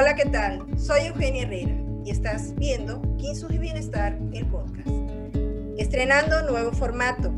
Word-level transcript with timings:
Hola, 0.00 0.14
¿qué 0.14 0.26
tal? 0.26 0.64
Soy 0.78 1.06
Eugenia 1.06 1.42
Herrera 1.42 1.74
y 2.04 2.10
estás 2.10 2.54
viendo 2.54 3.02
Kinsus 3.16 3.50
y 3.50 3.58
Bienestar, 3.58 4.16
el 4.32 4.46
podcast. 4.46 4.88
Estrenando 5.76 6.40
nuevo 6.48 6.70
formato, 6.70 7.32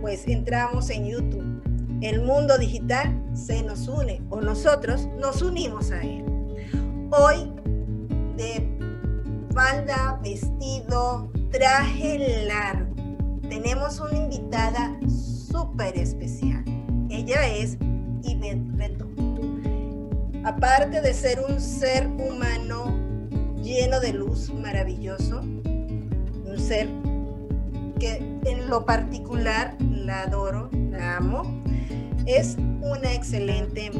pues 0.00 0.28
entramos 0.28 0.90
en 0.90 1.06
YouTube. 1.06 1.98
El 2.02 2.22
mundo 2.22 2.56
digital 2.56 3.20
se 3.34 3.64
nos 3.64 3.88
une 3.88 4.22
o 4.30 4.40
nosotros 4.40 5.08
nos 5.18 5.42
unimos 5.42 5.90
a 5.90 6.02
él. 6.02 6.24
Hoy 7.10 7.52
de 8.36 8.64
falda, 9.52 10.20
vestido, 10.22 11.32
traje 11.50 12.44
largo. 12.46 12.94
Tenemos 13.48 13.98
una 13.98 14.18
invitada 14.18 14.96
súper 15.08 15.98
especial. 15.98 16.64
Ella 17.10 17.44
es 17.48 17.76
Ivette. 18.22 18.74
Aparte 20.44 21.00
de 21.00 21.14
ser 21.14 21.40
un 21.48 21.58
ser 21.58 22.06
humano 22.06 22.94
lleno 23.62 23.98
de 23.98 24.12
luz 24.12 24.52
maravilloso, 24.52 25.40
un 25.40 26.58
ser 26.58 26.86
que 27.98 28.16
en 28.44 28.68
lo 28.68 28.84
particular 28.84 29.74
la 29.80 30.24
adoro, 30.24 30.68
la 30.90 31.16
amo, 31.16 31.42
es 32.26 32.56
una 32.82 33.14
excelente 33.14 33.90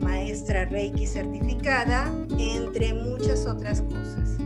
maestra 0.00 0.66
Reiki 0.66 1.06
certificada, 1.06 2.12
entre 2.38 2.92
muchas 2.92 3.46
otras 3.46 3.80
cosas. 3.80 4.36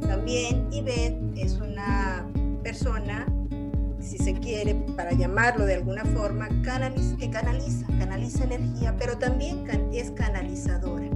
También 0.00 0.66
Ivette 0.72 1.16
es 1.36 1.60
una 1.60 2.26
persona, 2.64 3.24
si 4.08 4.16
se 4.16 4.32
quiere, 4.32 4.74
para 4.96 5.12
llamarlo 5.12 5.66
de 5.66 5.74
alguna 5.74 6.04
forma, 6.06 6.48
que 6.48 7.30
canaliza, 7.30 7.86
canaliza 7.98 8.44
energía, 8.44 8.96
pero 8.98 9.18
también 9.18 9.66
es 9.92 10.10
canalizadora, 10.12 11.08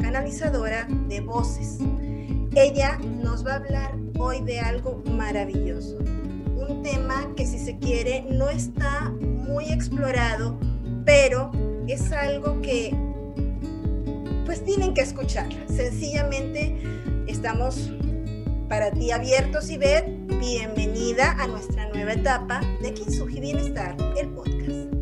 canalizadora 0.00 0.88
de 1.08 1.20
voces. 1.20 1.78
Ella 2.56 2.98
nos 3.22 3.46
va 3.46 3.52
a 3.52 3.56
hablar 3.56 3.94
hoy 4.18 4.40
de 4.40 4.58
algo 4.58 5.00
maravilloso, 5.06 5.98
un 6.56 6.82
tema 6.82 7.32
que 7.36 7.46
si 7.46 7.58
se 7.58 7.78
quiere 7.78 8.26
no 8.28 8.48
está 8.48 9.10
muy 9.10 9.66
explorado, 9.66 10.58
pero 11.04 11.52
es 11.86 12.10
algo 12.10 12.60
que 12.62 12.92
pues 14.44 14.64
tienen 14.64 14.92
que 14.92 15.02
escucharla. 15.02 15.68
Sencillamente 15.68 16.82
estamos 17.28 17.92
para 18.70 18.92
ti 18.92 19.10
abiertos 19.10 19.68
y 19.68 19.78
ver, 19.78 20.04
bienvenida 20.38 21.32
a 21.40 21.48
nuestra 21.48 21.88
nueva 21.88 22.12
etapa 22.12 22.60
de 22.80 22.94
Kinsugi 22.94 23.40
Bienestar, 23.40 23.96
el 24.16 24.28
podcast. 24.28 24.92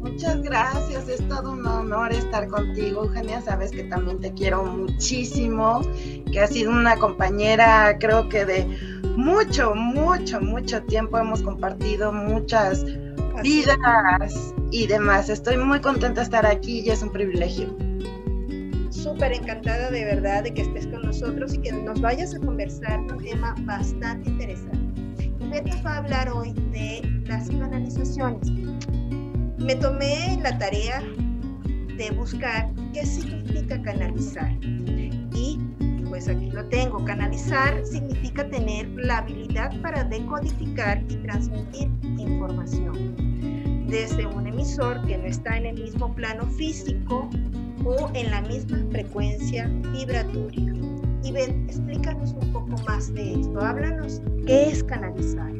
Muchas 0.00 0.40
gracias, 0.40 1.08
es 1.10 1.28
todo 1.28 1.52
un 1.52 1.66
honor 1.66 2.10
estar 2.10 2.48
contigo, 2.48 3.04
Eugenia. 3.04 3.42
Sabes 3.42 3.70
que 3.70 3.84
también 3.84 4.18
te 4.18 4.32
quiero 4.32 4.64
muchísimo, 4.64 5.82
que 6.32 6.40
has 6.40 6.54
sido 6.54 6.70
una 6.70 6.96
compañera, 6.96 7.98
creo 8.00 8.30
que 8.30 8.46
de 8.46 8.64
mucho, 9.14 9.74
mucho, 9.74 10.40
mucho 10.40 10.82
tiempo 10.84 11.18
hemos 11.18 11.42
compartido 11.42 12.14
muchas 12.14 12.82
vidas 13.42 14.54
y 14.70 14.86
demás. 14.86 15.28
Estoy 15.28 15.58
muy 15.58 15.82
contenta 15.82 16.22
de 16.22 16.24
estar 16.24 16.46
aquí 16.46 16.80
y 16.80 16.88
es 16.88 17.02
un 17.02 17.12
privilegio 17.12 17.76
súper 19.02 19.32
encantada 19.32 19.90
de 19.90 20.04
verdad 20.04 20.44
de 20.44 20.54
que 20.54 20.62
estés 20.62 20.86
con 20.86 21.02
nosotros 21.02 21.54
y 21.54 21.58
que 21.58 21.72
nos 21.72 22.00
vayas 22.00 22.34
a 22.34 22.38
conversar 22.38 23.00
un 23.00 23.18
tema 23.18 23.54
bastante 23.62 24.30
interesante. 24.30 25.02
Ivette 25.40 25.66
nos 25.66 25.84
va 25.84 25.94
a 25.94 25.96
hablar 25.98 26.28
hoy 26.30 26.52
de 26.72 27.02
las 27.26 27.48
canalizaciones. 27.50 28.48
Me 29.58 29.74
tomé 29.74 30.38
la 30.40 30.56
tarea 30.56 31.02
de 31.96 32.10
buscar 32.12 32.70
qué 32.92 33.04
significa 33.04 33.82
canalizar. 33.82 34.52
Y 34.62 35.58
pues 36.08 36.28
aquí 36.28 36.50
lo 36.50 36.64
tengo. 36.68 37.04
Canalizar 37.04 37.84
significa 37.84 38.48
tener 38.48 38.88
la 38.90 39.18
habilidad 39.18 39.72
para 39.82 40.04
decodificar 40.04 41.02
y 41.08 41.16
transmitir 41.16 41.90
información 42.18 43.16
desde 43.88 44.26
un 44.26 44.46
emisor 44.46 45.04
que 45.06 45.18
no 45.18 45.24
está 45.24 45.56
en 45.56 45.66
el 45.66 45.82
mismo 45.82 46.14
plano 46.14 46.46
físico 46.46 47.28
o 47.84 48.10
en 48.14 48.30
la 48.30 48.40
misma 48.42 48.78
frecuencia 48.90 49.68
vibratoria. 49.92 50.72
Y 51.24 51.32
ven, 51.32 51.66
explícanos 51.68 52.32
un 52.32 52.52
poco 52.52 52.76
más 52.86 53.12
de 53.14 53.34
esto. 53.40 53.60
Háblanos, 53.60 54.20
¿qué 54.46 54.70
es 54.70 54.82
canalizar? 54.84 55.52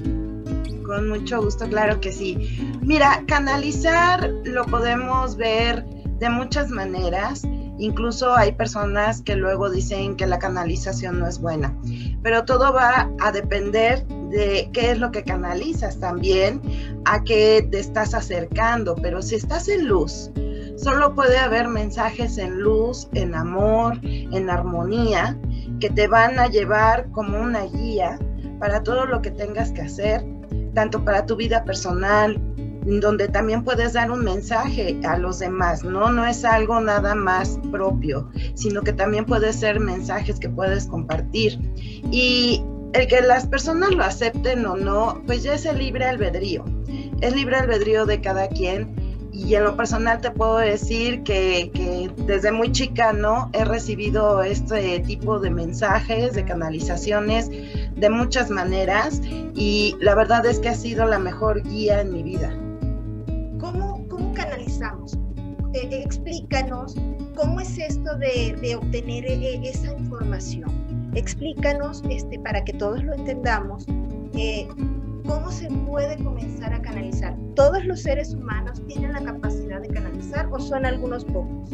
Con 0.84 1.08
mucho 1.08 1.42
gusto, 1.42 1.68
claro 1.68 2.00
que 2.00 2.12
sí. 2.12 2.76
Mira, 2.82 3.22
canalizar 3.26 4.28
lo 4.44 4.64
podemos 4.66 5.36
ver 5.36 5.84
de 6.18 6.28
muchas 6.28 6.70
maneras. 6.70 7.42
Incluso 7.78 8.34
hay 8.34 8.52
personas 8.52 9.22
que 9.22 9.34
luego 9.36 9.70
dicen 9.70 10.16
que 10.16 10.26
la 10.26 10.38
canalización 10.38 11.18
no 11.18 11.26
es 11.26 11.40
buena, 11.40 11.74
pero 12.22 12.44
todo 12.44 12.72
va 12.72 13.10
a 13.20 13.32
depender 13.32 14.06
de 14.30 14.70
qué 14.72 14.92
es 14.92 14.98
lo 14.98 15.10
que 15.10 15.24
canalizas 15.24 15.98
también, 15.98 16.60
a 17.06 17.24
qué 17.24 17.66
te 17.70 17.80
estás 17.80 18.14
acercando, 18.14 18.94
pero 18.94 19.20
si 19.22 19.34
estás 19.36 19.68
en 19.68 19.88
luz, 19.88 20.30
Solo 20.82 21.14
puede 21.14 21.38
haber 21.38 21.68
mensajes 21.68 22.38
en 22.38 22.58
luz, 22.58 23.08
en 23.14 23.36
amor, 23.36 24.00
en 24.02 24.50
armonía, 24.50 25.38
que 25.78 25.88
te 25.90 26.08
van 26.08 26.40
a 26.40 26.48
llevar 26.48 27.08
como 27.12 27.40
una 27.40 27.66
guía 27.66 28.18
para 28.58 28.82
todo 28.82 29.06
lo 29.06 29.22
que 29.22 29.30
tengas 29.30 29.70
que 29.70 29.82
hacer, 29.82 30.24
tanto 30.74 31.04
para 31.04 31.24
tu 31.24 31.36
vida 31.36 31.62
personal, 31.62 32.36
donde 32.84 33.28
también 33.28 33.62
puedes 33.62 33.92
dar 33.92 34.10
un 34.10 34.24
mensaje 34.24 34.98
a 35.04 35.18
los 35.18 35.38
demás, 35.38 35.84
¿no? 35.84 36.10
No 36.10 36.26
es 36.26 36.44
algo 36.44 36.80
nada 36.80 37.14
más 37.14 37.60
propio, 37.70 38.28
sino 38.54 38.82
que 38.82 38.92
también 38.92 39.24
puede 39.24 39.52
ser 39.52 39.78
mensajes 39.78 40.40
que 40.40 40.48
puedes 40.48 40.88
compartir. 40.88 41.60
Y 42.10 42.64
el 42.92 43.06
que 43.06 43.20
las 43.20 43.46
personas 43.46 43.92
lo 43.92 44.02
acepten 44.02 44.66
o 44.66 44.76
no, 44.76 45.22
pues 45.26 45.44
ya 45.44 45.54
es 45.54 45.64
el 45.64 45.78
libre 45.78 46.06
albedrío. 46.06 46.64
Es 47.20 47.36
libre 47.36 47.54
albedrío 47.54 48.04
de 48.04 48.20
cada 48.20 48.48
quien 48.48 49.00
y 49.32 49.54
en 49.54 49.64
lo 49.64 49.76
personal 49.76 50.20
te 50.20 50.30
puedo 50.30 50.58
decir 50.58 51.22
que, 51.22 52.10
desde 52.26 52.52
muy 52.52 52.70
chica, 52.70 53.12
¿no? 53.12 53.48
He 53.54 53.64
recibido 53.64 54.42
este 54.42 55.00
tipo 55.00 55.40
de 55.40 55.50
mensajes, 55.50 56.34
de 56.34 56.44
canalizaciones 56.44 57.50
de 57.96 58.10
muchas 58.10 58.50
maneras 58.50 59.22
y 59.54 59.96
la 60.00 60.14
verdad 60.14 60.44
es 60.44 60.58
que 60.58 60.68
ha 60.68 60.74
sido 60.74 61.06
la 61.06 61.18
mejor 61.18 61.62
guía 61.62 62.02
en 62.02 62.12
mi 62.12 62.22
vida. 62.22 62.50
¿Cómo, 63.58 64.06
cómo 64.08 64.34
canalizamos? 64.34 65.14
Eh, 65.72 65.88
eh, 65.90 66.02
explícanos 66.04 66.94
cómo 67.34 67.60
es 67.60 67.78
esto 67.78 68.14
de, 68.16 68.76
obtener 68.76 69.24
eh, 69.24 69.60
esa 69.64 69.96
información. 69.96 70.70
Explícanos 71.14 72.02
este, 72.10 72.38
para 72.38 72.62
que 72.64 72.74
todos 72.74 73.02
lo 73.02 73.14
entendamos. 73.14 73.86
¿Cómo 75.26 75.50
se 75.50 75.68
puede 75.86 76.16
comenzar 76.22 76.74
a 76.74 76.82
canalizar? 76.82 77.36
¿Todos 77.54 77.84
los 77.84 78.02
seres 78.02 78.34
humanos 78.34 78.82
tienen 78.86 79.12
la 79.12 79.22
capacidad 79.22 79.80
de 79.80 79.88
canalizar 79.88 80.48
o 80.50 80.58
son 80.58 80.84
algunos 80.84 81.24
pocos? 81.24 81.70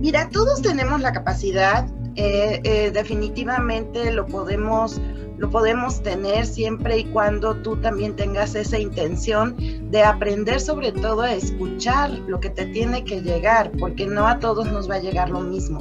Mira, 0.00 0.28
todos 0.30 0.62
tenemos 0.62 1.00
la 1.00 1.12
capacidad, 1.12 1.88
eh, 2.14 2.60
eh, 2.62 2.90
definitivamente 2.92 4.12
lo 4.12 4.26
podemos, 4.26 5.00
lo 5.38 5.50
podemos 5.50 6.00
tener 6.02 6.46
siempre 6.46 6.98
y 6.98 7.04
cuando 7.06 7.56
tú 7.56 7.76
también 7.76 8.14
tengas 8.14 8.54
esa 8.54 8.78
intención 8.78 9.56
de 9.90 10.04
aprender 10.04 10.60
sobre 10.60 10.92
todo 10.92 11.22
a 11.22 11.32
escuchar 11.32 12.10
lo 12.10 12.38
que 12.38 12.50
te 12.50 12.66
tiene 12.66 13.02
que 13.04 13.22
llegar, 13.22 13.72
porque 13.78 14.06
no 14.06 14.28
a 14.28 14.38
todos 14.38 14.70
nos 14.70 14.88
va 14.88 14.96
a 14.96 15.00
llegar 15.00 15.30
lo 15.30 15.40
mismo. 15.40 15.80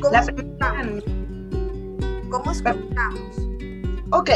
¿Cómo, 0.00 0.16
escuchamos? 0.16 1.04
¿Cómo 2.30 2.50
escuchamos? 2.50 3.48
Ok, 4.10 4.30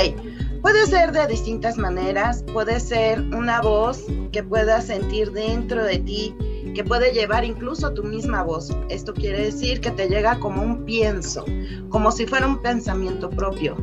Puede 0.67 0.85
ser 0.87 1.13
de 1.13 1.29
distintas 1.29 1.79
maneras, 1.79 2.45
puede 2.53 2.81
ser 2.81 3.21
una 3.21 3.61
voz 3.61 4.03
que 4.33 4.43
puedas 4.43 4.89
sentir 4.89 5.31
dentro 5.31 5.85
de 5.85 6.01
ti, 6.01 6.35
que 6.75 6.83
puede 6.83 7.13
llevar 7.13 7.45
incluso 7.45 7.95
tu 7.95 8.03
misma 8.03 8.43
voz. 8.43 8.77
Esto 8.89 9.15
quiere 9.15 9.45
decir 9.45 9.81
que 9.81 9.93
te 9.93 10.09
llega 10.09 10.41
como 10.41 10.63
un 10.63 10.85
pienso, 10.85 11.45
como 11.89 12.11
si 12.11 12.27
fuera 12.27 12.49
un 12.49 12.61
pensamiento 12.63 13.31
propio, 13.31 13.77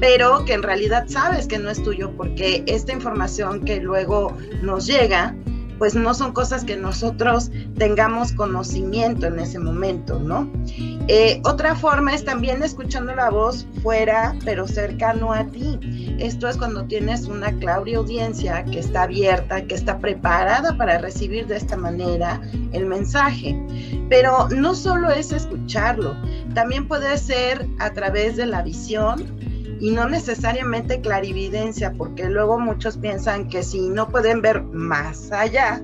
pero 0.00 0.44
que 0.44 0.54
en 0.54 0.64
realidad 0.64 1.04
sabes 1.06 1.46
que 1.46 1.60
no 1.60 1.70
es 1.70 1.80
tuyo 1.80 2.10
porque 2.16 2.64
esta 2.66 2.92
información 2.92 3.64
que 3.64 3.80
luego 3.80 4.36
nos 4.60 4.88
llega 4.88 5.36
pues 5.78 5.94
no 5.94 6.14
son 6.14 6.32
cosas 6.32 6.64
que 6.64 6.76
nosotros 6.76 7.50
tengamos 7.76 8.32
conocimiento 8.32 9.26
en 9.26 9.38
ese 9.38 9.58
momento, 9.58 10.18
¿no? 10.18 10.50
Eh, 11.08 11.40
otra 11.44 11.74
forma 11.74 12.14
es 12.14 12.24
también 12.24 12.62
escuchando 12.62 13.14
la 13.14 13.30
voz 13.30 13.66
fuera, 13.82 14.34
pero 14.44 14.66
cercano 14.66 15.32
a 15.32 15.44
ti. 15.44 16.16
Esto 16.18 16.48
es 16.48 16.56
cuando 16.56 16.84
tienes 16.84 17.26
una 17.26 17.52
clara 17.58 17.74
audiencia 17.96 18.64
que 18.64 18.78
está 18.78 19.02
abierta, 19.02 19.66
que 19.66 19.74
está 19.74 19.98
preparada 19.98 20.76
para 20.76 20.98
recibir 20.98 21.46
de 21.46 21.56
esta 21.56 21.76
manera 21.76 22.40
el 22.72 22.86
mensaje. 22.86 23.60
Pero 24.08 24.48
no 24.48 24.74
solo 24.74 25.10
es 25.10 25.32
escucharlo, 25.32 26.16
también 26.54 26.86
puede 26.86 27.18
ser 27.18 27.66
a 27.80 27.90
través 27.90 28.36
de 28.36 28.46
la 28.46 28.62
visión, 28.62 29.53
y 29.80 29.90
no 29.90 30.08
necesariamente 30.08 31.00
clarividencia, 31.00 31.92
porque 31.92 32.28
luego 32.28 32.58
muchos 32.58 32.96
piensan 32.96 33.48
que 33.48 33.62
si 33.62 33.88
no 33.88 34.08
pueden 34.08 34.42
ver 34.42 34.62
más 34.62 35.32
allá, 35.32 35.82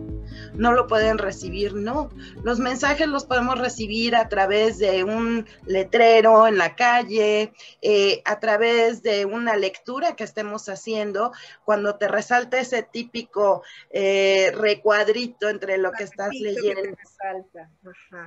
no 0.55 0.73
lo 0.73 0.87
pueden 0.87 1.19
recibir, 1.19 1.75
no. 1.75 2.11
Los 2.43 2.59
mensajes 2.59 3.09
los 3.09 3.25
podemos 3.25 3.59
recibir 3.59 4.17
a 4.17 4.29
través 4.29 4.79
de 4.79 5.05
un 5.05 5.47
letrero 5.67 6.47
en 6.47 6.59
la 6.59 6.77
calle, 6.77 7.53
eh, 7.83 8.23
a 8.25 8.41
través 8.41 9.03
de 9.03 9.25
una 9.25 9.57
lectura 9.57 10.17
que 10.17 10.25
estemos 10.25 10.69
haciendo, 10.69 11.33
cuando 11.65 11.97
te 11.97 12.09
resalta 12.09 12.59
ese 12.59 12.83
típico 12.83 13.63
eh, 13.91 14.53
recuadrito 14.55 15.49
entre 15.49 15.79
lo 15.79 15.93
que 15.93 16.05
estás 16.05 16.31
leyendo. 16.33 16.97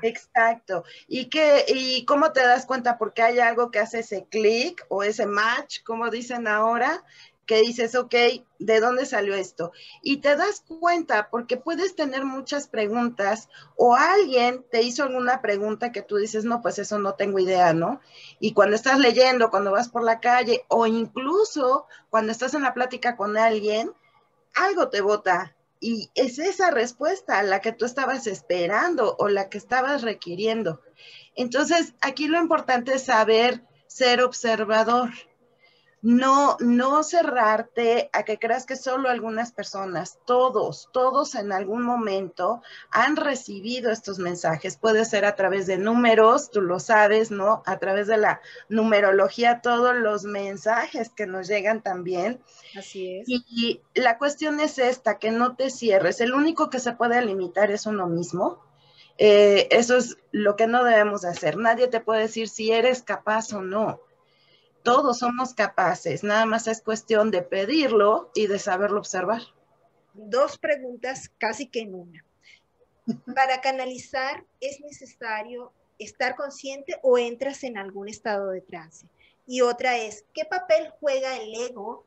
Exacto. 0.01 0.83
¿Y, 1.07 1.29
qué, 1.29 1.65
¿Y 1.67 2.05
cómo 2.05 2.31
te 2.31 2.41
das 2.41 2.65
cuenta? 2.65 2.97
Porque 2.97 3.21
hay 3.21 3.39
algo 3.39 3.71
que 3.71 3.79
hace 3.79 3.99
ese 3.99 4.25
clic 4.29 4.85
o 4.89 5.03
ese 5.03 5.25
match, 5.25 5.83
como 5.83 6.09
dicen 6.09 6.47
ahora, 6.47 7.03
que 7.45 7.61
dices, 7.61 7.95
ok, 7.95 8.15
¿de 8.59 8.79
dónde 8.79 9.05
salió 9.05 9.35
esto? 9.35 9.71
Y 10.01 10.17
te 10.17 10.35
das 10.35 10.63
cuenta 10.79 11.29
porque 11.29 11.57
puedes 11.57 11.95
tener 11.95 12.25
muchas 12.25 12.67
preguntas 12.67 13.49
o 13.75 13.95
alguien 13.95 14.65
te 14.71 14.81
hizo 14.81 15.03
alguna 15.03 15.41
pregunta 15.41 15.91
que 15.91 16.01
tú 16.01 16.17
dices, 16.17 16.45
no, 16.45 16.61
pues 16.61 16.79
eso 16.79 16.99
no 16.99 17.15
tengo 17.15 17.39
idea, 17.39 17.73
¿no? 17.73 17.99
Y 18.39 18.53
cuando 18.53 18.75
estás 18.75 18.99
leyendo, 18.99 19.49
cuando 19.49 19.71
vas 19.71 19.89
por 19.89 20.03
la 20.03 20.19
calle 20.19 20.65
o 20.69 20.87
incluso 20.87 21.87
cuando 22.09 22.31
estás 22.31 22.53
en 22.53 22.63
la 22.63 22.73
plática 22.73 23.17
con 23.17 23.37
alguien, 23.37 23.91
algo 24.55 24.89
te 24.89 25.01
bota. 25.01 25.55
Y 25.79 26.09
es 26.15 26.39
esa 26.39 26.71
respuesta 26.71 27.43
la 27.43 27.59
que 27.59 27.73
tú 27.73 27.83
estabas 27.85 28.25
esperando 28.27 29.17
o 29.19 29.27
la 29.27 29.49
que 29.49 29.57
estabas 29.57 30.01
requiriendo. 30.01 30.81
Entonces, 31.35 31.93
aquí 31.99 32.27
lo 32.27 32.39
importante 32.39 32.93
es 32.93 33.03
saber 33.03 33.63
ser 33.87 34.23
observador 34.23 35.09
no, 36.03 36.57
no 36.59 37.01
cerrarte 37.01 38.09
a 38.11 38.23
que 38.23 38.37
creas 38.37 38.65
que 38.65 38.75
solo 38.75 39.09
algunas 39.09 39.53
personas, 39.53 40.19
todos, 40.25 40.89
todos 40.91 41.33
en 41.33 41.53
algún 41.53 41.81
momento 41.81 42.61
han 42.91 43.15
recibido 43.15 43.89
estos 43.89 44.19
mensajes. 44.19 44.75
Puede 44.75 45.05
ser 45.05 45.23
a 45.23 45.35
través 45.35 45.65
de 45.65 45.77
números, 45.77 46.51
tú 46.51 46.61
lo 46.61 46.81
sabes, 46.81 47.31
¿no? 47.31 47.63
A 47.65 47.79
través 47.79 48.07
de 48.07 48.17
la 48.17 48.41
numerología, 48.67 49.61
todos 49.61 49.95
los 49.95 50.25
mensajes 50.25 51.09
que 51.09 51.25
nos 51.25 51.47
llegan 51.47 51.81
también. 51.81 52.41
Así 52.77 53.19
es. 53.19 53.29
Y, 53.29 53.81
la 53.93 54.17
cuestión 54.17 54.59
es 54.59 54.79
esta, 54.79 55.19
que 55.19 55.31
no 55.31 55.55
te 55.55 55.69
cierres. 55.69 56.19
El 56.19 56.33
único 56.33 56.69
que 56.69 56.81
se 56.81 56.91
puede 56.91 57.25
limitar 57.25 57.71
es 57.71 57.85
uno 57.85 58.07
mismo. 58.07 58.61
Eh, 59.17 59.69
eso 59.71 59.95
es 59.95 60.17
lo 60.33 60.57
que 60.57 60.67
no 60.67 60.83
debemos 60.83 61.23
hacer. 61.23 61.55
Nadie 61.55 61.87
te 61.87 62.01
puede 62.01 62.23
decir 62.23 62.49
si 62.49 62.73
eres 62.73 63.03
capaz 63.03 63.53
o 63.53 63.61
no 63.61 64.01
todos 64.83 65.19
somos 65.19 65.53
capaces, 65.53 66.23
nada 66.23 66.45
más 66.45 66.67
es 66.67 66.81
cuestión 66.81 67.31
de 67.31 67.41
pedirlo 67.41 68.31
y 68.35 68.47
de 68.47 68.59
saberlo 68.59 68.99
observar. 68.99 69.41
Dos 70.13 70.57
preguntas 70.57 71.31
casi 71.37 71.67
que 71.67 71.81
en 71.81 71.95
una. 71.95 72.25
Para 73.35 73.61
canalizar 73.61 74.45
es 74.59 74.79
necesario 74.81 75.71
estar 75.97 76.35
consciente 76.35 76.99
o 77.01 77.17
entras 77.17 77.63
en 77.63 77.77
algún 77.77 78.09
estado 78.09 78.49
de 78.49 78.61
trance. 78.61 79.07
Y 79.47 79.61
otra 79.61 79.97
es, 79.97 80.25
¿qué 80.33 80.45
papel 80.45 80.89
juega 80.99 81.37
el 81.37 81.53
ego 81.53 82.05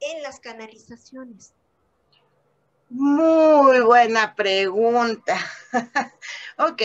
en 0.00 0.22
las 0.22 0.40
canalizaciones? 0.40 1.52
Muy 2.90 3.80
buena 3.80 4.34
pregunta. 4.34 5.36
ok, 6.58 6.82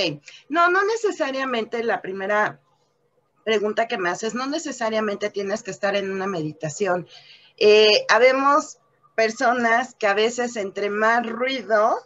no, 0.50 0.70
no 0.70 0.84
necesariamente 0.84 1.84
la 1.84 2.02
primera 2.02 2.60
pregunta 3.44 3.88
que 3.88 3.98
me 3.98 4.10
haces, 4.10 4.34
no 4.34 4.48
necesariamente 4.48 5.30
tienes 5.30 5.64
que 5.64 5.72
estar 5.72 5.96
en 5.96 6.12
una 6.12 6.28
meditación. 6.28 7.08
Eh, 7.58 8.06
habemos 8.10 8.80
personas 9.16 9.96
que 9.96 10.08
a 10.08 10.14
veces 10.14 10.56
entre 10.56 10.90
más 10.90 11.26
ruido 11.26 11.98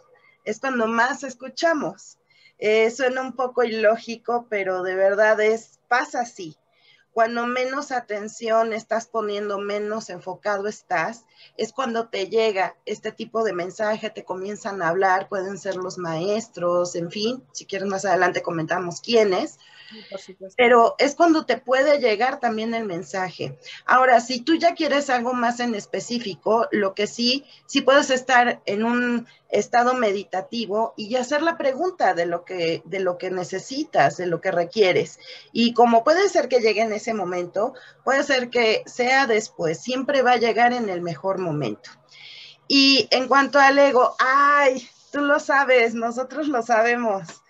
es 0.44 0.60
cuando 0.60 0.86
más 0.86 1.22
escuchamos. 1.24 2.18
Eh, 2.58 2.90
suena 2.90 3.22
un 3.22 3.34
poco 3.34 3.62
ilógico, 3.62 4.46
pero 4.48 4.82
de 4.82 4.94
verdad 4.94 5.40
es, 5.40 5.78
pasa 5.88 6.20
así. 6.20 6.56
Cuando 7.12 7.46
menos 7.46 7.90
atención 7.90 8.72
estás 8.72 9.06
poniendo, 9.06 9.58
menos 9.58 10.08
enfocado 10.08 10.68
estás, 10.68 11.24
es 11.56 11.72
cuando 11.72 12.08
te 12.08 12.28
llega 12.28 12.76
este 12.84 13.10
tipo 13.10 13.42
de 13.42 13.52
mensaje, 13.52 14.10
te 14.10 14.24
comienzan 14.24 14.82
a 14.82 14.88
hablar, 14.88 15.28
pueden 15.28 15.58
ser 15.58 15.76
los 15.76 15.98
maestros, 15.98 16.94
en 16.94 17.10
fin, 17.10 17.44
si 17.52 17.66
quieres 17.66 17.88
más 17.88 18.04
adelante 18.04 18.42
comentamos 18.42 19.00
quiénes, 19.00 19.58
pero 20.56 20.94
es 20.98 21.14
cuando 21.14 21.46
te 21.46 21.56
puede 21.56 21.98
llegar 21.98 22.40
también 22.40 22.74
el 22.74 22.84
mensaje. 22.84 23.58
Ahora, 23.86 24.20
si 24.20 24.40
tú 24.40 24.56
ya 24.56 24.74
quieres 24.74 25.10
algo 25.10 25.32
más 25.32 25.60
en 25.60 25.74
específico, 25.74 26.66
lo 26.70 26.94
que 26.94 27.06
sí, 27.06 27.44
sí 27.66 27.80
puedes 27.80 28.10
estar 28.10 28.60
en 28.66 28.84
un 28.84 29.26
estado 29.48 29.94
meditativo 29.94 30.92
y 30.96 31.16
hacer 31.16 31.42
la 31.42 31.56
pregunta 31.56 32.14
de 32.14 32.26
lo 32.26 32.44
que, 32.44 32.82
de 32.84 33.00
lo 33.00 33.16
que 33.16 33.30
necesitas, 33.30 34.16
de 34.16 34.26
lo 34.26 34.40
que 34.40 34.50
requieres. 34.50 35.18
Y 35.52 35.72
como 35.72 36.04
puede 36.04 36.28
ser 36.28 36.48
que 36.48 36.60
llegue 36.60 36.82
en 36.82 36.92
ese 36.92 37.14
momento, 37.14 37.74
puede 38.04 38.22
ser 38.24 38.50
que 38.50 38.82
sea 38.86 39.26
después, 39.26 39.78
siempre 39.78 40.22
va 40.22 40.32
a 40.32 40.38
llegar 40.38 40.72
en 40.72 40.88
el 40.88 41.00
mejor 41.00 41.38
momento. 41.38 41.90
Y 42.66 43.08
en 43.10 43.28
cuanto 43.28 43.58
al 43.58 43.78
ego, 43.78 44.14
ay, 44.18 44.86
tú 45.10 45.20
lo 45.20 45.40
sabes, 45.40 45.94
nosotros 45.94 46.48
lo 46.48 46.62
sabemos 46.62 47.42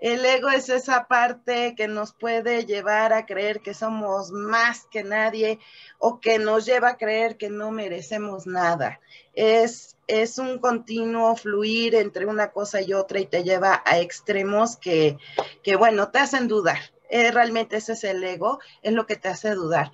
el 0.00 0.24
ego 0.24 0.48
es 0.48 0.70
esa 0.70 1.06
parte 1.08 1.74
que 1.76 1.86
nos 1.86 2.14
puede 2.14 2.64
llevar 2.64 3.12
a 3.12 3.26
creer 3.26 3.60
que 3.60 3.74
somos 3.74 4.30
más 4.30 4.86
que 4.90 5.04
nadie 5.04 5.58
o 5.98 6.20
que 6.20 6.38
nos 6.38 6.64
lleva 6.64 6.90
a 6.90 6.96
creer 6.96 7.36
que 7.36 7.50
no 7.50 7.70
merecemos 7.70 8.46
nada. 8.46 8.98
Es, 9.34 9.98
es 10.06 10.38
un 10.38 10.58
continuo 10.58 11.36
fluir 11.36 11.94
entre 11.94 12.24
una 12.24 12.50
cosa 12.50 12.80
y 12.80 12.94
otra 12.94 13.20
y 13.20 13.26
te 13.26 13.44
lleva 13.44 13.82
a 13.84 13.98
extremos 13.98 14.78
que, 14.78 15.18
que 15.62 15.76
bueno, 15.76 16.10
te 16.10 16.18
hacen 16.18 16.48
dudar. 16.48 16.78
Eh, 17.10 17.30
realmente 17.30 17.76
ese 17.76 17.92
es 17.92 18.04
el 18.04 18.24
ego, 18.24 18.58
es 18.82 18.94
lo 18.94 19.04
que 19.04 19.16
te 19.16 19.28
hace 19.28 19.50
dudar. 19.50 19.92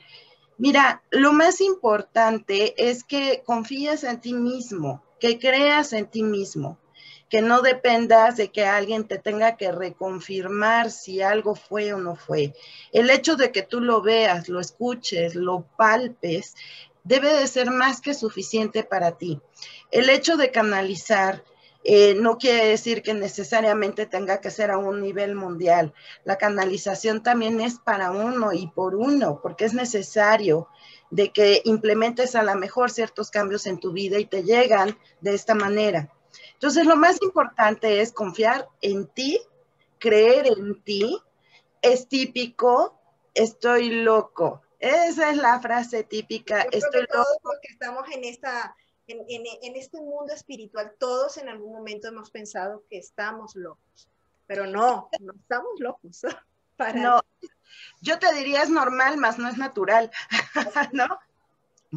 Mira, 0.57 1.03
lo 1.11 1.33
más 1.33 1.61
importante 1.61 2.89
es 2.89 3.03
que 3.03 3.43
confíes 3.45 4.05
en 4.05 4.21
ti 4.21 4.35
mismo, 4.35 5.03
que 5.19 5.41
creas 5.41 5.93
en 5.93 6.07
ti 6.07 6.23
mismo 6.23 6.79
que 7.29 7.43
no 7.43 7.63
dependas 7.63 8.37
de 8.37 8.51
que 8.53 8.65
alguien 8.65 9.05
te 9.09 9.19
tenga 9.19 9.57
que 9.57 9.73
reconfirmar 9.73 10.91
si 10.91 11.23
algo 11.23 11.55
fue 11.55 11.93
o 11.93 11.99
no 11.99 12.17
fue. 12.17 12.55
El 12.93 13.11
hecho 13.11 13.37
de 13.37 13.51
que 13.51 13.63
tú 13.63 13.81
lo 13.81 14.03
veas, 14.03 14.49
lo 14.49 14.61
escuches, 14.61 15.35
lo 15.35 15.67
palpes, 15.77 16.55
debe 17.03 17.33
de 17.35 17.47
ser 17.47 17.71
más 17.71 18.01
que 18.01 18.15
suficiente 18.15 18.85
para 18.85 19.19
ti. 19.19 19.41
El 19.91 20.09
hecho 20.11 20.37
de 20.37 20.51
canalizar 20.51 21.45
eh, 21.89 22.17
no 22.17 22.37
quiere 22.37 22.67
decir 22.67 23.01
que 23.01 23.15
necesariamente 23.15 24.07
tenga 24.07 24.41
que 24.41 24.51
ser 24.51 24.73
a 24.73 24.79
un 24.79 25.01
nivel 25.01 25.37
mundial. 25.37 25.95
La 26.25 26.37
canalización 26.37 27.23
también 27.23 27.61
es 27.61 27.79
para 27.79 28.11
uno 28.11 28.53
y 28.53 28.67
por 28.67 28.97
uno, 28.97 29.41
porque 29.41 29.67
es 29.67 29.73
necesario 29.73 30.69
de 31.11 31.31
que 31.31 31.63
implementes 31.65 32.35
a 32.35 32.43
lo 32.43 32.57
mejor 32.57 32.91
ciertos 32.91 33.31
cambios 33.31 33.67
en 33.67 33.79
tu 33.79 33.93
vida 33.93 34.19
y 34.19 34.25
te 34.25 34.43
llegan 34.43 34.99
de 35.21 35.35
esta 35.35 35.55
manera. 35.55 36.13
Entonces, 36.57 36.87
lo 36.87 36.97
más 36.97 37.21
importante 37.21 38.01
es 38.01 38.13
confiar 38.13 38.67
en 38.81 39.07
ti, 39.09 39.41
creer 39.99 40.47
en 40.47 40.83
ti. 40.83 41.21
Es 41.83 42.09
típico, 42.09 42.99
estoy 43.35 43.91
loco. 43.91 44.63
Esa 44.79 45.31
es 45.31 45.37
la 45.37 45.61
frase 45.61 46.03
típica, 46.03 46.63
estoy 46.63 47.03
loco. 47.13 47.29
Porque 47.43 47.69
estamos 47.69 48.09
en, 48.11 48.25
esta, 48.25 48.75
en, 49.07 49.77
este 49.77 50.01
mundo 50.01 50.33
espiritual, 50.33 50.95
todos 50.99 51.37
en 51.37 51.49
algún 51.49 51.73
momento 51.73 52.09
hemos 52.09 52.31
pensado 52.31 52.85
que 52.89 52.99
estamos 52.99 53.55
locos, 53.55 54.09
pero 54.47 54.67
no, 54.67 55.11
no 55.21 55.33
estamos 55.35 55.79
locos. 55.79 56.23
No, 56.95 57.23
yo 58.03 58.19
te 58.19 58.35
diría 58.35 58.63
es 58.63 58.69
normal, 58.69 59.17
más 59.17 59.39
no 59.39 59.49
es 59.49 59.57
natural, 59.57 60.11
¿no? 60.93 61.07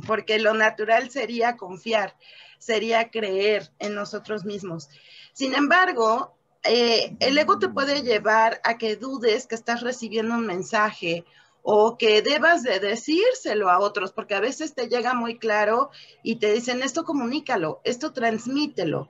Porque 0.05 0.39
lo 0.39 0.53
natural 0.53 1.09
sería 1.09 1.57
confiar 1.57 2.15
sería 2.59 3.09
creer 3.09 3.71
en 3.79 3.95
nosotros 3.95 4.45
mismos. 4.45 4.89
Sin 5.33 5.55
embargo, 5.55 6.35
eh, 6.63 7.15
el 7.19 7.37
ego 7.37 7.57
te 7.57 7.69
puede 7.69 8.03
llevar 8.03 8.61
a 8.63 8.77
que 8.77 8.97
dudes 8.97 9.47
que 9.47 9.55
estás 9.55 9.81
recibiendo 9.81 10.35
un 10.35 10.45
mensaje 10.45 11.25
o 11.63 11.97
que 11.97 12.21
debas 12.21 12.63
de 12.63 12.79
decírselo 12.79 13.69
a 13.69 13.79
otros, 13.79 14.11
porque 14.11 14.35
a 14.35 14.39
veces 14.39 14.75
te 14.75 14.87
llega 14.87 15.13
muy 15.13 15.39
claro 15.39 15.89
y 16.23 16.35
te 16.35 16.53
dicen, 16.53 16.83
esto 16.83 17.03
comunícalo, 17.03 17.81
esto 17.83 18.13
transmítelo. 18.13 19.09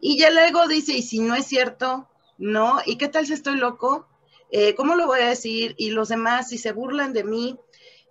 Y 0.00 0.18
ya 0.18 0.28
el 0.28 0.38
ego 0.38 0.66
dice, 0.68 0.92
¿y 0.92 1.02
si 1.02 1.20
no 1.20 1.34
es 1.34 1.46
cierto? 1.46 2.08
No, 2.36 2.80
¿y 2.84 2.96
qué 2.98 3.08
tal 3.08 3.26
si 3.26 3.32
estoy 3.32 3.56
loco? 3.56 4.06
Eh, 4.50 4.74
¿Cómo 4.74 4.94
lo 4.94 5.06
voy 5.06 5.20
a 5.20 5.28
decir? 5.28 5.74
Y 5.76 5.90
los 5.90 6.08
demás, 6.08 6.48
si 6.48 6.58
se 6.58 6.72
burlan 6.72 7.12
de 7.12 7.24
mí. 7.24 7.58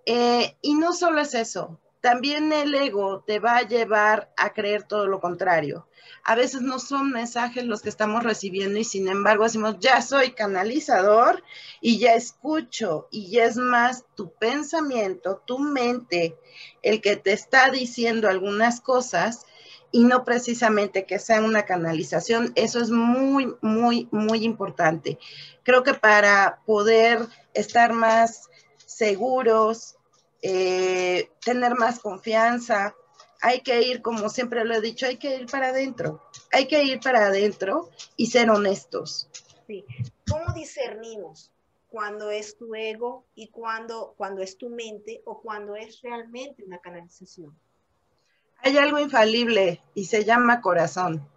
Eh, 0.05 0.55
y 0.61 0.75
no 0.75 0.93
solo 0.93 1.21
es 1.21 1.33
eso, 1.33 1.79
también 2.01 2.53
el 2.53 2.73
ego 2.75 3.23
te 3.25 3.39
va 3.39 3.57
a 3.57 3.67
llevar 3.67 4.31
a 4.37 4.53
creer 4.53 4.83
todo 4.83 5.07
lo 5.07 5.19
contrario. 5.19 5.87
A 6.23 6.35
veces 6.35 6.61
no 6.61 6.79
son 6.79 7.11
mensajes 7.11 7.65
los 7.65 7.81
que 7.81 7.89
estamos 7.89 8.23
recibiendo 8.23 8.79
y 8.79 8.83
sin 8.83 9.07
embargo 9.07 9.43
decimos, 9.43 9.77
ya 9.79 10.01
soy 10.01 10.31
canalizador 10.31 11.43
y 11.81 11.99
ya 11.99 12.13
escucho 12.13 13.07
y 13.11 13.29
ya 13.31 13.45
es 13.45 13.57
más 13.57 14.05
tu 14.15 14.33
pensamiento, 14.33 15.41
tu 15.45 15.59
mente, 15.59 16.35
el 16.81 17.01
que 17.01 17.15
te 17.15 17.33
está 17.33 17.69
diciendo 17.71 18.29
algunas 18.29 18.81
cosas 18.81 19.45
y 19.91 20.03
no 20.03 20.25
precisamente 20.25 21.05
que 21.05 21.19
sea 21.19 21.41
una 21.41 21.65
canalización. 21.65 22.51
Eso 22.55 22.79
es 22.79 22.89
muy, 22.89 23.55
muy, 23.61 24.07
muy 24.11 24.43
importante. 24.43 25.17
Creo 25.63 25.83
que 25.83 25.93
para 25.93 26.61
poder 26.65 27.25
estar 27.53 27.93
más 27.93 28.49
seguros, 28.85 29.96
eh, 30.41 31.29
tener 31.43 31.75
más 31.75 31.99
confianza, 31.99 32.95
hay 33.41 33.61
que 33.61 33.81
ir, 33.81 34.01
como 34.01 34.29
siempre 34.29 34.65
lo 34.65 34.75
he 34.75 34.81
dicho, 34.81 35.05
hay 35.05 35.17
que 35.17 35.35
ir 35.35 35.47
para 35.47 35.69
adentro. 35.69 36.21
Hay 36.51 36.67
que 36.67 36.83
ir 36.83 36.99
para 36.99 37.27
adentro 37.27 37.89
y 38.15 38.27
ser 38.27 38.49
honestos. 38.49 39.29
Sí. 39.67 39.85
¿Cómo 40.29 40.53
discernimos 40.53 41.51
cuando 41.89 42.31
es 42.31 42.57
tu 42.57 42.73
ego 42.75 43.25
y 43.35 43.49
cuando, 43.49 44.13
cuando 44.17 44.41
es 44.41 44.57
tu 44.57 44.69
mente 44.69 45.21
o 45.25 45.41
cuando 45.41 45.75
es 45.75 46.01
realmente 46.01 46.63
una 46.63 46.79
canalización? 46.79 47.57
Hay 48.59 48.77
algo 48.77 48.99
infalible 48.99 49.81
y 49.93 50.05
se 50.05 50.25
llama 50.25 50.61
corazón. 50.61 51.27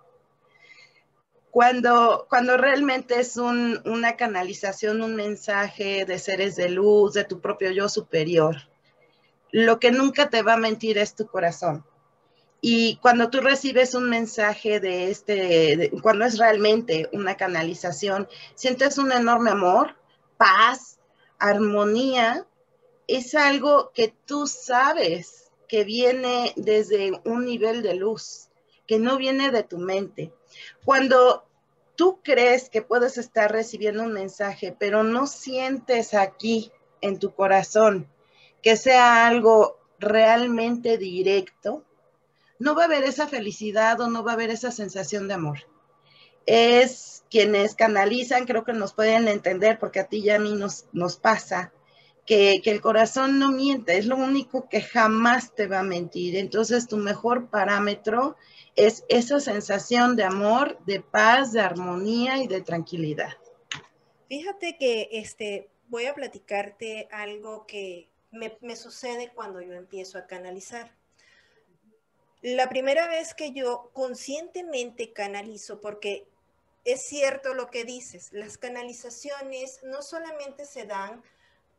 Cuando, 1.51 2.27
cuando 2.31 2.57
realmente 2.57 3.19
es 3.19 3.37
una 3.37 4.17
canalización, 4.17 5.03
un 5.03 5.17
mensaje 5.17 6.05
de 6.05 6.19
seres 6.19 6.55
de 6.55 6.71
luz, 6.71 7.15
de 7.15 7.25
tu 7.25 7.41
propio 7.41 7.73
yo 7.73 7.89
superior, 7.89 8.70
lo 9.53 9.79
que 9.81 9.91
nunca 9.91 10.31
te 10.31 10.43
va 10.43 10.55
a 10.55 10.59
mentir 10.59 10.99
es 10.99 11.15
tu 11.15 11.27
corazón. 11.27 11.85
Y 12.61 12.97
cuando 12.97 13.31
tú 13.31 13.41
recibes 13.41 13.95
un 13.95 14.11
mensaje 14.11 14.81
de 14.81 15.11
este, 15.11 15.91
cuando 16.03 16.27
es 16.27 16.39
realmente 16.39 17.09
una 17.13 17.37
canalización, 17.37 18.29
sientes 18.55 18.99
un 18.99 19.13
enorme 19.13 19.51
amor, 19.51 19.97
paz, 20.37 20.99
armonía. 21.39 22.47
Es 23.07 23.35
algo 23.35 23.93
que 23.95 24.15
tú 24.27 24.47
sabes 24.47 25.51
que 25.69 25.85
viene 25.85 26.53
desde 26.57 27.13
un 27.25 27.47
nivel 27.47 27.83
de 27.83 27.95
luz, 27.95 28.49
que 28.87 28.99
no 28.99 29.17
viene 29.17 29.51
de 29.51 29.63
tu 29.63 29.79
mente. 29.79 30.33
Cuando 30.85 31.47
tú 31.97 32.21
crees 32.23 32.69
que 32.69 32.83
puedes 32.83 33.17
estar 33.17 33.51
recibiendo 33.51 34.03
un 34.03 34.13
mensaje, 34.13 34.77
pero 34.79 35.03
no 35.03 35.27
sientes 35.27 36.13
aquí 36.13 36.71
en 37.01 37.19
tu 37.19 37.35
corazón 37.35 38.07
que 38.63 38.77
sea 38.77 39.27
algo 39.27 39.79
realmente 39.99 40.99
directo, 40.99 41.85
no 42.59 42.75
va 42.75 42.83
a 42.83 42.87
haber 42.87 43.05
esa 43.05 43.27
felicidad 43.27 44.01
o 44.01 44.09
no 44.09 44.23
va 44.23 44.33
a 44.33 44.35
haber 44.35 44.51
esa 44.51 44.71
sensación 44.71 45.29
de 45.29 45.35
amor. 45.35 45.59
Es 46.47 47.25
quienes 47.31 47.75
canalizan, 47.75 48.47
creo 48.47 48.65
que 48.65 48.73
nos 48.73 48.93
pueden 48.93 49.29
entender, 49.29 49.79
porque 49.79 50.01
a 50.01 50.09
ti 50.09 50.19
y 50.19 50.31
a 50.31 50.39
mí 50.39 50.55
nos, 50.55 50.87
nos 50.93 51.17
pasa, 51.17 51.73
que, 52.27 52.61
que, 52.63 52.71
el 52.71 52.81
corazón 52.81 53.39
no 53.39 53.51
miente, 53.51 53.97
es 53.97 54.07
lo 54.07 54.17
único 54.17 54.69
que 54.69 54.83
jamás 54.83 55.55
te 55.55 55.67
va 55.67 55.81
a 55.81 55.85
mentir. 55.85 56.37
Entonces, 56.37 56.87
tu 56.87 56.97
mejor 56.97 57.49
parámetro 57.49 58.37
es 58.77 59.05
esa 59.09 59.41
sensación 59.41 60.17
de 60.17 60.25
amor, 60.25 60.79
de 60.85 61.01
paz, 61.01 61.53
de 61.53 61.61
armonía 61.61 62.43
y 62.43 62.47
de 62.47 62.61
tranquilidad. 62.61 63.33
Fíjate 64.29 64.77
que 64.79 65.09
este, 65.13 65.71
voy 65.89 66.07
a 66.07 66.15
platicarte 66.15 67.09
algo 67.11 67.67
que 67.67 68.10
me, 68.31 68.77
sucede 68.77 69.33
cuando 69.35 69.61
yo 69.61 69.75
empiezo 69.75 70.19
a 70.19 70.27
canalizar. 70.27 70.95
La 72.43 72.69
primera 72.69 73.07
vez 73.07 73.35
que 73.35 73.53
yo 73.53 73.91
conscientemente 73.93 75.13
canalizo, 75.13 75.81
porque 75.81 76.27
es 76.85 77.03
cierto 77.03 77.55
lo 77.55 77.71
que 77.71 77.85
dices, 77.85 78.33
las 78.33 78.57
canalizaciones 78.57 79.81
no 79.83 80.03
solamente 80.03 80.65
se 80.65 80.87
dan 80.87 81.23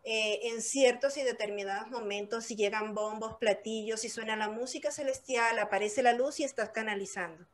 eh, 0.03 0.39
en 0.43 0.61
ciertos 0.61 1.17
y 1.17 1.23
determinados 1.23 1.89
momentos, 1.89 2.45
si 2.45 2.55
llegan 2.55 2.93
bombos, 2.93 3.37
platillos, 3.37 4.01
si 4.01 4.09
suena 4.09 4.35
la 4.35 4.49
música 4.49 4.91
celestial, 4.91 5.57
aparece 5.59 6.03
la 6.03 6.13
luz 6.13 6.39
y 6.39 6.43
estás 6.43 6.69
canalizando. 6.69 7.45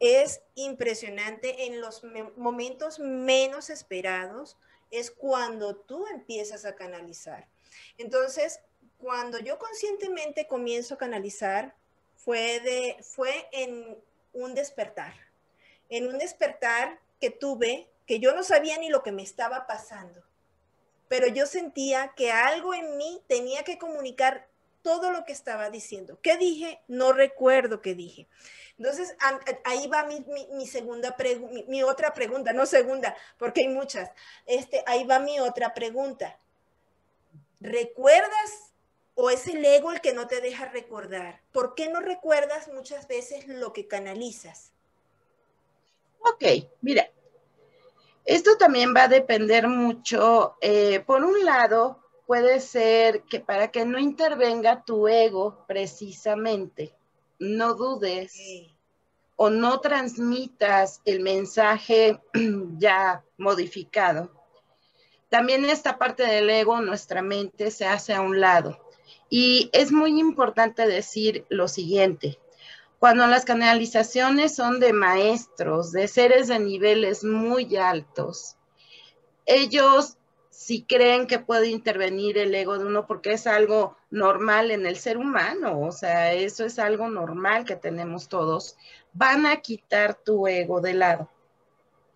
Es 0.00 0.42
impresionante 0.54 1.66
en 1.66 1.80
los 1.80 2.02
momentos 2.36 2.98
menos 2.98 3.70
esperados, 3.70 4.58
es 4.90 5.10
cuando 5.10 5.76
tú 5.76 6.06
empiezas 6.08 6.66
a 6.66 6.74
canalizar. 6.74 7.48
Entonces, 7.98 8.60
cuando 8.98 9.38
yo 9.38 9.58
conscientemente 9.58 10.46
comienzo 10.46 10.94
a 10.94 10.98
canalizar, 10.98 11.74
fue, 12.16 12.60
de, 12.60 12.96
fue 13.02 13.48
en 13.52 13.98
un 14.32 14.54
despertar, 14.54 15.14
en 15.88 16.08
un 16.08 16.18
despertar 16.18 16.98
que 17.20 17.30
tuve, 17.30 17.88
que 18.06 18.18
yo 18.18 18.34
no 18.34 18.42
sabía 18.42 18.78
ni 18.78 18.88
lo 18.88 19.02
que 19.02 19.12
me 19.12 19.22
estaba 19.22 19.66
pasando, 19.66 20.22
pero 21.08 21.26
yo 21.28 21.46
sentía 21.46 22.12
que 22.16 22.32
algo 22.32 22.74
en 22.74 22.96
mí 22.96 23.22
tenía 23.28 23.62
que 23.62 23.78
comunicar 23.78 24.48
todo 24.82 25.10
lo 25.10 25.24
que 25.24 25.32
estaba 25.32 25.70
diciendo. 25.70 26.18
¿Qué 26.22 26.36
dije? 26.36 26.80
No 26.88 27.12
recuerdo 27.12 27.80
qué 27.80 27.94
dije. 27.94 28.28
Entonces, 28.78 29.16
ahí 29.64 29.86
va 29.86 30.04
mi, 30.04 30.66
segunda 30.66 31.16
pregunta, 31.16 31.64
mi, 31.68 31.82
otra 31.82 32.12
pregunta, 32.12 32.52
no 32.52 32.66
segunda, 32.66 33.16
porque 33.38 33.62
hay 33.62 33.68
muchas. 33.68 34.10
Este, 34.46 34.82
ahí 34.86 35.04
va 35.04 35.20
mi 35.20 35.40
otra 35.40 35.72
pregunta. 35.74 36.38
¿Recuerdas 37.64 38.74
o 39.14 39.30
es 39.30 39.46
el 39.46 39.64
ego 39.64 39.90
el 39.90 40.02
que 40.02 40.12
no 40.12 40.28
te 40.28 40.42
deja 40.42 40.66
recordar? 40.66 41.40
¿Por 41.50 41.74
qué 41.74 41.88
no 41.88 42.00
recuerdas 42.00 42.68
muchas 42.68 43.08
veces 43.08 43.48
lo 43.48 43.72
que 43.72 43.88
canalizas? 43.88 44.70
Ok, 46.20 46.44
mira, 46.82 47.10
esto 48.26 48.58
también 48.58 48.94
va 48.94 49.04
a 49.04 49.08
depender 49.08 49.66
mucho. 49.66 50.58
Eh, 50.60 51.00
por 51.06 51.24
un 51.24 51.42
lado, 51.42 52.04
puede 52.26 52.60
ser 52.60 53.22
que 53.22 53.40
para 53.40 53.70
que 53.70 53.86
no 53.86 53.98
intervenga 53.98 54.84
tu 54.84 55.08
ego 55.08 55.64
precisamente, 55.66 56.94
no 57.38 57.72
dudes 57.72 58.38
o 59.36 59.48
no 59.48 59.80
transmitas 59.80 61.00
el 61.06 61.20
mensaje 61.20 62.20
ya 62.76 63.24
modificado. 63.38 64.43
También 65.34 65.64
esta 65.64 65.98
parte 65.98 66.22
del 66.22 66.48
ego, 66.48 66.80
nuestra 66.80 67.20
mente, 67.20 67.72
se 67.72 67.86
hace 67.86 68.14
a 68.14 68.20
un 68.20 68.40
lado. 68.40 68.78
Y 69.28 69.68
es 69.72 69.90
muy 69.90 70.20
importante 70.20 70.86
decir 70.86 71.44
lo 71.48 71.66
siguiente. 71.66 72.38
Cuando 73.00 73.26
las 73.26 73.44
canalizaciones 73.44 74.54
son 74.54 74.78
de 74.78 74.92
maestros, 74.92 75.90
de 75.90 76.06
seres 76.06 76.46
de 76.46 76.60
niveles 76.60 77.24
muy 77.24 77.74
altos, 77.74 78.54
ellos 79.44 80.18
si 80.50 80.84
creen 80.84 81.26
que 81.26 81.40
puede 81.40 81.66
intervenir 81.66 82.38
el 82.38 82.54
ego 82.54 82.78
de 82.78 82.84
uno 82.84 83.08
porque 83.08 83.32
es 83.32 83.48
algo 83.48 83.96
normal 84.10 84.70
en 84.70 84.86
el 84.86 84.94
ser 84.94 85.18
humano, 85.18 85.80
o 85.80 85.90
sea, 85.90 86.32
eso 86.32 86.64
es 86.64 86.78
algo 86.78 87.08
normal 87.08 87.64
que 87.64 87.74
tenemos 87.74 88.28
todos, 88.28 88.76
van 89.12 89.46
a 89.46 89.56
quitar 89.56 90.14
tu 90.14 90.46
ego 90.46 90.80
de 90.80 90.94
lado, 90.94 91.28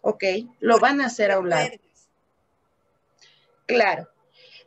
¿ok? 0.02 0.22
Lo 0.60 0.78
van 0.78 1.00
a 1.00 1.06
hacer 1.06 1.32
a 1.32 1.40
un 1.40 1.48
lado. 1.48 1.68
Claro, 3.68 4.08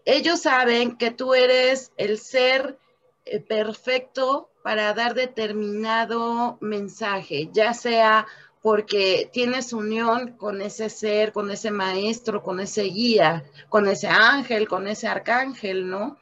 ellos 0.05 0.43
saben 0.43 0.96
que 0.96 1.10
tú 1.10 1.34
eres 1.34 1.91
el 1.98 2.20
ser 2.20 2.77
eh, 3.25 3.39
perfecto 3.39 4.51
para 4.62 4.93
dar 4.93 5.15
determinado 5.15 6.60
mensaje, 6.62 7.50
ya 7.51 7.74
sea 7.74 8.27
porque 8.62 9.27
tienes 9.34 9.74
unión 9.74 10.34
con 10.38 10.62
ese 10.62 10.88
ser, 10.89 11.31
con 11.31 11.50
ese 11.50 11.72
maestro, 11.72 12.43
con 12.43 12.60
ese 12.60 12.84
guía, 12.84 13.43
con 13.70 13.88
ese 13.88 14.08
ángel, 14.08 14.67
con 14.67 14.88
ese 14.88 15.08
arcángel, 15.08 15.89
¿no? 15.89 16.20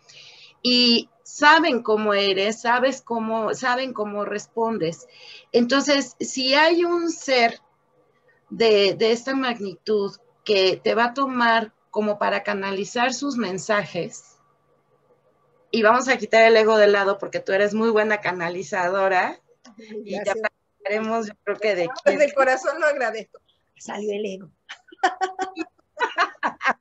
Y 0.61 1.09
saben 1.21 1.83
cómo 1.83 2.13
eres, 2.13 2.61
sabes 2.61 3.01
cómo, 3.01 3.53
saben 3.55 3.91
cómo 3.91 4.23
respondes. 4.23 5.05
Entonces, 5.51 6.15
si 6.21 6.53
hay 6.53 6.85
un 6.85 7.11
ser 7.11 7.59
de, 8.49 8.93
de 8.93 9.11
esta 9.11 9.35
magnitud 9.35 10.15
que 10.45 10.79
te 10.81 10.95
va 10.95 11.07
a 11.07 11.13
tomar 11.13 11.73
como 11.89 12.19
para 12.19 12.43
canalizar 12.43 13.13
sus 13.13 13.37
mensajes. 13.37 14.37
Y 15.71 15.83
vamos 15.83 16.07
a 16.07 16.17
quitar 16.17 16.43
el 16.43 16.57
ego 16.57 16.77
de 16.77 16.87
lado 16.87 17.17
porque 17.17 17.39
tú 17.39 17.51
eres 17.51 17.73
muy 17.73 17.89
buena 17.89 18.21
canalizadora. 18.21 19.39
Y 20.03 20.11
ya 20.11 20.23
yo 20.25 21.33
creo 21.43 21.57
que 21.57 21.75
de... 21.75 21.89
Desde 22.05 22.25
el 22.25 22.33
corazón 22.33 22.79
lo 22.79 22.87
agradezco. 22.87 23.39
Salió 23.77 24.11
el 24.13 24.25
ego. 24.25 24.51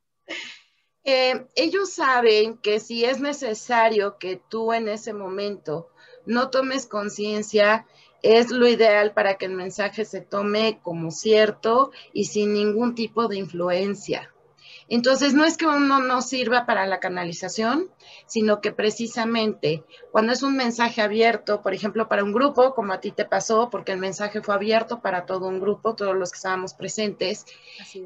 Eh, 1.11 1.47
ellos 1.55 1.95
saben 1.95 2.59
que 2.59 2.81
si 2.81 3.07
es 3.07 3.19
necesario 3.19 4.19
que 4.19 4.37
tú 4.37 4.75
en 4.75 4.89
ese 4.89 5.15
momento 5.15 5.89
no 6.27 6.51
tomes 6.51 6.85
conciencia, 6.85 7.87
es 8.23 8.51
lo 8.51 8.69
ideal 8.69 9.15
para 9.15 9.39
que 9.39 9.47
el 9.47 9.53
mensaje 9.53 10.05
se 10.05 10.21
tome 10.21 10.81
como 10.83 11.11
cierto 11.11 11.93
y 12.13 12.27
sin 12.27 12.53
ningún 12.53 12.95
tipo 12.95 13.27
de 13.27 13.39
influencia. 13.39 14.35
Entonces, 14.89 15.35
no 15.35 15.45
es 15.45 15.57
que 15.57 15.67
uno 15.67 16.01
no 16.01 16.23
sirva 16.23 16.67
para 16.67 16.87
la 16.87 17.01
canalización, 17.01 17.91
sino 18.27 18.61
que 18.61 18.73
precisamente 18.73 19.85
cuando 20.13 20.33
es 20.33 20.43
un 20.43 20.57
mensaje 20.57 21.03
abierto, 21.03 21.63
por 21.63 21.75
ejemplo, 21.75 22.09
para 22.09 22.25
un 22.25 22.33
grupo, 22.33 22.75
como 22.75 22.93
a 22.93 23.01
ti 23.01 23.13
te 23.13 23.25
pasó, 23.25 23.71
porque 23.71 23.93
el 23.93 23.99
mensaje 23.99 24.43
fue 24.43 24.55
abierto 24.55 25.01
para 25.01 25.27
todo 25.27 25.49
un 25.49 25.61
grupo, 25.61 25.95
todos 25.95 26.17
los 26.17 26.31
que 26.31 26.37
estábamos 26.37 26.75
presentes, 26.75 27.47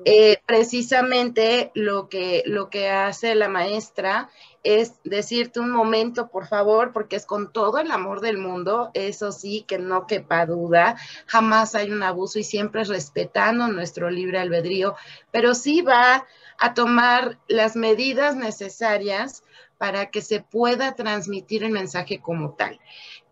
eh, 0.05 0.39
precisamente 0.47 1.71
lo 1.75 2.09
que, 2.09 2.43
lo 2.47 2.69
que 2.69 2.91
hace 2.91 3.35
la 3.35 3.49
maestra 3.49 4.31
es 4.65 4.95
decirte 5.03 5.59
un 5.59 5.71
momento, 5.71 6.29
por 6.29 6.47
favor, 6.47 6.93
porque 6.93 7.17
es 7.17 7.27
con 7.27 7.53
todo 7.53 7.79
el 7.79 7.91
amor 7.91 8.21
del 8.21 8.39
mundo, 8.39 8.91
eso 8.95 9.33
sí, 9.33 9.65
que 9.67 9.79
no 9.79 10.07
quepa 10.07 10.47
duda, 10.47 10.97
jamás 11.27 11.75
hay 11.75 11.91
un 11.91 12.03
abuso 12.03 12.39
y 12.39 12.45
siempre 12.45 12.85
respetando 12.85 13.67
nuestro 13.69 14.09
libre 14.09 14.39
albedrío, 14.39 14.95
pero 15.33 15.55
sí 15.55 15.83
va 15.83 16.27
a 16.59 16.75
tomar 16.75 17.39
las 17.49 17.77
medidas 17.77 18.37
necesarias 18.37 19.43
para 19.79 20.11
que 20.11 20.23
se 20.23 20.41
pueda 20.41 20.95
transmitir 20.95 21.65
el 21.65 21.73
mensaje 21.73 22.21
como 22.21 22.55
tal. 22.55 22.79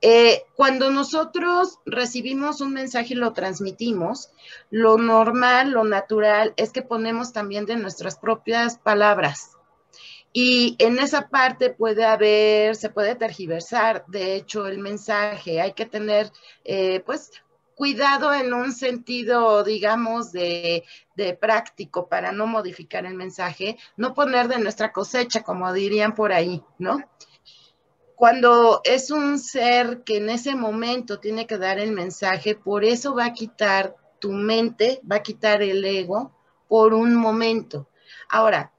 Eh, 0.03 0.45
cuando 0.57 0.91
nosotros 0.91 1.79
recibimos 1.85 2.61
un 2.61 2.73
mensaje 2.73 3.15
y 3.15 3.17
lo 3.17 3.33
transmitimos, 3.33 4.31
lo 4.71 4.99
normal, 4.99 5.71
lo 5.71 5.85
natural 5.85 6.55
es 6.57 6.73
que 6.73 6.83
ponemos 6.83 7.33
también 7.33 7.67
de 7.67 7.77
nuestras 7.77 8.17
propias 8.17 8.79
palabras 8.79 9.57
y 10.33 10.77
en 10.79 10.99
esa 10.99 11.29
parte 11.29 11.71
puede 11.71 12.05
haber, 12.05 12.77
se 12.77 12.91
puede 12.91 13.17
tergiversar, 13.17 14.05
de 14.07 14.37
hecho, 14.37 14.67
el 14.67 14.79
mensaje. 14.79 15.61
Hay 15.61 15.73
que 15.73 15.87
tener, 15.87 16.31
eh, 16.65 17.01
pues, 17.01 17.33
cuidado 17.81 18.35
en 18.35 18.53
un 18.53 18.73
sentido, 18.75 19.65
digamos, 19.65 20.33
de, 20.33 20.85
práctico 21.41 22.11
para 22.11 22.31
no 22.31 22.47
modificar 22.47 23.07
el 23.07 23.15
mensaje, 23.15 23.79
no 23.97 24.13
poner 24.13 24.49
de 24.49 24.59
nuestra 24.59 24.93
cosecha, 24.93 25.43
como 25.43 25.73
dirían 25.73 26.15
por 26.15 26.31
ahí, 26.31 26.63
¿no? 26.77 27.03
Cuando 28.17 28.83
es 28.85 29.11
un 29.11 29.39
ser 29.39 30.03
que 30.05 30.19
en 30.19 30.29
ese 30.29 30.55
momento 30.55 31.21
tiene 31.21 31.47
que 31.47 31.57
dar 31.57 31.79
el 31.79 31.93
mensaje, 31.93 32.55
por 32.55 32.85
eso 32.85 33.15
va 33.15 33.25
a 33.25 33.33
quitar 33.33 33.97
tu 34.19 34.31
mente, 34.31 35.01
va 35.11 35.17
a 35.17 35.23
quitar 35.23 35.63
el 35.63 35.83
ego 35.83 36.37
por 36.69 36.93
un 36.93 37.15
momento. 37.15 37.89
Ahora, 38.29 38.75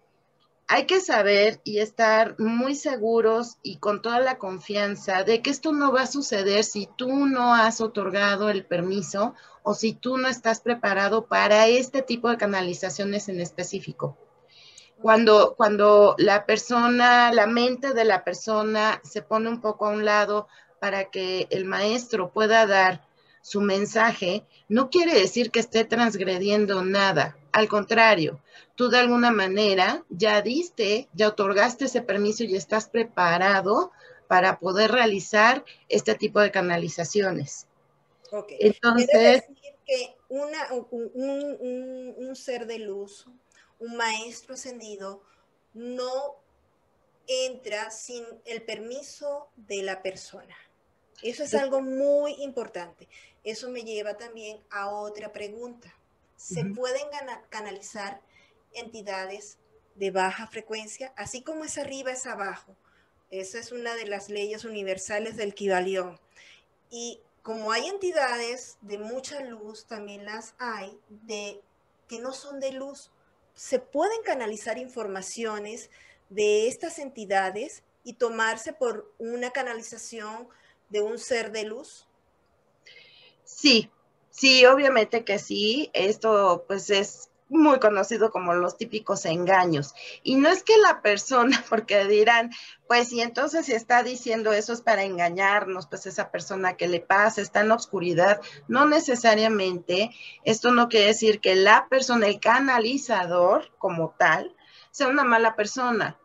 hay 0.74 0.86
que 0.86 1.02
saber 1.02 1.60
y 1.66 1.80
estar 1.80 2.40
muy 2.40 2.76
seguros 2.76 3.58
y 3.62 3.80
con 3.80 4.02
toda 4.02 4.22
la 4.22 4.38
confianza 4.38 5.24
de 5.24 5.42
que 5.42 5.50
esto 5.50 5.74
no 5.74 5.92
va 5.92 6.04
a 6.04 6.08
suceder 6.08 6.64
si 6.64 6.88
tú 6.96 7.26
no 7.26 7.54
has 7.54 7.82
otorgado 7.82 8.50
el 8.50 8.66
permiso 8.66 9.36
o 9.64 9.74
si 9.74 9.92
tú 9.92 10.16
no 10.16 10.30
estás 10.30 10.62
preparado 10.62 11.26
para 11.26 11.68
este 11.68 12.02
tipo 12.02 12.30
de 12.30 12.38
canalizaciones 12.38 13.28
en 13.28 13.42
específico. 13.42 14.18
Cuando, 15.02 15.56
cuando 15.58 16.16
la 16.18 16.46
persona, 16.46 17.34
la 17.34 17.48
mente 17.48 17.92
de 17.92 18.06
la 18.06 18.24
persona 18.24 19.02
se 19.04 19.22
pone 19.22 19.50
un 19.50 19.60
poco 19.60 19.88
a 19.88 19.92
un 19.92 20.06
lado 20.06 20.48
para 20.80 21.10
que 21.10 21.48
el 21.50 21.66
maestro 21.66 22.32
pueda 22.32 22.66
dar 22.66 23.02
su 23.42 23.62
mensaje, 23.62 24.46
no 24.70 24.90
quiere 24.90 25.14
decir 25.14 25.52
que 25.52 25.60
esté 25.60 25.86
transgrediendo 25.86 26.84
nada. 26.84 27.38
Al 27.52 27.68
contrario, 27.68 28.42
tú 28.76 28.90
de 28.90 29.00
alguna 29.00 29.32
manera 29.32 30.06
ya 30.10 30.42
diste, 30.42 31.10
ya 31.14 31.28
otorgaste 31.28 31.86
ese 31.86 32.02
permiso 32.02 32.44
y 32.44 32.56
estás 32.56 32.88
preparado 32.88 33.92
para 34.28 34.60
poder 34.60 34.92
realizar 34.92 35.66
este 35.90 36.16
tipo 36.16 36.40
de 36.40 36.52
canalizaciones. 36.52 37.68
Ok. 38.32 38.54
Entonces... 38.60 39.44
Decir 39.48 39.76
que 39.86 40.16
un, 40.30 40.50
un 42.18 42.36
ser 42.36 42.66
de 42.66 42.80
luz, 42.80 43.28
un 43.80 43.98
maestro 43.98 44.54
ascendido, 44.54 45.22
no 45.74 46.38
entra 47.28 47.92
sin 47.92 48.24
el 48.46 48.62
permiso 48.62 49.50
de 49.56 49.84
la 49.84 50.02
persona. 50.02 50.56
Eso 51.22 51.44
es 51.44 51.54
algo 51.54 51.82
muy 51.82 52.34
importante. 52.40 53.08
Eso 53.44 53.70
me 53.70 53.84
lleva 53.84 54.18
también 54.18 54.62
a 54.70 54.90
otra 54.90 55.32
pregunta. 55.32 55.94
¿Se 56.36 56.66
pueden 56.66 57.08
canalizar 57.50 58.22
entidades 58.74 59.58
de 59.96 60.12
baja 60.12 60.48
frecuencia? 60.48 61.14
Así 61.16 61.42
como 61.44 61.64
es 61.64 61.78
arriba, 61.78 62.12
es 62.12 62.26
abajo. 62.26 62.76
Esa 63.30 63.60
es 63.60 63.72
una 63.72 63.96
de 63.96 64.06
las 64.06 64.30
leyes 64.30 64.66
universales 64.66 65.38
del 65.38 65.54
Kibalión. 65.54 66.20
Y 66.90 67.22
como 67.44 67.72
hay 67.72 67.88
entidades 67.88 68.78
de 68.82 68.98
mucha 68.98 69.42
luz, 69.42 69.86
también 69.86 70.26
las 70.26 70.54
hay 70.60 71.00
de 71.10 71.62
que 72.08 72.20
no 72.20 72.34
son 72.34 72.60
de 72.60 72.74
luz. 72.74 73.12
Se 73.54 73.80
pueden 73.80 74.22
canalizar 74.24 74.78
informaciones 74.78 75.90
de 76.30 76.68
estas 76.68 77.00
entidades 77.00 77.84
y 78.04 78.14
tomarse 78.14 78.74
por 78.74 79.14
una 79.18 79.52
canalización 79.52 80.48
de 80.90 81.02
un 81.02 81.18
ser 81.18 81.52
de 81.52 81.64
luz. 81.64 82.08
Sí, 83.56 83.92
sí, 84.30 84.66
obviamente 84.66 85.24
que 85.24 85.38
sí. 85.38 85.90
Esto 85.94 86.66
pues 86.68 86.90
es 86.90 87.30
muy 87.50 87.80
conocido 87.80 88.32
como 88.32 88.54
los 88.54 88.78
típicos 88.78 89.26
engaños. 89.26 89.94
Y 90.24 90.36
no 90.36 90.50
es 90.50 90.64
que 90.64 90.78
la 90.78 91.02
persona, 91.02 91.64
porque 91.70 92.06
dirán, 92.06 92.52
pues 92.88 93.10
si 93.10 93.22
entonces 93.22 93.70
está 93.70 94.04
diciendo 94.04 94.54
eso 94.54 94.74
es 94.74 94.82
para 94.82 95.04
engañarnos, 95.04 95.88
pues 95.88 96.06
esa 96.06 96.32
persona 96.32 96.78
que 96.78 96.88
le 96.88 97.02
pasa 97.02 97.42
está 97.42 97.62
en 97.62 97.68
la 97.68 97.76
oscuridad. 97.76 98.42
No 98.68 98.86
necesariamente, 98.86 100.12
esto 100.44 100.72
no 100.72 100.88
quiere 100.88 101.08
decir 101.08 101.42
que 101.42 101.56
la 101.56 101.88
persona, 101.90 102.28
el 102.28 102.40
canalizador 102.40 103.72
como 103.78 104.16
tal, 104.18 104.56
sea 104.92 105.08
una 105.10 105.24
mala 105.24 105.56
persona, 105.56 106.18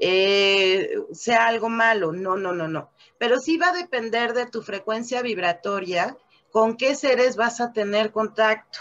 eh, 0.00 0.90
sea 1.12 1.48
algo 1.48 1.68
malo. 1.68 2.12
No, 2.12 2.36
no, 2.36 2.52
no, 2.52 2.68
no. 2.68 2.90
Pero 3.18 3.40
sí 3.40 3.58
va 3.58 3.70
a 3.70 3.76
depender 3.76 4.32
de 4.32 4.46
tu 4.46 4.62
frecuencia 4.62 5.22
vibratoria 5.22 6.16
con 6.50 6.76
qué 6.76 6.94
seres 6.94 7.36
vas 7.36 7.60
a 7.60 7.72
tener 7.72 8.12
contacto. 8.12 8.78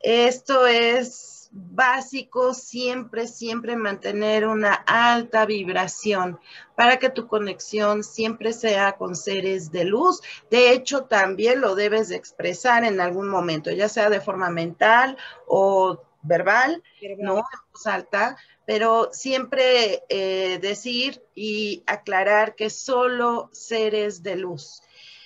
Esto 0.00 0.66
es 0.66 1.34
básico, 1.56 2.52
siempre, 2.52 3.28
siempre 3.28 3.76
mantener 3.76 4.46
una 4.46 4.74
alta 4.74 5.46
vibración 5.46 6.40
para 6.76 6.98
que 6.98 7.10
tu 7.10 7.28
conexión 7.28 8.02
siempre 8.02 8.52
sea 8.52 8.96
con 8.96 9.14
seres 9.14 9.70
de 9.70 9.84
luz. 9.84 10.20
De 10.50 10.72
hecho, 10.72 11.04
también 11.04 11.60
lo 11.60 11.76
debes 11.76 12.08
de 12.08 12.16
expresar 12.16 12.84
en 12.84 13.00
algún 13.00 13.28
momento, 13.28 13.70
ya 13.70 13.88
sea 13.88 14.10
de 14.10 14.20
forma 14.20 14.50
mental 14.50 15.16
o 15.46 16.02
verbal, 16.22 16.82
no 17.18 17.36
en 17.36 17.42
voz 17.72 17.86
alta, 17.86 18.36
pero 18.66 19.10
siempre 19.12 20.02
eh, 20.08 20.58
decir 20.60 21.22
y 21.34 21.84
aclarar 21.86 22.56
que 22.56 22.68
solo 22.68 23.48
seres 23.52 24.22
de 24.22 24.36
luz 24.36 24.82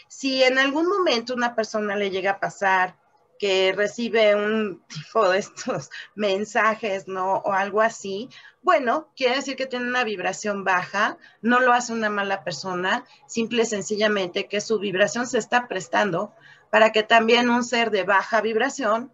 si 0.09 0.43
en 0.43 0.59
algún 0.59 0.89
momento 0.89 1.35
una 1.35 1.55
persona 1.55 1.97
le 1.97 2.11
llega 2.11 2.33
a 2.33 2.41
pasar 2.41 2.97
que 3.39 3.73
recibe 3.75 4.35
un 4.35 4.83
tipo 4.89 5.29
de 5.29 5.39
estos 5.39 5.91
mensajes, 6.15 7.09
¿no? 7.09 7.37
O 7.37 7.53
algo 7.53 7.81
así, 7.81 8.29
bueno, 8.63 9.09
quiere 9.17 9.37
decir 9.37 9.57
que 9.57 9.67
tiene 9.67 9.87
una 9.87 10.05
vibración 10.05 10.65
baja, 10.65 11.17
no 11.41 11.61
lo 11.61 11.73
hace 11.73 11.93
una 11.93 12.11
mala 12.11 12.45
persona, 12.45 13.05
simple 13.27 13.63
y 13.63 13.67
sencillamente 13.67 14.49
que 14.49 14.61
su 14.61 14.79
vibración 14.79 15.27
se 15.27 15.39
está 15.39 15.69
prestando 15.69 16.35
para 16.71 16.93
que 16.93 17.03
también 17.03 17.49
un 17.49 17.65
ser 17.65 17.91
de 17.91 18.03
baja 18.03 18.41
vibración 18.41 19.13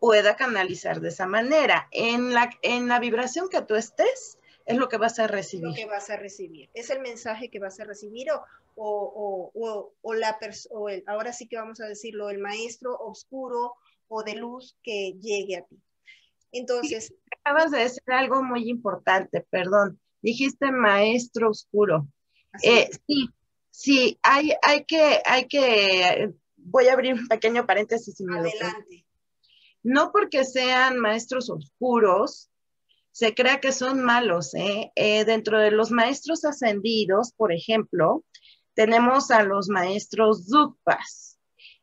pueda 0.00 0.36
canalizar 0.36 1.00
de 1.00 1.10
esa 1.10 1.26
manera. 1.26 1.88
En 1.92 2.32
la, 2.34 2.50
en 2.62 2.88
la 2.88 2.98
vibración 2.98 3.48
que 3.48 3.62
tú 3.62 3.76
estés, 3.76 4.38
es 4.64 4.76
lo 4.76 4.88
que 4.88 4.96
vas 4.96 5.18
a 5.20 5.28
recibir. 5.28 5.68
Lo 5.68 5.74
que 5.74 5.86
vas 5.86 6.10
a 6.10 6.16
recibir. 6.16 6.68
Es 6.74 6.90
el 6.90 7.00
mensaje 7.00 7.48
que 7.48 7.60
vas 7.60 7.78
a 7.78 7.84
recibir 7.84 8.32
o, 8.32 8.44
o, 8.76 9.50
o, 9.54 9.94
o 10.00 10.14
la 10.14 10.38
o 10.70 10.88
el, 10.88 11.02
ahora 11.06 11.32
sí 11.32 11.48
que 11.48 11.56
vamos 11.56 11.80
a 11.80 11.86
decirlo, 11.86 12.30
el 12.30 12.38
maestro 12.38 12.96
oscuro 12.96 13.74
o 14.08 14.22
de 14.22 14.36
luz 14.36 14.76
que 14.82 15.14
llegue 15.20 15.56
a 15.56 15.64
ti. 15.64 15.82
Entonces. 16.52 17.12
acabas 17.44 17.70
de 17.70 17.78
decir 17.78 18.02
algo 18.06 18.42
muy 18.42 18.68
importante, 18.68 19.46
perdón. 19.50 20.00
Dijiste 20.22 20.70
maestro 20.70 21.50
oscuro. 21.50 22.08
Eh, 22.62 22.88
sí, 23.06 23.28
sí, 23.70 24.18
hay, 24.22 24.52
hay 24.62 24.84
que, 24.84 25.20
hay 25.24 25.46
que, 25.46 26.32
voy 26.56 26.88
a 26.88 26.94
abrir 26.94 27.14
un 27.14 27.28
pequeño 27.28 27.66
paréntesis. 27.66 28.16
Adelante. 28.20 29.06
No 29.82 30.10
porque 30.12 30.44
sean 30.44 30.98
maestros 30.98 31.50
oscuros, 31.50 32.50
se 33.12 33.34
crea 33.34 33.60
que 33.60 33.72
son 33.72 34.02
malos. 34.02 34.54
¿eh? 34.54 34.92
¿eh? 34.94 35.24
dentro 35.24 35.60
de 35.60 35.70
los 35.70 35.90
maestros 35.90 36.44
ascendidos, 36.44 37.32
por 37.36 37.52
ejemplo, 37.52 38.24
tenemos 38.76 39.32
a 39.32 39.42
los 39.42 39.68
maestros 39.68 40.46
Dukpas. 40.46 41.40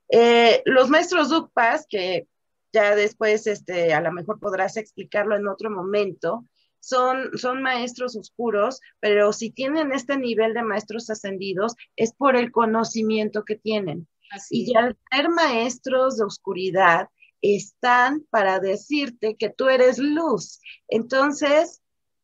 Eh, 0.10 0.62
los 0.66 0.90
maestros 0.90 1.30
Dukpas, 1.30 1.86
que 1.90 2.28
ya 2.72 2.96
después 2.96 3.48
este, 3.48 3.94
a 3.94 4.00
lo 4.00 4.12
mejor 4.14 4.40
podrás 4.40 4.78
explicarlo 4.78 5.36
en 5.36 5.48
otro 5.48 5.70
momento, 5.70 6.46
son, 6.80 7.38
son 7.38 7.62
maestros 7.62 8.16
oscuros, 8.16 8.80
pero 9.00 9.34
si 9.34 9.50
tienen 9.50 9.92
este 9.92 10.18
nivel 10.18 10.54
de 10.54 10.64
maestros 10.64 11.10
ascendidos 11.10 11.76
es 11.96 12.14
por 12.14 12.36
el 12.36 12.52
conocimiento 12.52 13.44
que 13.44 13.56
tienen. 13.56 14.08
y 14.50 14.76
al 14.76 14.98
ser 15.12 15.30
maestros 15.30 16.18
de 16.18 16.26
oscuridad, 16.26 17.10
están 17.42 18.26
para 18.30 18.60
decirte 18.60 19.36
que 19.36 19.50
tú 19.50 19.68
eres 19.68 19.98
luz. 19.98 20.60
Entonces, 20.88 21.83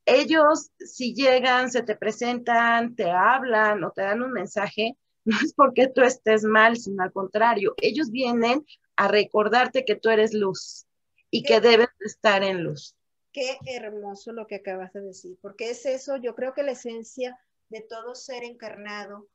ellos 0.10 0.72
si 0.80 1.14
llegan, 1.14 1.72
se 1.72 1.84
te 1.84 1.96
presentan, 1.96 2.96
te 2.96 3.10
hablan 3.10 3.84
o 3.84 3.92
te 3.92 4.02
dan 4.02 4.22
un 4.22 4.32
mensaje, 4.32 4.98
no 5.26 5.38
es 5.44 5.54
porque 5.54 5.88
tú 5.88 6.02
estés 6.02 6.44
mal, 6.44 6.78
sino 6.78 7.04
al 7.04 7.12
contrario, 7.12 7.76
ellos 7.82 8.12
vienen 8.12 8.66
a 8.96 9.08
recordarte 9.08 9.86
que 9.86 9.96
tú 9.96 10.10
eres 10.10 10.34
luz 10.34 10.86
y 11.32 11.44
que 11.44 11.62
debes 11.62 11.90
estar 12.00 12.44
en 12.44 12.64
luz. 12.64 12.96
Qué 13.32 13.58
hermoso 13.68 14.32
lo 14.34 14.48
que 14.48 14.56
acabas 14.56 14.92
de 14.94 15.02
decir, 15.02 15.38
porque 15.42 15.70
es 15.70 15.86
eso, 15.86 16.18
yo 16.18 16.36
creo 16.36 16.54
que 16.54 16.64
la 16.64 16.72
esencia 16.72 17.40
de 17.70 17.82
todo 17.82 18.16
ser 18.16 18.44
encarnado 18.44 19.28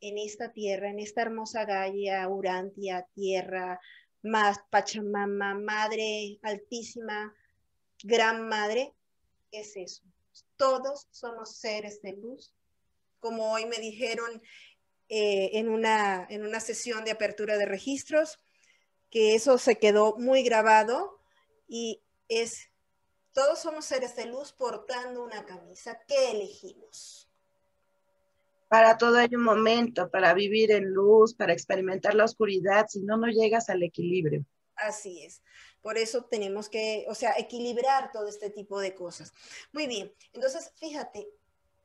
en 0.00 0.18
esta 0.18 0.52
tierra, 0.52 0.90
en 0.90 0.98
esta 0.98 1.22
hermosa 1.22 1.64
Gaia, 1.64 2.28
Urantia, 2.28 3.06
tierra, 3.14 3.80
más 4.22 4.58
Pachamama, 4.70 5.54
madre 5.54 6.38
altísima, 6.42 7.34
gran 8.02 8.48
madre, 8.48 8.92
es 9.52 9.76
eso. 9.76 10.02
Todos 10.56 11.06
somos 11.10 11.56
seres 11.56 12.02
de 12.02 12.12
luz. 12.12 12.54
Como 13.20 13.52
hoy 13.52 13.66
me 13.66 13.78
dijeron 13.78 14.42
eh, 15.08 15.50
en, 15.54 15.68
una, 15.68 16.26
en 16.28 16.44
una 16.44 16.60
sesión 16.60 17.04
de 17.04 17.12
apertura 17.12 17.56
de 17.56 17.66
registros, 17.66 18.40
que 19.10 19.34
eso 19.34 19.58
se 19.58 19.76
quedó 19.78 20.16
muy 20.18 20.42
grabado 20.42 21.20
y 21.68 22.02
es, 22.28 22.70
todos 23.32 23.60
somos 23.60 23.84
seres 23.84 24.16
de 24.16 24.26
luz 24.26 24.52
portando 24.52 25.22
una 25.22 25.44
camisa. 25.44 26.00
¿Qué 26.08 26.32
elegimos? 26.32 27.30
Para 28.68 28.98
todo 28.98 29.18
hay 29.18 29.32
un 29.34 29.44
momento, 29.44 30.10
para 30.10 30.34
vivir 30.34 30.72
en 30.72 30.90
luz, 30.92 31.34
para 31.34 31.52
experimentar 31.52 32.14
la 32.14 32.24
oscuridad, 32.24 32.86
si 32.88 33.00
no, 33.00 33.16
no 33.16 33.28
llegas 33.28 33.68
al 33.68 33.82
equilibrio. 33.82 34.44
Así 34.74 35.22
es. 35.22 35.40
Por 35.86 35.98
eso 35.98 36.24
tenemos 36.24 36.68
que, 36.68 37.06
o 37.08 37.14
sea, 37.14 37.34
equilibrar 37.38 38.10
todo 38.10 38.26
este 38.26 38.50
tipo 38.50 38.80
de 38.80 38.92
cosas. 38.92 39.32
Muy 39.72 39.86
bien. 39.86 40.12
Entonces, 40.32 40.72
fíjate, 40.80 41.28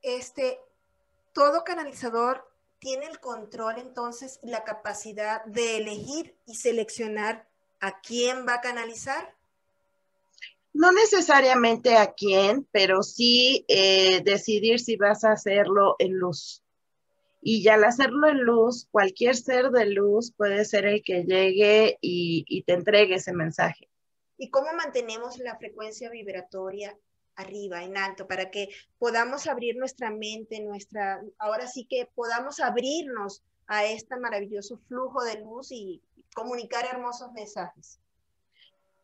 este, 0.02 0.58
todo 1.34 1.64
canalizador 1.64 2.52
tiene 2.80 3.06
el 3.06 3.20
control, 3.20 3.76
entonces, 3.78 4.40
la 4.42 4.64
capacidad 4.64 5.46
de 5.46 5.78
elegir 5.78 6.36
y 6.48 6.56
seleccionar 6.56 7.48
a 7.80 8.02
quién 8.02 8.48
va 8.48 8.56
a 8.56 8.62
canalizar. 8.62 9.36
No 10.74 10.92
necesariamente 10.92 11.96
a 11.96 12.12
quién, 12.12 12.68
pero 12.72 13.04
sí 13.04 13.66
eh, 13.68 14.24
decidir 14.24 14.80
si 14.80 14.96
vas 14.96 15.24
a 15.24 15.34
hacerlo 15.34 15.96
en 16.00 16.18
luz. 16.18 16.64
Y 17.40 17.68
al 17.68 17.84
hacerlo 17.84 18.30
en 18.30 18.40
luz, 18.40 18.88
cualquier 18.90 19.36
ser 19.36 19.70
de 19.70 19.86
luz 19.86 20.34
puede 20.36 20.66
ser 20.66 20.88
el 20.88 21.04
que 21.04 21.24
llegue 21.24 22.00
y 22.02 22.64
te 22.64 22.74
entregue 22.74 23.16
ese 23.18 23.34
mensaje. 23.34 23.91
¿Y 24.42 24.50
cómo 24.50 24.74
mantenemos 24.74 25.38
la 25.38 25.56
frecuencia 25.56 26.10
vibratoria 26.10 26.98
arriba, 27.36 27.84
en 27.84 27.96
alto, 27.96 28.28
para 28.28 28.50
que 28.50 28.70
podamos 28.98 29.46
abrir 29.46 29.76
nuestra 29.78 30.10
mente, 30.10 30.60
nuestra, 30.62 31.22
ahora 31.38 31.68
sí 31.68 31.86
que 31.88 32.10
podamos 32.16 32.60
abrirnos 32.60 33.44
a 33.68 33.86
este 33.86 34.18
maravilloso 34.18 34.80
flujo 34.88 35.24
de 35.24 35.42
luz 35.42 35.72
y 35.72 36.02
comunicar 36.34 36.86
hermosos 36.92 37.32
mensajes. 37.34 38.00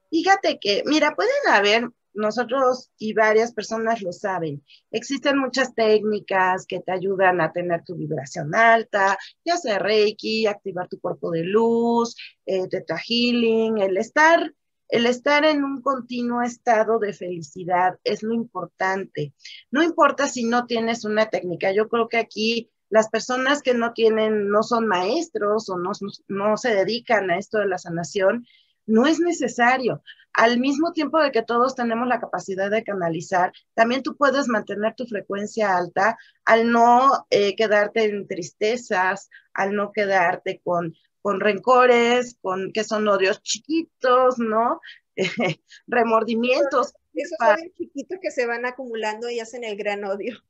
Fíjate 0.10 0.58
que, 0.60 0.82
mira, 0.88 1.14
pueden 1.16 1.54
haber, 1.54 1.88
nosotros 2.16 2.90
y 2.98 3.14
varias 3.14 3.54
personas 3.54 4.02
lo 4.02 4.14
saben, 4.14 4.66
existen 4.90 5.38
muchas 5.38 5.76
técnicas 5.76 6.66
que 6.66 6.80
te 6.80 6.92
ayudan 6.94 7.42
a 7.42 7.54
tener 7.54 7.84
tu 7.84 7.94
vibración 7.94 8.56
alta, 8.56 9.20
ya 9.46 9.56
sea 9.58 9.78
Reiki, 9.78 10.48
activar 10.48 10.88
tu 10.88 11.00
cuerpo 11.00 11.30
de 11.30 11.44
luz, 11.44 12.16
eh, 12.48 12.68
Teta 12.68 12.98
Healing, 12.98 13.78
el 13.78 13.98
estar 13.98 14.52
el 14.90 15.06
estar 15.06 15.46
en 15.46 15.64
un 15.64 15.82
continuo 15.82 16.42
estado 16.42 17.00
de 17.00 17.14
felicidad 17.14 18.00
es 18.04 18.24
lo 18.24 18.34
importante. 18.34 19.34
No 19.72 19.84
importa 19.84 20.28
si 20.28 20.46
no 20.46 20.66
tienes 20.66 21.04
una 21.04 21.30
técnica. 21.30 21.72
Yo 21.74 21.90
creo 21.90 22.08
que 22.08 22.18
aquí 22.18 22.72
las 22.90 23.10
personas 23.10 23.62
que 23.62 23.74
no 23.74 23.94
tienen, 23.94 24.50
no 24.50 24.64
son 24.64 24.88
maestros 24.88 25.70
o 25.70 25.78
no, 25.78 25.92
no 26.28 26.58
se 26.58 26.74
dedican 26.74 27.30
a 27.30 27.38
esto 27.38 27.60
de 27.60 27.68
la 27.68 27.78
sanación, 27.78 28.46
no 28.86 29.06
es 29.06 29.20
necesario. 29.20 30.02
Al 30.32 30.60
mismo 30.60 30.94
tiempo 30.94 31.20
de 31.20 31.32
que 31.32 31.42
todos 31.42 31.76
tenemos 31.76 32.08
la 32.08 32.22
capacidad 32.22 32.70
de 32.70 32.84
canalizar, 32.84 33.52
también 33.74 34.04
tú 34.04 34.16
puedes 34.16 34.48
mantener 34.48 34.94
tu 34.96 35.06
frecuencia 35.06 35.76
alta 35.76 36.18
al 36.46 36.72
no 36.72 37.26
eh, 37.30 37.56
quedarte 37.56 38.06
en 38.06 38.28
tristezas, 38.28 39.30
al 39.54 39.76
no 39.76 39.92
quedarte 39.92 40.62
con 40.64 40.94
con 41.28 41.42
rencores, 41.42 42.38
con 42.42 42.72
que 42.72 42.86
son 42.86 43.06
odios 43.06 43.44
chiquitos, 43.44 44.40
¿no? 44.40 44.80
remordimientos. 45.86 46.94
Esos 47.14 47.38
odios 47.42 47.74
chiquitos 47.78 48.18
que 48.22 48.32
se 48.32 48.46
van 48.46 48.66
acumulando 48.66 49.30
y 49.30 49.42
hacen 49.42 49.66
el 49.66 49.76
gran 49.76 50.06
odio. 50.06 50.42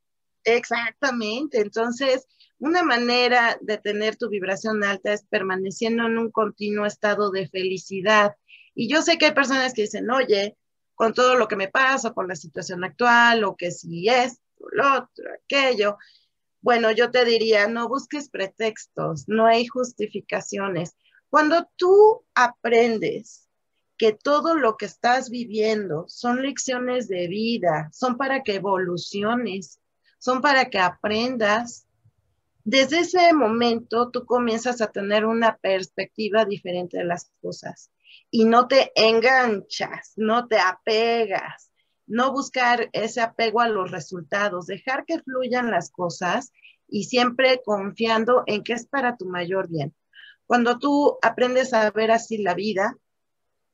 Exactamente. 0.43 1.61
Entonces, 1.61 2.27
una 2.59 2.83
manera 2.83 3.57
de 3.59 3.79
tener 3.79 4.17
tu 4.17 4.29
vibración 4.29 4.83
alta 4.83 5.13
es 5.13 5.23
permaneciendo 5.23 6.05
en 6.05 6.19
un 6.19 6.29
continuo 6.29 6.85
estado 6.85 7.31
de 7.31 7.47
felicidad. 7.47 8.35
Y 8.75 8.87
yo 8.87 9.01
sé 9.01 9.17
que 9.17 9.25
hay 9.25 9.33
personas 9.33 9.73
que 9.73 9.81
dicen, 9.81 10.11
oye, 10.11 10.57
con 10.93 11.11
todo 11.11 11.37
lo 11.37 11.47
que 11.47 11.55
me 11.55 11.69
pasa, 11.69 12.13
con 12.13 12.27
la 12.27 12.35
situación 12.35 12.83
actual, 12.83 13.45
o 13.45 13.55
que 13.55 13.71
si 13.71 14.09
es, 14.09 14.41
lo 14.73 14.93
otro, 14.93 15.25
aquello, 15.43 15.97
bueno, 16.67 16.91
yo 16.91 17.11
te 17.11 17.23
diría, 17.23 17.69
no 17.69 17.87
busques 17.87 18.27
pretextos, 18.27 19.23
no 19.29 19.45
hay 19.45 19.67
justificaciones. 19.67 20.97
Cuando 21.29 21.69
tú 21.77 22.25
aprendes 22.35 23.47
que 23.97 24.11
todo 24.11 24.53
lo 24.53 24.75
que 24.75 24.83
estás 24.83 25.29
viviendo 25.29 26.09
son 26.09 26.41
lecciones 26.41 27.07
de 27.07 27.29
vida, 27.29 27.89
son 27.93 28.17
para 28.17 28.43
que 28.43 28.55
evoluciones, 28.55 29.79
son 30.19 30.41
para 30.41 30.69
que 30.69 30.77
aprendas, 30.77 31.87
desde 32.65 32.99
ese 32.99 33.31
momento 33.33 34.11
tú 34.11 34.25
comienzas 34.25 34.81
a 34.81 34.91
tener 34.91 35.25
una 35.25 35.55
perspectiva 35.55 36.43
diferente 36.43 36.97
de 36.97 37.05
las 37.05 37.31
cosas 37.41 37.91
y 38.29 38.43
no 38.43 38.67
te 38.67 38.91
enganchas, 38.93 40.11
no 40.17 40.49
te 40.49 40.59
apegas, 40.59 41.66
no 42.07 42.31
buscar 42.31 42.89
ese 42.93 43.21
apego 43.21 43.61
a 43.61 43.67
los 43.67 43.91
resultados, 43.91 44.65
dejar 44.65 45.05
que 45.05 45.19
fluyan 45.19 45.69
las 45.69 45.91
cosas 45.91 46.51
y 46.87 47.03
siempre 47.03 47.61
confiando 47.63 48.43
en 48.47 48.63
que 48.63 48.73
es 48.73 48.87
para 48.87 49.17
tu 49.17 49.25
mayor 49.25 49.67
bien. 49.67 49.93
Cuando 50.45 50.79
tú 50.79 51.17
aprendes 51.21 51.73
a 51.73 51.91
ver 51.91 52.11
así 52.11 52.37
la 52.37 52.53
vida, 52.53 52.97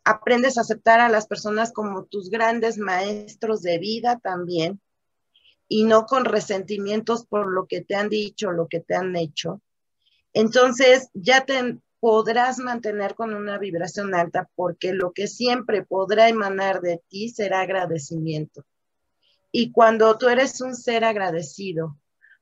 aprendes 0.03 0.57
a 0.57 0.61
aceptar 0.61 0.99
a 0.99 1.09
las 1.09 1.27
personas 1.27 1.71
como 1.71 2.05
tus 2.05 2.29
grandes 2.29 2.77
maestros 2.77 3.61
de 3.61 3.77
vida 3.77 4.19
también 4.21 4.81
y 5.67 5.83
no 5.85 6.05
con 6.05 6.25
resentimientos 6.25 7.25
por 7.25 7.51
lo 7.51 7.67
que 7.67 7.81
te 7.81 7.95
han 7.95 8.09
dicho, 8.09 8.51
lo 8.51 8.67
que 8.67 8.79
te 8.79 8.95
han 8.95 9.15
hecho. 9.15 9.61
Entonces 10.33 11.09
ya 11.13 11.45
te 11.45 11.77
podrás 12.03 12.59
mantener 12.59 13.15
con 13.15 13.33
una 13.33 13.57
vibración 13.57 14.13
alta 14.13 14.49
porque 14.55 14.91
lo 14.91 15.13
que 15.13 15.27
siempre 15.27 15.85
podrá 15.85 16.27
emanar 16.27 16.81
de 16.81 17.01
ti 17.07 17.29
será 17.29 17.61
agradecimiento. 17.61 18.65
Y 19.53 19.71
cuando 19.71 20.17
tú 20.17 20.27
eres 20.27 20.59
un 20.59 20.75
ser 20.75 21.05
agradecido, 21.05 21.97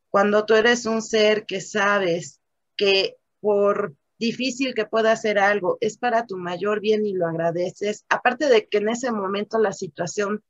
cuando 0.10 0.48
tú 0.48 0.56
eres 0.56 0.88
un 0.88 1.04
ser 1.04 1.46
que 1.46 1.62
sabes 1.62 2.42
que 2.76 3.18
por 3.40 3.94
difícil 4.18 4.74
que 4.74 4.88
pueda 4.88 5.12
hacer 5.12 5.38
algo, 5.38 5.78
es 5.80 5.96
para 5.96 6.26
tu 6.26 6.38
mayor 6.40 6.80
bien 6.80 7.06
y 7.06 7.14
lo 7.14 7.28
agradeces, 7.28 8.04
aparte 8.10 8.50
de 8.50 8.66
que 8.66 8.80
en 8.80 8.90
ese 8.90 9.12
momento 9.12 9.60
la 9.60 9.74
situación 9.74 10.44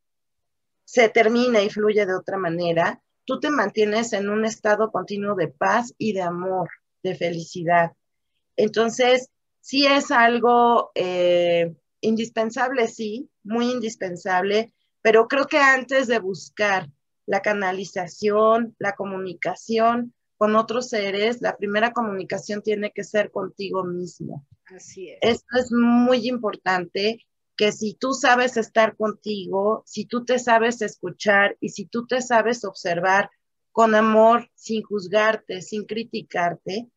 se 0.86 1.10
termina 1.10 1.62
y 1.62 1.70
fluye 1.70 2.06
de 2.06 2.16
otra 2.16 2.38
manera, 2.38 3.04
tú 3.26 3.42
te 3.42 3.50
mantienes 3.50 4.14
en 4.14 4.30
un 4.30 4.46
estado 4.46 4.90
continuo 4.90 5.36
de 5.36 5.50
paz 5.50 5.94
y 5.98 6.14
de 6.14 6.22
amor, 6.22 6.70
de 7.04 7.14
felicidad. 7.16 7.92
Entonces, 8.56 9.30
sí 9.60 9.86
es 9.86 10.12
algo 10.12 10.92
eh, 10.96 11.76
indispensable, 12.02 12.88
sí, 12.88 13.30
muy 13.44 13.72
indispensable, 13.72 14.74
pero 15.02 15.28
creo 15.28 15.48
que 15.48 15.58
antes 15.58 16.08
de 16.08 16.20
buscar 16.20 16.90
la 17.26 17.42
canalización, 17.42 18.76
la 18.80 18.96
comunicación 18.96 20.14
con 20.38 20.56
otros 20.56 20.90
seres, 20.90 21.42
la 21.42 21.56
primera 21.56 21.94
comunicación 21.94 22.62
tiene 22.62 22.92
que 22.92 23.04
ser 23.04 23.32
contigo 23.32 23.84
mismo. 23.84 24.48
Así 24.66 25.10
es. 25.10 25.20
Esto 25.22 25.60
es 25.60 25.72
muy 25.72 26.28
importante, 26.28 27.20
que 27.56 27.72
si 27.72 27.94
tú 27.94 28.14
sabes 28.14 28.58
estar 28.58 28.96
contigo, 28.98 29.84
si 29.86 30.06
tú 30.06 30.26
te 30.26 30.40
sabes 30.40 30.82
escuchar 30.82 31.58
y 31.60 31.70
si 31.70 31.86
tú 31.86 32.08
te 32.08 32.22
sabes 32.22 32.66
observar 32.66 33.30
con 33.72 33.94
amor, 33.94 34.50
sin 34.56 34.82
juzgarte, 34.82 35.62
sin 35.62 35.86
criticarte, 35.86 36.90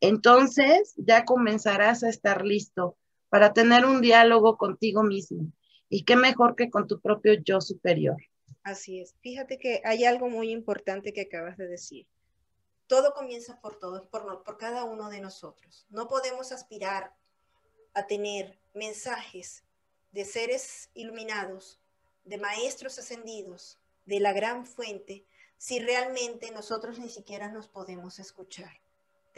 entonces 0.00 0.94
ya 0.96 1.24
comenzarás 1.24 2.02
a 2.02 2.08
estar 2.08 2.44
listo 2.44 2.96
para 3.28 3.52
tener 3.52 3.84
un 3.84 4.00
diálogo 4.00 4.56
contigo 4.56 5.02
mismo. 5.02 5.52
Y 5.88 6.04
qué 6.04 6.16
mejor 6.16 6.54
que 6.54 6.70
con 6.70 6.86
tu 6.86 7.00
propio 7.00 7.34
yo 7.34 7.60
superior. 7.60 8.16
Así 8.62 9.00
es. 9.00 9.14
Fíjate 9.20 9.58
que 9.58 9.80
hay 9.84 10.04
algo 10.04 10.28
muy 10.28 10.50
importante 10.50 11.12
que 11.12 11.22
acabas 11.22 11.56
de 11.56 11.66
decir. 11.66 12.06
Todo 12.86 13.12
comienza 13.14 13.60
por 13.60 13.78
todos, 13.78 14.06
por, 14.06 14.42
por 14.44 14.58
cada 14.58 14.84
uno 14.84 15.08
de 15.10 15.20
nosotros. 15.20 15.86
No 15.90 16.08
podemos 16.08 16.52
aspirar 16.52 17.14
a 17.94 18.06
tener 18.06 18.58
mensajes 18.74 19.64
de 20.12 20.24
seres 20.24 20.90
iluminados, 20.94 21.80
de 22.24 22.38
maestros 22.38 22.98
ascendidos, 22.98 23.78
de 24.04 24.20
la 24.20 24.32
gran 24.32 24.66
fuente, 24.66 25.26
si 25.58 25.80
realmente 25.80 26.50
nosotros 26.50 26.98
ni 26.98 27.08
siquiera 27.08 27.48
nos 27.48 27.68
podemos 27.68 28.18
escuchar? 28.18 28.80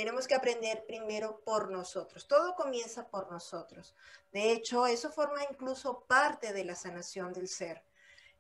Tenemos 0.01 0.27
que 0.27 0.35
aprender 0.35 0.87
primero 0.87 1.43
por 1.45 1.71
nosotros. 1.71 2.27
Todo 2.27 2.55
comienza 2.55 3.11
por 3.11 3.31
nosotros. 3.31 3.95
De 4.33 4.51
hecho, 4.51 4.87
eso 4.87 5.13
forma 5.13 5.45
incluso 5.51 6.07
parte 6.07 6.55
de 6.55 6.65
la 6.65 6.75
sanación 6.75 7.35
del 7.35 7.49
ser. 7.49 7.85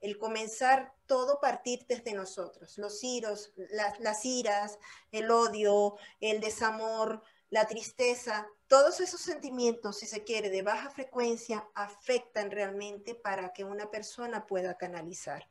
El 0.01 0.17
comenzar 0.17 0.95
todo 1.05 1.39
partir 1.39 1.85
desde 1.87 2.15
nosotros. 2.15 2.79
Los 2.79 3.05
iros, 3.05 3.53
las 3.99 4.25
iras, 4.25 4.79
el 5.13 5.31
odio, 5.31 5.99
el 6.21 6.41
desamor, 6.41 7.23
la 7.51 7.67
tristeza, 7.67 8.49
todos 8.67 8.99
esos 9.01 9.21
sentimientos, 9.21 9.99
si 9.99 10.07
se 10.07 10.25
quiere, 10.25 10.49
de 10.49 10.63
baja 10.63 10.89
frecuencia, 10.89 11.69
afectan 11.75 12.51
realmente 12.51 13.15
para 13.15 13.53
que 13.53 13.65
una 13.65 13.91
persona 13.91 14.47
pueda 14.47 14.79
canalizar. 14.79 15.47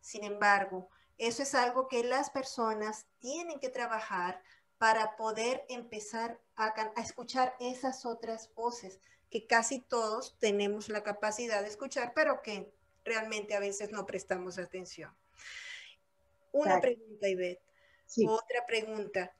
Sin 0.00 0.24
embargo, 0.24 0.88
eso 1.18 1.44
es 1.44 1.54
algo 1.54 1.86
que 1.86 2.02
las 2.02 2.30
personas 2.30 3.06
tienen 3.20 3.60
que 3.60 3.68
trabajar 3.68 4.42
para 4.82 5.14
poder 5.14 5.64
empezar 5.68 6.40
a, 6.56 6.74
escuchar 7.00 7.54
esas 7.60 8.04
otras 8.04 8.52
voces 8.56 8.98
que 9.30 9.46
casi 9.46 9.78
todos 9.78 10.36
tenemos 10.40 10.88
la 10.88 11.04
capacidad 11.04 11.62
de 11.62 11.68
escuchar, 11.68 12.14
pero 12.16 12.42
que 12.42 12.68
realmente 13.04 13.54
a 13.54 13.60
veces 13.60 13.92
no 13.92 14.04
prestamos 14.06 14.58
atención. 14.58 15.14
Una 16.50 16.80
pregunta, 16.80 17.28
Ivette. 17.28 17.62
Otra 18.26 18.66
pregunta. 18.66 19.32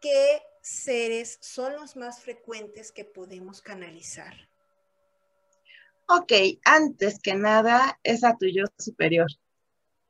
¿Qué 0.00 0.40
seres 0.62 1.36
son 1.40 1.74
los 1.74 1.96
más 1.96 2.20
frecuentes 2.20 2.92
que 2.92 3.04
podemos 3.04 3.60
canalizar? 3.60 4.34
Ok, 6.06 6.32
antes 6.64 7.18
que 7.20 7.34
nada 7.34 7.98
es 8.04 8.22
a 8.22 8.36
tu 8.36 8.46
yo 8.46 8.66
superior. 8.78 9.26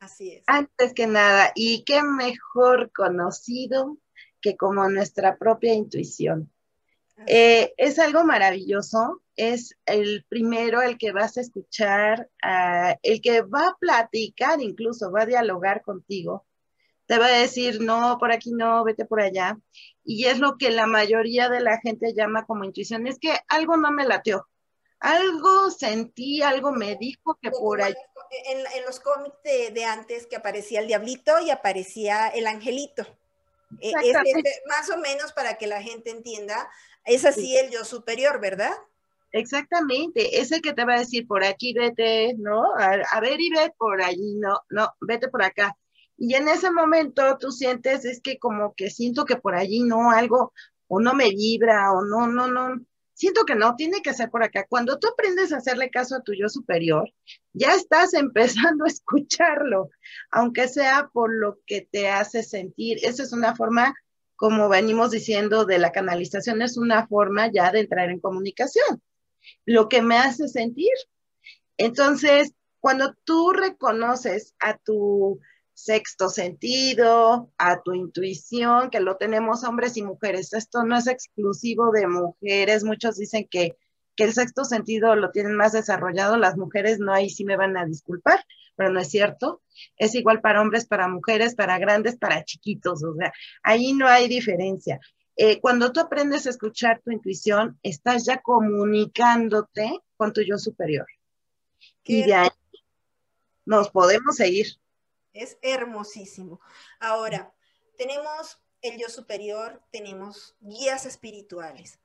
Así 0.00 0.32
es. 0.32 0.44
Antes 0.48 0.92
que 0.92 1.06
nada, 1.06 1.50
y 1.54 1.82
qué 1.84 2.02
mejor 2.02 2.92
conocido 2.92 3.96
que 4.44 4.58
como 4.58 4.86
nuestra 4.90 5.38
propia 5.38 5.72
intuición. 5.72 6.52
Eh, 7.26 7.72
es 7.78 7.98
algo 7.98 8.24
maravilloso, 8.24 9.22
es 9.36 9.74
el 9.86 10.26
primero, 10.28 10.82
el 10.82 10.98
que 10.98 11.12
vas 11.12 11.38
a 11.38 11.40
escuchar, 11.40 12.28
el 13.02 13.22
que 13.22 13.40
va 13.40 13.68
a 13.68 13.76
platicar, 13.80 14.60
incluso 14.60 15.10
va 15.10 15.22
a 15.22 15.26
dialogar 15.26 15.80
contigo, 15.80 16.44
te 17.06 17.18
va 17.18 17.26
a 17.26 17.38
decir, 17.38 17.80
no, 17.80 18.18
por 18.18 18.32
aquí 18.32 18.52
no, 18.52 18.84
vete 18.84 19.06
por 19.06 19.22
allá. 19.22 19.56
Y 20.04 20.26
es 20.26 20.38
lo 20.38 20.58
que 20.58 20.70
la 20.70 20.86
mayoría 20.86 21.48
de 21.48 21.60
la 21.60 21.80
gente 21.80 22.12
llama 22.14 22.44
como 22.44 22.64
intuición, 22.64 23.06
es 23.06 23.18
que 23.18 23.32
algo 23.48 23.78
no 23.78 23.92
me 23.92 24.04
lateó, 24.04 24.46
algo 24.98 25.70
sentí, 25.70 26.42
algo 26.42 26.70
me 26.70 26.96
dijo 26.96 27.38
que 27.40 27.50
por 27.50 27.80
ahí. 27.80 27.94
En, 28.46 28.84
los 28.84 29.00
cómics 29.00 29.42
de, 29.42 29.70
de 29.70 29.84
antes 29.86 30.26
que 30.26 30.36
aparecía 30.36 30.80
el 30.80 30.88
diablito 30.88 31.40
y 31.40 31.48
aparecía 31.50 32.28
el 32.28 32.46
angelito. 32.46 33.06
E, 33.80 33.90
es, 33.90 34.62
más 34.66 34.90
o 34.90 34.98
menos 34.98 35.32
para 35.32 35.54
que 35.58 35.66
la 35.66 35.82
gente 35.82 36.10
entienda, 36.10 36.68
es 37.04 37.24
así 37.24 37.56
el 37.56 37.70
yo 37.70 37.84
superior, 37.84 38.40
¿verdad? 38.40 38.72
Exactamente, 39.32 40.40
ese 40.40 40.60
que 40.60 40.72
te 40.72 40.84
va 40.84 40.94
a 40.94 41.00
decir 41.00 41.26
por 41.26 41.42
aquí 41.44 41.74
vete, 41.74 42.34
¿no? 42.38 42.62
A, 42.76 43.20
ver 43.20 43.40
y 43.40 43.50
ve 43.50 43.72
por 43.76 44.00
allí, 44.00 44.36
no, 44.36 44.60
no, 44.70 44.94
vete 45.00 45.28
por 45.28 45.42
acá. 45.42 45.76
Y 46.16 46.34
en 46.34 46.48
ese 46.48 46.70
momento 46.70 47.36
tú 47.38 47.50
sientes, 47.50 48.04
es 48.04 48.20
que 48.20 48.38
como 48.38 48.74
que 48.74 48.90
siento 48.90 49.24
que 49.24 49.34
por 49.34 49.56
allí 49.56 49.80
no, 49.80 50.12
algo, 50.12 50.52
o 50.86 51.00
no 51.00 51.14
me 51.14 51.30
vibra, 51.30 51.92
o 51.92 52.04
no, 52.04 52.28
no, 52.28 52.46
no, 52.46 52.80
siento 53.14 53.44
que 53.44 53.54
no, 53.54 53.76
tiene 53.76 54.02
que 54.02 54.12
ser 54.12 54.30
por 54.30 54.42
acá. 54.42 54.66
Cuando 54.68 54.98
tú 54.98 55.08
aprendes 55.08 55.52
a 55.52 55.58
hacerle 55.58 55.90
caso 55.90 56.16
a 56.16 56.22
tu 56.22 56.34
yo 56.34 56.48
superior, 56.48 57.12
ya 57.52 57.74
estás 57.74 58.12
empezando 58.14 58.84
a 58.84 58.88
escucharlo, 58.88 59.90
aunque 60.30 60.68
sea 60.68 61.08
por 61.12 61.34
lo 61.34 61.58
que 61.66 61.88
te 61.90 62.08
hace 62.08 62.42
sentir. 62.42 62.98
Esa 63.02 63.22
es 63.22 63.32
una 63.32 63.54
forma, 63.54 63.94
como 64.36 64.68
venimos 64.68 65.10
diciendo, 65.10 65.64
de 65.64 65.78
la 65.78 65.92
canalización, 65.92 66.62
es 66.62 66.76
una 66.76 67.06
forma 67.06 67.50
ya 67.50 67.70
de 67.70 67.80
entrar 67.80 68.10
en 68.10 68.20
comunicación. 68.20 69.02
Lo 69.64 69.88
que 69.88 70.02
me 70.02 70.16
hace 70.16 70.48
sentir. 70.48 70.92
Entonces, 71.76 72.52
cuando 72.80 73.14
tú 73.24 73.52
reconoces 73.52 74.54
a 74.60 74.76
tu 74.76 75.40
sexto 75.74 76.28
sentido, 76.30 77.50
a 77.58 77.82
tu 77.82 77.92
intuición, 77.94 78.90
que 78.90 79.00
lo 79.00 79.16
tenemos 79.16 79.64
hombres 79.64 79.96
y 79.96 80.02
mujeres. 80.02 80.52
Esto 80.52 80.84
no 80.84 80.96
es 80.96 81.06
exclusivo 81.06 81.90
de 81.90 82.06
mujeres. 82.06 82.84
Muchos 82.84 83.16
dicen 83.16 83.46
que, 83.50 83.76
el 84.16 84.32
sexto 84.32 84.64
sentido 84.64 85.16
lo 85.16 85.32
tienen 85.32 85.56
más 85.56 85.72
desarrollado. 85.72 86.36
Las 86.36 86.56
mujeres 86.56 87.00
no, 87.00 87.12
ahí 87.12 87.28
sí 87.28 87.44
me 87.44 87.56
van 87.56 87.76
a 87.76 87.84
disculpar, 87.84 88.44
pero 88.76 88.90
no 88.90 89.00
es 89.00 89.10
cierto. 89.10 89.60
Es 89.96 90.14
igual 90.14 90.40
para 90.40 90.62
hombres, 90.62 90.86
para 90.86 91.08
mujeres, 91.08 91.56
para 91.56 91.78
grandes, 91.78 92.16
para 92.16 92.44
chiquitos. 92.44 93.02
O 93.02 93.14
sea, 93.16 93.32
ahí 93.64 93.92
no 93.92 94.06
hay 94.06 94.28
diferencia. 94.28 95.00
Eh, 95.36 95.60
cuando 95.60 95.90
tú 95.90 95.98
aprendes 95.98 96.46
a 96.46 96.50
escuchar 96.50 97.00
tu 97.04 97.10
intuición, 97.10 97.76
estás 97.82 98.24
ya 98.24 98.40
comunicándote 98.40 99.98
con 100.16 100.32
tu 100.32 100.42
yo 100.42 100.58
superior. 100.58 101.06
Y 102.04 102.22
de 102.22 102.34
ahí 102.34 102.48
nos 103.66 103.90
podemos 103.90 104.36
seguir. 104.36 104.78
Es 105.34 105.58
hermosísimo. 105.60 106.60
Ahora, 106.98 107.54
tenemos 107.98 108.58
el 108.80 108.98
yo 108.98 109.08
superior, 109.10 109.82
tenemos 109.92 110.56
guías 110.60 111.04
espirituales. 111.04 111.98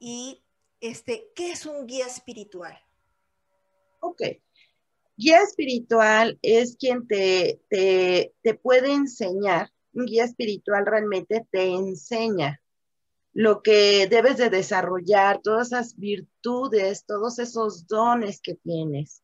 Y 0.00 0.42
este, 0.80 1.30
¿qué 1.36 1.52
es 1.52 1.66
un 1.66 1.86
guía 1.86 2.06
espiritual? 2.06 2.76
Ok. 4.00 4.22
Guía 5.16 5.42
espiritual 5.42 6.38
es 6.42 6.76
quien 6.76 7.06
te, 7.06 7.60
te, 7.68 8.34
te 8.42 8.54
puede 8.54 8.92
enseñar. 8.92 9.70
Un 9.92 10.06
guía 10.06 10.24
espiritual 10.24 10.86
realmente 10.86 11.46
te 11.50 11.66
enseña 11.66 12.60
lo 13.32 13.62
que 13.62 14.06
debes 14.08 14.38
de 14.38 14.50
desarrollar, 14.50 15.40
todas 15.42 15.68
esas 15.68 15.96
virtudes, 15.96 17.04
todos 17.04 17.38
esos 17.38 17.86
dones 17.86 18.40
que 18.40 18.54
tienes. 18.54 19.22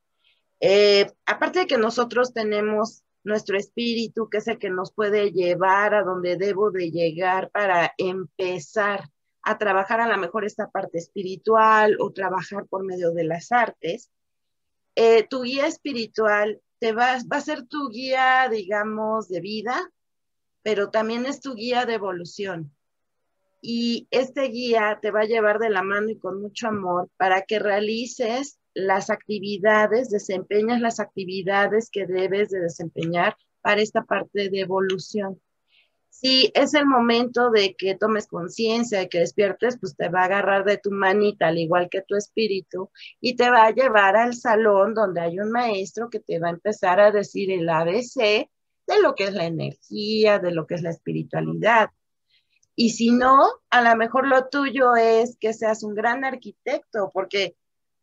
Eh, 0.60 1.10
aparte 1.26 1.60
de 1.60 1.66
que 1.66 1.78
nosotros 1.78 2.32
tenemos 2.32 3.02
nuestro 3.26 3.58
espíritu, 3.58 4.28
que 4.30 4.38
es 4.38 4.46
el 4.46 4.58
que 4.58 4.70
nos 4.70 4.92
puede 4.92 5.32
llevar 5.32 5.94
a 5.94 6.04
donde 6.04 6.36
debo 6.36 6.70
de 6.70 6.92
llegar 6.92 7.50
para 7.50 7.92
empezar 7.98 9.10
a 9.42 9.58
trabajar 9.58 10.00
a 10.00 10.06
lo 10.06 10.16
mejor 10.16 10.44
esta 10.44 10.70
parte 10.70 10.98
espiritual 10.98 11.96
o 11.98 12.12
trabajar 12.12 12.66
por 12.66 12.84
medio 12.84 13.10
de 13.10 13.24
las 13.24 13.50
artes. 13.50 14.10
Eh, 14.94 15.26
tu 15.28 15.42
guía 15.42 15.66
espiritual 15.66 16.60
te 16.78 16.92
va, 16.92 17.18
va 17.30 17.38
a 17.38 17.40
ser 17.40 17.66
tu 17.66 17.88
guía, 17.88 18.48
digamos, 18.48 19.28
de 19.28 19.40
vida, 19.40 19.90
pero 20.62 20.90
también 20.90 21.26
es 21.26 21.40
tu 21.40 21.54
guía 21.54 21.84
de 21.84 21.94
evolución. 21.94 22.72
Y 23.60 24.06
este 24.12 24.42
guía 24.42 25.00
te 25.02 25.10
va 25.10 25.22
a 25.22 25.26
llevar 25.26 25.58
de 25.58 25.70
la 25.70 25.82
mano 25.82 26.10
y 26.10 26.18
con 26.18 26.40
mucho 26.40 26.68
amor 26.68 27.10
para 27.16 27.42
que 27.42 27.58
realices 27.58 28.60
las 28.76 29.08
actividades, 29.08 30.10
desempeñas 30.10 30.82
las 30.82 31.00
actividades 31.00 31.88
que 31.90 32.06
debes 32.06 32.50
de 32.50 32.60
desempeñar 32.60 33.34
para 33.62 33.80
esta 33.80 34.02
parte 34.04 34.50
de 34.50 34.60
evolución. 34.60 35.40
Si 36.10 36.52
es 36.54 36.74
el 36.74 36.84
momento 36.84 37.50
de 37.50 37.74
que 37.74 37.94
tomes 37.94 38.26
conciencia, 38.26 38.98
de 38.98 39.08
que 39.08 39.20
despiertes, 39.20 39.78
pues 39.80 39.96
te 39.96 40.10
va 40.10 40.22
a 40.22 40.24
agarrar 40.26 40.64
de 40.64 40.76
tu 40.76 40.90
manita, 40.90 41.48
al 41.48 41.58
igual 41.58 41.88
que 41.90 42.02
tu 42.02 42.16
espíritu, 42.16 42.90
y 43.18 43.34
te 43.34 43.48
va 43.48 43.64
a 43.64 43.70
llevar 43.70 44.14
al 44.14 44.34
salón 44.34 44.92
donde 44.92 45.22
hay 45.22 45.38
un 45.38 45.50
maestro 45.50 46.10
que 46.10 46.20
te 46.20 46.38
va 46.38 46.48
a 46.48 46.52
empezar 46.52 47.00
a 47.00 47.10
decir 47.10 47.50
el 47.50 47.68
ABC 47.70 48.50
de 48.86 49.02
lo 49.02 49.14
que 49.14 49.24
es 49.24 49.34
la 49.34 49.46
energía, 49.46 50.38
de 50.38 50.52
lo 50.52 50.66
que 50.66 50.74
es 50.74 50.82
la 50.82 50.90
espiritualidad. 50.90 51.90
Y 52.74 52.90
si 52.90 53.10
no, 53.10 53.42
a 53.70 53.80
lo 53.80 53.96
mejor 53.96 54.26
lo 54.26 54.48
tuyo 54.48 54.96
es 54.96 55.38
que 55.38 55.54
seas 55.54 55.82
un 55.82 55.94
gran 55.94 56.24
arquitecto, 56.24 57.10
porque 57.12 57.56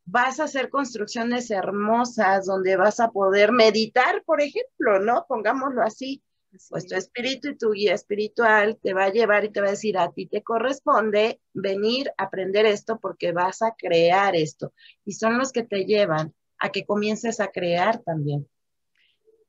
vas 0.05 0.39
a 0.39 0.45
hacer 0.45 0.69
construcciones 0.69 1.49
hermosas 1.51 2.45
donde 2.45 2.75
vas 2.75 2.99
a 2.99 3.11
poder 3.11 3.51
meditar, 3.51 4.23
por 4.25 4.41
ejemplo, 4.41 4.99
¿no? 4.99 5.25
Pongámoslo 5.27 5.81
así. 5.81 6.21
Pues 6.69 6.85
tu 6.85 6.95
espíritu 6.95 7.49
y 7.49 7.57
tu 7.57 7.71
guía 7.71 7.95
espiritual 7.95 8.77
te 8.77 8.93
va 8.93 9.05
a 9.05 9.11
llevar 9.11 9.43
y 9.43 9.49
te 9.49 9.59
va 9.59 9.67
a 9.67 9.71
decir, 9.71 9.97
a 9.97 10.11
ti 10.11 10.27
te 10.27 10.43
corresponde 10.43 11.41
venir 11.51 12.11
a 12.15 12.25
aprender 12.25 12.67
esto 12.67 12.99
porque 12.99 13.31
vas 13.31 13.63
a 13.63 13.73
crear 13.75 14.35
esto. 14.35 14.71
Y 15.03 15.13
son 15.13 15.39
los 15.39 15.51
que 15.51 15.63
te 15.63 15.85
llevan 15.85 16.31
a 16.59 16.69
que 16.69 16.85
comiences 16.85 17.39
a 17.39 17.47
crear 17.47 18.03
también. 18.03 18.47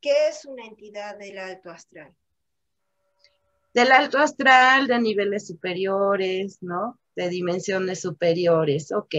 ¿Qué 0.00 0.28
es 0.28 0.46
una 0.46 0.64
entidad 0.64 1.18
del 1.18 1.38
alto 1.38 1.70
astral? 1.70 2.14
Del 3.74 3.92
alto 3.92 4.18
astral, 4.18 4.86
de 4.86 4.98
niveles 4.98 5.46
superiores, 5.46 6.62
¿no? 6.62 6.98
De 7.14 7.28
dimensiones 7.28 8.00
superiores, 8.00 8.92
ok. 8.92 9.14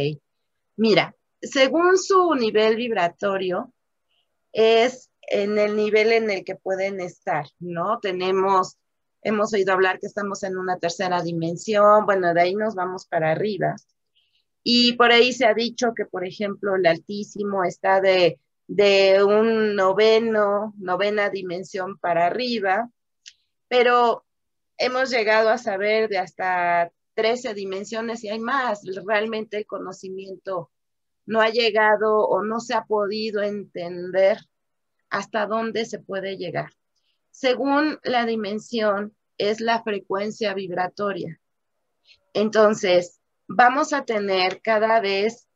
Mira, 0.77 1.15
según 1.41 1.97
su 1.97 2.35
nivel 2.35 2.75
vibratorio, 2.75 3.73
es 4.51 5.11
en 5.21 5.57
el 5.57 5.75
nivel 5.75 6.11
en 6.13 6.29
el 6.29 6.43
que 6.43 6.55
pueden 6.55 6.99
estar, 7.01 7.45
¿no? 7.59 7.99
Tenemos, 7.99 8.77
hemos 9.21 9.53
oído 9.53 9.73
hablar 9.73 9.99
que 9.99 10.07
estamos 10.07 10.43
en 10.43 10.57
una 10.57 10.77
tercera 10.77 11.21
dimensión, 11.21 12.05
bueno, 12.05 12.33
de 12.33 12.41
ahí 12.41 12.55
nos 12.55 12.75
vamos 12.75 13.05
para 13.07 13.31
arriba. 13.31 13.75
Y 14.63 14.93
por 14.93 15.11
ahí 15.11 15.33
se 15.33 15.45
ha 15.45 15.53
dicho 15.53 15.93
que, 15.95 16.05
por 16.05 16.25
ejemplo, 16.25 16.75
el 16.75 16.85
Altísimo 16.85 17.63
está 17.63 18.01
de, 18.01 18.39
de 18.67 19.23
un 19.23 19.75
noveno, 19.75 20.73
novena 20.77 21.29
dimensión 21.29 21.97
para 21.97 22.25
arriba, 22.25 22.89
pero 23.67 24.25
hemos 24.77 25.09
llegado 25.09 25.49
a 25.49 25.57
saber 25.57 26.09
de 26.09 26.17
hasta 26.17 26.91
13 27.15 27.53
dimensiones 27.53 28.23
y 28.23 28.29
hay 28.29 28.39
más. 28.39 28.81
Realmente 29.05 29.57
el 29.57 29.65
conocimiento 29.65 30.71
no 31.25 31.41
ha 31.41 31.49
llegado 31.49 32.27
o 32.27 32.43
no 32.43 32.59
se 32.59 32.73
ha 32.73 32.85
podido 32.85 33.41
entender 33.41 34.37
hasta 35.09 35.45
dónde 35.47 35.85
se 35.85 35.99
puede 35.99 36.37
llegar. 36.37 36.71
Según 37.31 37.99
la 38.03 38.25
dimensión, 38.25 39.15
es 39.37 39.59
la 39.59 39.83
frecuencia 39.83 40.53
vibratoria. 40.53 41.39
Entonces, 42.33 43.19
vamos 43.47 43.93
a 43.93 44.05
tener 44.05 44.61
cada 44.61 44.99
vez, 45.01 45.47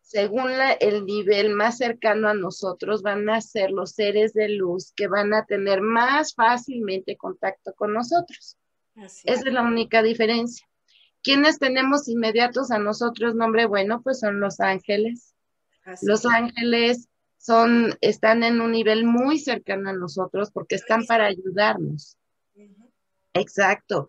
según 0.00 0.50
el 0.80 1.04
nivel 1.04 1.50
más 1.50 1.78
cercano 1.78 2.28
a 2.28 2.34
nosotros, 2.34 3.02
van 3.02 3.28
a 3.28 3.40
ser 3.40 3.70
los 3.70 3.92
seres 3.92 4.32
de 4.32 4.48
luz 4.48 4.92
que 4.94 5.08
van 5.08 5.34
a 5.34 5.44
tener 5.44 5.80
más 5.80 6.34
fácilmente 6.34 7.16
contacto 7.16 7.74
con 7.74 7.92
nosotros. 7.92 8.56
Esa 8.96 9.48
es 9.48 9.52
la 9.52 9.62
única 9.62 10.02
diferencia. 10.02 10.66
¿Quiénes 11.26 11.58
tenemos 11.58 12.06
inmediatos 12.06 12.70
a 12.70 12.78
nosotros? 12.78 13.34
Nombre 13.34 13.66
bueno, 13.66 14.00
pues 14.00 14.20
son 14.20 14.38
los 14.38 14.60
ángeles. 14.60 15.34
los 16.02 16.24
ángeles 16.24 17.08
son, 17.36 17.98
están 18.00 18.44
en 18.44 18.60
un 18.60 18.70
nivel 18.70 19.04
muy 19.04 19.40
cercano 19.40 19.90
a 19.90 19.92
nosotros 19.92 20.52
porque 20.52 20.76
están 20.76 21.04
para 21.04 21.26
ayudarnos. 21.26 22.16
Exacto. 23.34 24.06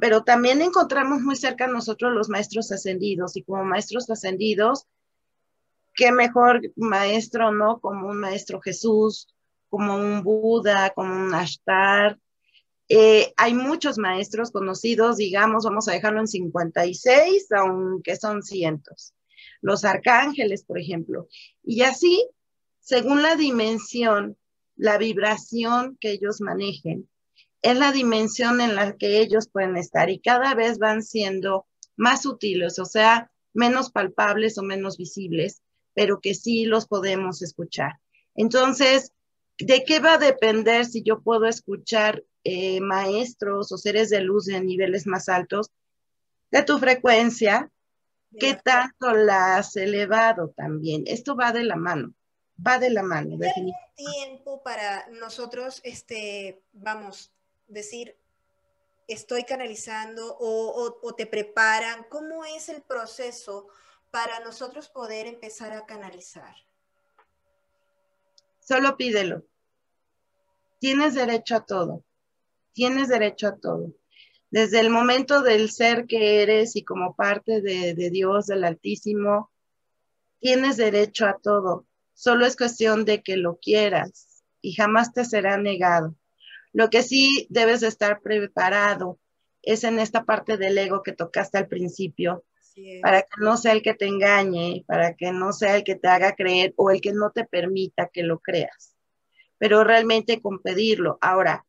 pero 0.00 0.24
también 0.24 0.60
encontramos 0.60 1.20
muy 1.20 1.36
cerca 1.36 1.66
a 1.66 1.68
nosotros 1.68 2.12
los 2.12 2.28
maestros 2.28 2.72
ascendidos 2.72 3.36
y 3.36 3.44
como 3.44 3.62
maestros 3.62 4.10
ascendidos, 4.10 4.86
qué 5.94 6.10
mejor 6.10 6.62
maestro, 6.74 7.52
¿no? 7.52 7.78
Como 7.78 8.08
un 8.08 8.18
maestro 8.18 8.60
Jesús, 8.60 9.28
como 9.68 9.94
un 9.94 10.24
Buda, 10.24 10.90
como 10.90 11.14
un 11.14 11.32
Ashtar. 11.32 12.18
Eh, 12.88 13.32
hay 13.36 13.54
muchos 13.54 13.98
maestros 13.98 14.50
conocidos, 14.50 15.16
digamos, 15.16 15.64
vamos 15.64 15.88
a 15.88 15.92
dejarlo 15.92 16.20
en 16.20 16.28
56, 16.28 17.48
aunque 17.52 18.16
son 18.16 18.42
cientos. 18.42 19.14
Los 19.60 19.84
arcángeles, 19.84 20.64
por 20.64 20.78
ejemplo. 20.78 21.28
Y 21.64 21.82
así, 21.82 22.28
según 22.80 23.22
la 23.22 23.34
dimensión, 23.36 24.36
la 24.76 24.98
vibración 24.98 25.96
que 26.00 26.12
ellos 26.12 26.40
manejen, 26.40 27.08
es 27.62 27.76
la 27.76 27.90
dimensión 27.90 28.60
en 28.60 28.76
la 28.76 28.96
que 28.96 29.20
ellos 29.20 29.48
pueden 29.48 29.76
estar 29.76 30.08
y 30.10 30.20
cada 30.20 30.54
vez 30.54 30.78
van 30.78 31.02
siendo 31.02 31.66
más 31.96 32.22
sutiles, 32.22 32.78
o 32.78 32.84
sea, 32.84 33.30
menos 33.54 33.90
palpables 33.90 34.58
o 34.58 34.62
menos 34.62 34.98
visibles, 34.98 35.62
pero 35.94 36.20
que 36.20 36.34
sí 36.34 36.66
los 36.66 36.86
podemos 36.86 37.42
escuchar. 37.42 37.94
Entonces, 38.34 39.12
¿de 39.58 39.84
qué 39.84 40.00
va 40.00 40.14
a 40.14 40.18
depender 40.18 40.84
si 40.84 41.02
yo 41.02 41.20
puedo 41.20 41.46
escuchar 41.46 42.22
eh, 42.44 42.80
maestros 42.80 43.72
o 43.72 43.78
seres 43.78 44.10
de 44.10 44.20
luz 44.20 44.46
de 44.46 44.60
niveles 44.60 45.06
más 45.06 45.28
altos? 45.28 45.70
De 46.50 46.62
tu 46.62 46.78
frecuencia, 46.78 47.70
qué 48.38 48.54
tanto 48.54 49.12
la 49.12 49.56
has 49.56 49.76
elevado 49.76 50.52
también. 50.56 51.04
Esto 51.06 51.36
va 51.36 51.52
de 51.52 51.64
la 51.64 51.76
mano, 51.76 52.14
va 52.64 52.78
de 52.78 52.90
la 52.90 53.02
mano. 53.02 53.36
¿Hay 53.42 53.72
tiempo 53.96 54.62
para 54.62 55.08
nosotros, 55.08 55.80
este, 55.84 56.62
vamos, 56.72 57.32
decir, 57.66 58.16
estoy 59.08 59.44
canalizando 59.44 60.36
o, 60.38 61.14
te 61.16 61.26
preparan? 61.26 62.04
¿Cómo 62.08 62.44
es 62.44 62.68
el 62.68 62.82
proceso 62.82 63.68
para 64.10 64.40
nosotros 64.40 64.88
poder 64.88 65.26
empezar 65.26 65.72
a 65.72 65.86
canalizar? 65.86 66.54
Solo 68.66 68.96
pídelo. 68.96 69.44
Tienes 70.80 71.14
derecho 71.14 71.54
a 71.54 71.64
todo. 71.64 72.04
Tienes 72.72 73.08
derecho 73.08 73.46
a 73.46 73.56
todo. 73.56 73.94
Desde 74.50 74.80
el 74.80 74.90
momento 74.90 75.42
del 75.42 75.70
ser 75.70 76.06
que 76.06 76.42
eres 76.42 76.74
y 76.74 76.82
como 76.82 77.14
parte 77.14 77.60
de, 77.60 77.94
Dios, 78.10 78.46
del 78.46 78.64
Altísimo, 78.64 79.52
tienes 80.40 80.76
derecho 80.76 81.26
a 81.26 81.38
todo. 81.40 81.86
Solo 82.12 82.44
es 82.44 82.56
cuestión 82.56 83.04
de 83.04 83.22
que 83.22 83.36
lo 83.36 83.56
quieras 83.60 84.42
y 84.60 84.72
jamás 84.72 85.12
te 85.12 85.24
será 85.24 85.58
negado. 85.58 86.16
Lo 86.72 86.90
que 86.90 87.04
sí 87.04 87.46
debes 87.50 87.84
estar 87.84 88.20
preparado 88.20 89.20
es 89.62 89.84
en 89.84 90.00
esta 90.00 90.24
parte 90.24 90.56
del 90.56 90.76
ego 90.76 91.04
que 91.04 91.12
tocaste 91.12 91.58
al 91.58 91.68
principio, 91.68 92.44
para 93.02 93.22
que 93.22 93.40
no 93.40 93.56
sea 93.56 93.72
el 93.72 93.82
que 93.82 93.94
te 93.94 94.06
engañe, 94.06 94.84
para 94.86 95.14
que 95.14 95.32
no 95.32 95.52
sea 95.52 95.76
el 95.76 95.84
que 95.84 95.94
te 95.94 96.08
haga 96.08 96.34
creer 96.34 96.74
o 96.76 96.90
el 96.90 97.00
que 97.00 97.12
no 97.12 97.30
te 97.30 97.44
permita 97.44 98.08
que 98.12 98.22
lo 98.22 98.38
creas, 98.40 98.96
pero 99.58 99.84
realmente 99.84 100.40
con 100.40 100.60
pedirlo. 100.60 101.18
Ahora, 101.20 101.64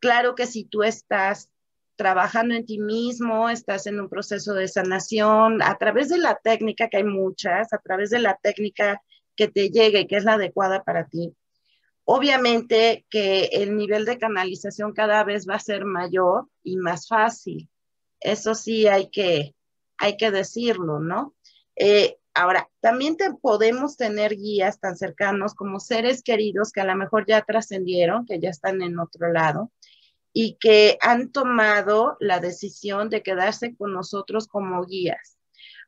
claro 0.00 0.34
que 0.34 0.46
si 0.46 0.64
tú 0.64 0.82
estás 0.82 1.50
trabajando 1.96 2.54
en 2.54 2.66
ti 2.66 2.78
mismo, 2.78 3.48
estás 3.48 3.86
en 3.86 4.00
un 4.00 4.08
proceso 4.08 4.54
de 4.54 4.68
sanación, 4.68 5.62
a 5.62 5.76
través 5.78 6.08
de 6.08 6.18
la 6.18 6.36
técnica, 6.42 6.88
que 6.88 6.98
hay 6.98 7.04
muchas, 7.04 7.72
a 7.72 7.78
través 7.78 8.10
de 8.10 8.18
la 8.18 8.38
técnica 8.42 9.02
que 9.36 9.48
te 9.48 9.70
llegue 9.70 10.00
y 10.00 10.06
que 10.06 10.16
es 10.16 10.24
la 10.24 10.34
adecuada 10.34 10.82
para 10.82 11.06
ti, 11.06 11.34
Obviamente 12.04 13.06
que 13.08 13.44
el 13.52 13.76
nivel 13.76 14.04
de 14.04 14.18
canalización 14.18 14.92
cada 14.92 15.22
vez 15.22 15.48
va 15.48 15.54
a 15.54 15.60
ser 15.60 15.84
mayor 15.84 16.48
y 16.64 16.76
más 16.76 17.06
fácil. 17.06 17.68
Eso 18.20 18.54
sí 18.54 18.86
hay 18.88 19.08
que, 19.10 19.54
hay 20.02 20.16
que 20.16 20.30
decirlo, 20.30 20.98
¿no? 20.98 21.34
Eh, 21.76 22.18
ahora, 22.34 22.68
también 22.80 23.16
podemos 23.40 23.96
tener 23.96 24.36
guías 24.36 24.80
tan 24.80 24.96
cercanos 24.96 25.54
como 25.54 25.80
seres 25.80 26.22
queridos 26.22 26.72
que 26.72 26.80
a 26.80 26.84
lo 26.84 26.96
mejor 26.96 27.24
ya 27.26 27.42
trascendieron, 27.42 28.26
que 28.26 28.40
ya 28.40 28.50
están 28.50 28.82
en 28.82 28.98
otro 28.98 29.32
lado 29.32 29.70
y 30.32 30.56
que 30.58 30.98
han 31.00 31.30
tomado 31.30 32.16
la 32.18 32.40
decisión 32.40 33.10
de 33.10 33.22
quedarse 33.22 33.76
con 33.76 33.92
nosotros 33.92 34.48
como 34.48 34.84
guías. 34.84 35.38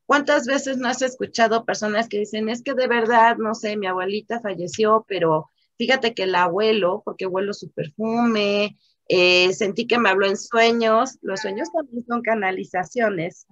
¿Cuántas 0.07 0.47
veces 0.47 0.77
no 0.77 0.89
has 0.89 1.03
escuchado 1.03 1.65
personas 1.65 2.09
que 2.09 2.19
dicen, 2.19 2.49
es 2.49 2.63
que 2.63 2.75
de 2.75 2.87
verdad, 2.87 3.37
no 3.39 3.55
sé, 3.55 3.77
mi 3.77 3.87
abuelita 3.87 4.41
falleció, 4.41 5.05
pero 5.09 5.51
Fíjate 5.77 6.15
que 6.15 6.25
el 6.25 6.35
abuelo, 6.35 7.03
porque 7.05 7.27
huelo 7.27 7.53
su 7.53 7.71
perfume, 7.73 8.79
eh, 9.09 9.53
sentí 9.53 9.87
que 9.87 9.99
me 9.99 10.09
habló 10.09 10.27
en 10.27 10.37
sueños. 10.37 11.19
Los 11.23 11.41
sueños 11.41 11.71
también 11.73 12.05
son 12.07 12.23
canalizaciones. 12.23 13.47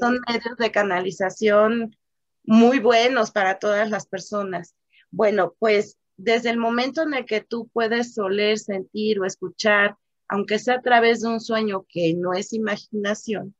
Son 0.00 0.18
medios 0.28 0.56
de 0.58 0.70
canalización 0.70 1.96
muy 2.44 2.78
buenos 2.78 3.30
para 3.30 3.58
todas 3.58 3.90
las 3.90 4.06
personas. 4.06 4.74
Bueno, 5.10 5.54
pues 5.58 5.98
desde 6.16 6.50
el 6.50 6.58
momento 6.58 7.02
en 7.02 7.14
el 7.14 7.24
que 7.24 7.40
tú 7.40 7.68
puedes 7.72 8.18
oler, 8.18 8.58
sentir 8.58 9.20
o 9.20 9.24
escuchar, 9.24 9.96
aunque 10.28 10.58
sea 10.58 10.74
a 10.74 10.82
través 10.82 11.20
de 11.20 11.28
un 11.28 11.40
sueño 11.40 11.86
que 11.88 12.14
no 12.14 12.32
es 12.32 12.52
imaginación, 12.52 13.54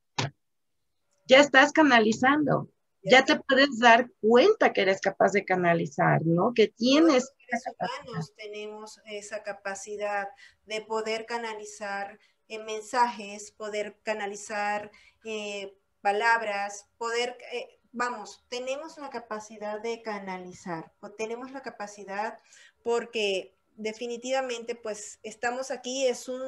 ya 1.26 1.40
estás 1.40 1.72
canalizando 1.72 2.68
ya 3.02 3.24
te 3.24 3.36
puedes 3.36 3.78
dar 3.78 4.10
cuenta 4.20 4.72
que 4.72 4.82
eres 4.82 5.00
capaz 5.00 5.32
de 5.32 5.44
canalizar, 5.44 6.24
¿no? 6.24 6.52
Que 6.54 6.68
tienes... 6.68 7.32
Humanos 7.78 8.34
tenemos 8.36 9.00
esa 9.06 9.42
capacidad 9.42 10.28
de 10.66 10.80
poder 10.82 11.26
canalizar 11.26 12.18
eh, 12.48 12.58
mensajes, 12.58 13.52
poder 13.52 13.98
canalizar 14.02 14.90
eh, 15.24 15.76
palabras, 16.00 16.86
poder, 16.96 17.36
eh, 17.52 17.78
vamos, 17.92 18.44
tenemos 18.48 18.96
la 18.98 19.10
capacidad 19.10 19.80
de 19.80 20.02
canalizar, 20.02 20.92
tenemos 21.16 21.50
la 21.50 21.62
capacidad 21.62 22.38
porque 22.82 23.54
definitivamente 23.76 24.74
pues 24.74 25.20
estamos 25.22 25.70
aquí, 25.70 26.06
es 26.06 26.28
un, 26.28 26.42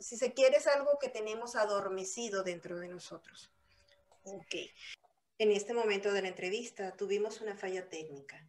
si 0.00 0.16
se 0.16 0.32
quiere, 0.32 0.56
es 0.56 0.66
algo 0.66 0.98
que 1.00 1.08
tenemos 1.08 1.54
adormecido 1.56 2.42
dentro 2.42 2.78
de 2.78 2.88
nosotros. 2.88 3.52
Ok. 4.24 4.54
En 5.38 5.52
este 5.52 5.74
momento 5.74 6.12
de 6.12 6.22
la 6.22 6.28
entrevista 6.28 6.96
tuvimos 6.96 7.40
una 7.40 7.56
falla 7.56 7.88
técnica. 7.88 8.44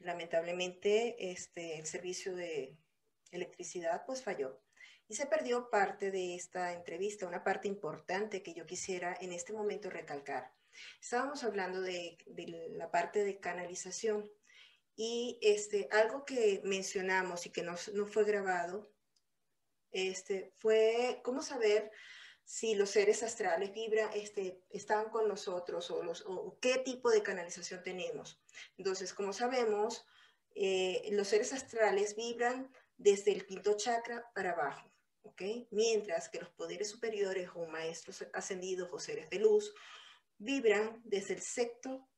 Lamentablemente, 0.00 1.30
este, 1.30 1.78
el 1.78 1.86
servicio 1.86 2.34
de 2.34 2.76
electricidad 3.30 4.04
pues 4.06 4.22
falló 4.22 4.60
y 5.08 5.14
se 5.14 5.26
perdió 5.26 5.70
parte 5.70 6.10
de 6.10 6.34
esta 6.34 6.72
entrevista, 6.72 7.26
una 7.26 7.44
parte 7.44 7.68
importante 7.68 8.42
que 8.42 8.54
yo 8.54 8.66
quisiera 8.66 9.16
en 9.20 9.32
este 9.32 9.52
momento 9.52 9.90
recalcar. 9.90 10.52
Estábamos 11.00 11.44
hablando 11.44 11.80
de, 11.80 12.18
la 12.72 12.90
parte 12.90 13.24
de 13.24 13.38
canalización 13.38 14.30
y 14.94 15.38
este, 15.42 15.88
algo 15.92 16.24
que 16.24 16.60
mencionamos 16.64 17.46
y 17.46 17.50
que 17.50 17.62
no, 17.62 17.74
no 17.94 18.06
fue 18.06 18.24
grabado 18.24 18.92
este, 19.96 20.52
fue 20.58 21.20
cómo 21.22 21.40
saber 21.40 21.90
si 22.46 22.76
los 22.76 22.90
seres 22.90 23.24
astrales 23.24 23.74
vibran, 23.74 24.08
este, 24.14 24.62
están 24.70 25.10
con 25.10 25.26
nosotros 25.26 25.90
o, 25.90 26.04
los, 26.04 26.22
o 26.26 26.56
qué 26.60 26.78
tipo 26.78 27.10
de 27.10 27.20
canalización 27.20 27.82
tenemos. 27.82 28.40
Entonces, 28.78 29.12
como 29.12 29.32
sabemos, 29.32 30.06
eh, 30.54 31.08
los 31.10 31.26
seres 31.26 31.52
astrales 31.52 32.14
vibran 32.14 32.72
desde 32.96 33.32
el 33.32 33.46
quinto 33.46 33.76
chakra 33.76 34.30
para 34.32 34.52
abajo, 34.52 34.88
¿ok? 35.22 35.42
Mientras 35.72 36.28
que 36.28 36.38
los 36.38 36.50
poderes 36.50 36.88
superiores 36.88 37.50
o 37.56 37.66
maestros 37.66 38.24
ascendidos 38.32 38.90
o 38.92 39.00
seres 39.00 39.28
de 39.28 39.40
luz 39.40 39.74
vibran 40.38 41.02
desde 41.04 41.34
el 41.34 41.42
sexto 41.42 42.08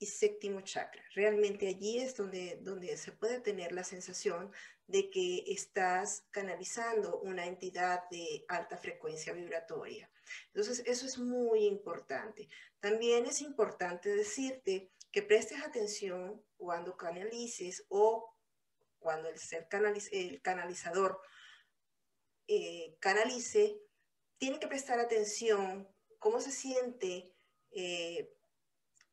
y 0.00 0.06
séptimo 0.06 0.62
chakra. 0.62 1.04
Realmente 1.14 1.68
allí 1.68 1.98
es 1.98 2.16
donde, 2.16 2.58
donde 2.62 2.96
se 2.96 3.12
puede 3.12 3.38
tener 3.38 3.70
la 3.70 3.84
sensación 3.84 4.50
de 4.86 5.10
que 5.10 5.44
estás 5.46 6.24
canalizando 6.30 7.20
una 7.20 7.46
entidad 7.46 8.08
de 8.10 8.44
alta 8.48 8.76
frecuencia 8.78 9.32
vibratoria. 9.34 10.10
Entonces, 10.46 10.82
eso 10.86 11.06
es 11.06 11.18
muy 11.18 11.66
importante. 11.66 12.48
También 12.80 13.26
es 13.26 13.42
importante 13.42 14.08
decirte 14.08 14.90
que 15.12 15.22
prestes 15.22 15.62
atención 15.62 16.42
cuando 16.56 16.96
canalices 16.96 17.84
o 17.88 18.36
cuando 18.98 19.28
el 19.28 19.38
ser 19.38 19.68
el 20.12 20.42
canalizador 20.42 21.20
eh, 22.48 22.96
canalice, 23.00 23.80
tiene 24.38 24.58
que 24.58 24.66
prestar 24.66 24.98
atención 24.98 25.88
cómo 26.18 26.40
se 26.40 26.50
siente 26.50 27.34
eh, 27.70 28.32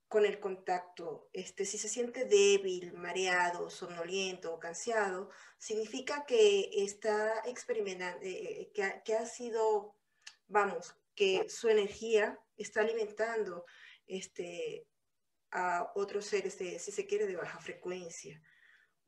con 0.07 0.25
el 0.25 0.39
contacto. 0.39 1.29
Este, 1.33 1.65
si 1.65 1.77
se 1.77 1.89
siente 1.89 2.25
débil, 2.25 2.93
mareado, 2.93 3.69
somnoliento 3.69 4.53
o 4.53 4.59
cansado, 4.59 5.29
significa 5.57 6.25
que 6.25 6.69
está 6.73 7.41
experimentando, 7.45 8.19
eh, 8.23 8.71
que, 8.73 9.01
que, 9.03 9.15
ha 9.15 9.25
sido, 9.25 9.95
vamos, 10.47 10.95
que 11.15 11.49
su 11.49 11.67
energía 11.67 12.39
está 12.55 12.81
alimentando 12.81 13.65
este, 14.05 14.87
a 15.51 15.91
otros 15.95 16.25
seres, 16.25 16.57
de, 16.57 16.79
si 16.79 16.91
se 16.91 17.05
quiere, 17.05 17.27
de 17.27 17.35
baja 17.35 17.59
frecuencia. 17.59 18.41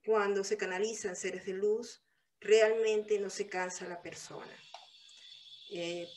Cuando 0.06 0.44
se 0.44 0.58
canalizan 0.58 1.16
seres 1.16 1.46
de 1.46 1.54
luz, 1.54 2.04
realmente 2.40 3.20
no 3.20 3.30
se 3.30 3.48
cansa 3.48 3.88
la 3.88 4.02
persona. 4.02 4.56
Eh, 5.72 6.08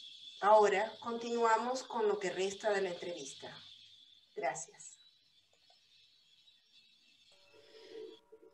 ahora 0.41 0.93
continuamos 1.01 1.83
con 1.83 2.09
lo 2.09 2.19
que 2.19 2.31
resta 2.31 2.71
de 2.71 2.83
la 2.83 2.91
entrevista. 2.91 3.55
Gracias. 4.35 4.99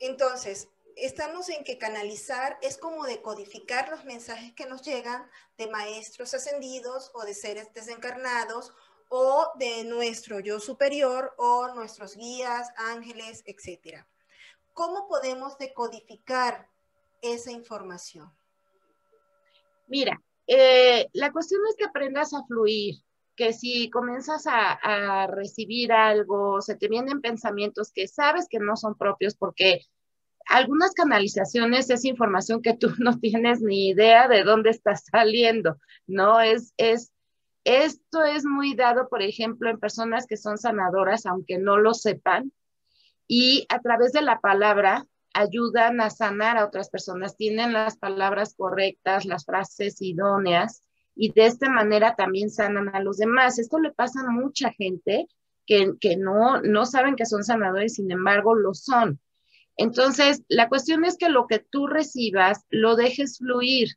Entonces, 0.00 0.68
estamos 0.96 1.48
en 1.48 1.64
que 1.64 1.78
canalizar 1.78 2.58
es 2.62 2.78
como 2.78 3.04
decodificar 3.04 3.88
los 3.88 4.04
mensajes 4.04 4.52
que 4.54 4.66
nos 4.66 4.82
llegan 4.82 5.28
de 5.56 5.68
maestros 5.68 6.34
ascendidos 6.34 7.10
o 7.14 7.24
de 7.24 7.34
seres 7.34 7.72
desencarnados 7.74 8.72
o 9.08 9.50
de 9.58 9.84
nuestro 9.84 10.40
yo 10.40 10.60
superior 10.60 11.34
o 11.38 11.68
nuestros 11.74 12.16
guías, 12.16 12.68
ángeles, 12.76 13.42
etc. 13.46 14.04
¿Cómo 14.74 15.08
podemos 15.08 15.56
decodificar 15.58 16.68
esa 17.22 17.50
información? 17.50 18.30
Mira, 19.86 20.20
eh, 20.46 21.08
la 21.12 21.32
cuestión 21.32 21.60
es 21.68 21.76
que 21.76 21.86
aprendas 21.86 22.34
a 22.34 22.44
fluir, 22.44 22.96
que 23.38 23.52
si 23.52 23.88
comienzas 23.88 24.46
a, 24.48 25.28
recibir 25.28 25.92
algo, 25.92 26.60
se 26.60 26.74
te 26.74 26.88
vienen 26.88 27.20
pensamientos 27.20 27.92
que 27.92 28.08
sabes 28.08 28.48
que 28.50 28.58
no 28.58 28.76
son 28.76 28.96
propios 28.96 29.36
porque 29.36 29.82
algunas 30.46 30.92
canalizaciones 30.92 31.88
es 31.88 32.04
información 32.04 32.62
que 32.62 32.76
tú 32.76 32.88
no 32.98 33.16
tienes 33.20 33.60
ni 33.62 33.90
idea 33.90 34.26
de 34.26 34.42
dónde 34.42 34.70
está 34.70 34.96
saliendo, 34.96 35.78
¿no? 36.08 36.40
Es, 36.40 36.74
es, 36.78 37.12
esto 37.62 38.24
es 38.24 38.44
muy 38.44 38.74
dado, 38.74 39.08
por 39.08 39.22
ejemplo, 39.22 39.70
en 39.70 39.78
personas 39.78 40.26
que 40.26 40.36
son 40.36 40.58
sanadoras, 40.58 41.24
aunque 41.24 41.58
no 41.58 41.76
lo 41.76 41.94
sepan, 41.94 42.52
y 43.28 43.66
a 43.68 43.80
través 43.80 44.12
de 44.12 44.22
la 44.22 44.40
palabra 44.40 45.06
ayudan 45.32 46.00
a 46.00 46.10
sanar 46.10 46.58
a 46.58 46.64
otras 46.64 46.90
personas, 46.90 47.36
tienen 47.36 47.72
las 47.72 47.98
palabras 47.98 48.54
correctas, 48.56 49.26
las 49.26 49.44
frases 49.44 50.02
idóneas 50.02 50.82
y 51.20 51.32
de 51.32 51.46
esta 51.46 51.68
manera 51.68 52.14
también 52.14 52.48
sanan 52.48 52.94
a 52.94 53.02
los 53.02 53.18
demás. 53.18 53.58
Esto 53.58 53.80
le 53.80 53.90
pasa 53.90 54.20
a 54.20 54.30
mucha 54.30 54.70
gente 54.70 55.26
que, 55.66 55.94
que 56.00 56.16
no, 56.16 56.62
no 56.62 56.86
saben 56.86 57.16
que 57.16 57.26
son 57.26 57.42
sanadores, 57.42 57.94
sin 57.94 58.10
embargo 58.12 58.54
lo 58.54 58.72
son. 58.72 59.20
Entonces, 59.76 60.44
la 60.48 60.68
cuestión 60.68 61.04
es 61.04 61.16
que 61.16 61.28
lo 61.28 61.48
que 61.48 61.58
tú 61.58 61.88
recibas 61.88 62.64
lo 62.70 62.94
dejes 62.94 63.38
fluir, 63.38 63.88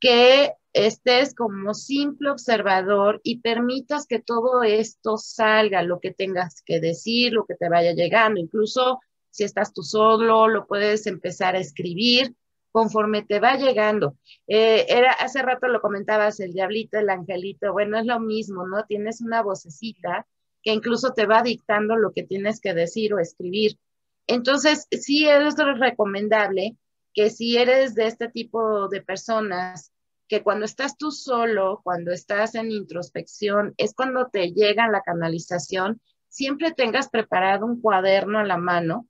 que 0.00 0.52
estés 0.72 1.32
como 1.32 1.74
simple 1.74 2.30
observador 2.30 3.20
y 3.22 3.40
permitas 3.40 4.06
que 4.06 4.20
todo 4.20 4.64
esto 4.64 5.16
salga, 5.16 5.82
lo 5.82 6.00
que 6.00 6.12
tengas 6.12 6.60
que 6.66 6.80
decir, 6.80 7.32
lo 7.32 7.46
que 7.46 7.54
te 7.54 7.68
vaya 7.68 7.92
llegando, 7.92 8.40
incluso 8.40 8.98
si 9.30 9.44
estás 9.44 9.72
tú 9.72 9.84
solo, 9.84 10.48
lo 10.48 10.66
puedes 10.66 11.06
empezar 11.06 11.54
a 11.54 11.60
escribir 11.60 12.34
conforme 12.72 13.22
te 13.22 13.40
va 13.40 13.56
llegando. 13.56 14.16
Eh, 14.46 14.86
era, 14.88 15.12
hace 15.12 15.42
rato 15.42 15.68
lo 15.68 15.80
comentabas, 15.80 16.40
el 16.40 16.52
diablito, 16.52 16.98
el 16.98 17.10
angelito, 17.10 17.72
bueno, 17.72 17.98
es 17.98 18.06
lo 18.06 18.20
mismo, 18.20 18.66
¿no? 18.66 18.84
Tienes 18.84 19.20
una 19.20 19.42
vocecita 19.42 20.26
que 20.62 20.72
incluso 20.72 21.12
te 21.12 21.26
va 21.26 21.42
dictando 21.42 21.96
lo 21.96 22.12
que 22.12 22.24
tienes 22.24 22.60
que 22.60 22.74
decir 22.74 23.14
o 23.14 23.18
escribir. 23.18 23.78
Entonces, 24.26 24.86
sí 24.90 25.26
es 25.26 25.54
recomendable 25.56 26.76
que 27.14 27.30
si 27.30 27.56
eres 27.56 27.94
de 27.94 28.06
este 28.06 28.28
tipo 28.28 28.88
de 28.88 29.02
personas, 29.02 29.92
que 30.28 30.42
cuando 30.42 30.66
estás 30.66 30.96
tú 30.98 31.10
solo, 31.10 31.80
cuando 31.82 32.12
estás 32.12 32.54
en 32.54 32.70
introspección, 32.70 33.74
es 33.78 33.94
cuando 33.94 34.28
te 34.28 34.52
llega 34.52 34.88
la 34.88 35.00
canalización, 35.00 36.00
siempre 36.28 36.72
tengas 36.72 37.08
preparado 37.08 37.64
un 37.64 37.80
cuaderno 37.80 38.38
a 38.38 38.44
la 38.44 38.58
mano 38.58 39.06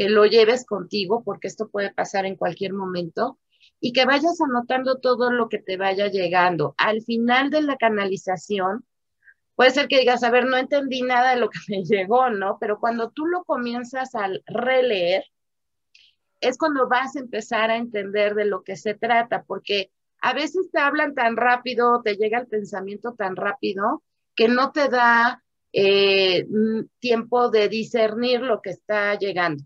que 0.00 0.08
lo 0.08 0.24
lleves 0.24 0.64
contigo, 0.64 1.22
porque 1.22 1.46
esto 1.46 1.68
puede 1.68 1.92
pasar 1.92 2.24
en 2.24 2.34
cualquier 2.34 2.72
momento, 2.72 3.38
y 3.80 3.92
que 3.92 4.06
vayas 4.06 4.40
anotando 4.40 4.98
todo 4.98 5.30
lo 5.30 5.50
que 5.50 5.58
te 5.58 5.76
vaya 5.76 6.06
llegando. 6.06 6.74
Al 6.78 7.02
final 7.02 7.50
de 7.50 7.60
la 7.60 7.76
canalización, 7.76 8.86
puede 9.56 9.72
ser 9.72 9.88
que 9.88 9.98
digas, 9.98 10.22
a 10.22 10.30
ver, 10.30 10.46
no 10.46 10.56
entendí 10.56 11.02
nada 11.02 11.34
de 11.34 11.40
lo 11.40 11.50
que 11.50 11.58
me 11.68 11.84
llegó, 11.84 12.30
¿no? 12.30 12.56
Pero 12.58 12.80
cuando 12.80 13.10
tú 13.10 13.26
lo 13.26 13.44
comienzas 13.44 14.14
a 14.14 14.30
releer, 14.46 15.22
es 16.40 16.56
cuando 16.56 16.88
vas 16.88 17.14
a 17.14 17.20
empezar 17.20 17.70
a 17.70 17.76
entender 17.76 18.34
de 18.34 18.46
lo 18.46 18.62
que 18.62 18.76
se 18.76 18.94
trata, 18.94 19.42
porque 19.42 19.90
a 20.22 20.32
veces 20.32 20.70
te 20.72 20.80
hablan 20.80 21.14
tan 21.14 21.36
rápido, 21.36 22.00
te 22.02 22.14
llega 22.14 22.38
el 22.38 22.46
pensamiento 22.46 23.12
tan 23.18 23.36
rápido, 23.36 24.02
que 24.34 24.48
no 24.48 24.72
te 24.72 24.88
da 24.88 25.44
eh, 25.74 26.46
tiempo 27.00 27.50
de 27.50 27.68
discernir 27.68 28.40
lo 28.40 28.62
que 28.62 28.70
está 28.70 29.18
llegando. 29.18 29.62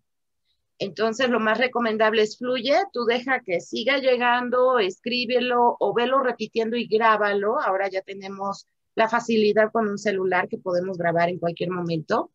Entonces, 0.79 1.29
lo 1.29 1.39
más 1.39 1.59
recomendable 1.59 2.22
es 2.22 2.37
fluye, 2.37 2.77
tú 2.93 3.05
deja 3.05 3.41
que 3.41 3.61
siga 3.61 3.99
llegando, 3.99 4.79
escríbelo 4.79 5.77
o 5.79 5.95
velo 5.95 6.20
repitiendo 6.20 6.77
y 6.77 6.87
grábalo. 6.87 7.61
Ahora 7.61 7.89
ya 7.89 8.03
tenemos 8.03 8.66
la 8.95 9.09
facilidad 9.09 9.70
con 9.72 9.89
un 9.89 9.99
celular 9.99 10.49
que 10.49 10.59
podemos 10.59 10.99
grabar 10.99 11.29
en 11.29 11.39
cualquier 11.39 11.70
momento. 11.70 12.33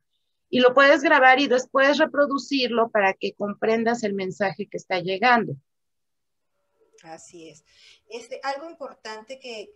Y 0.49 0.61
lo 0.61 0.73
puedes 0.73 1.01
grabar 1.01 1.39
y 1.39 1.47
después 1.47 1.97
reproducirlo 1.97 2.89
para 2.89 3.13
que 3.13 3.33
comprendas 3.33 4.03
el 4.03 4.13
mensaje 4.13 4.67
que 4.67 4.77
está 4.77 4.99
llegando. 4.99 5.53
Así 7.03 7.49
es. 7.49 7.63
Este, 8.09 8.39
algo 8.43 8.69
importante 8.69 9.39
que, 9.39 9.71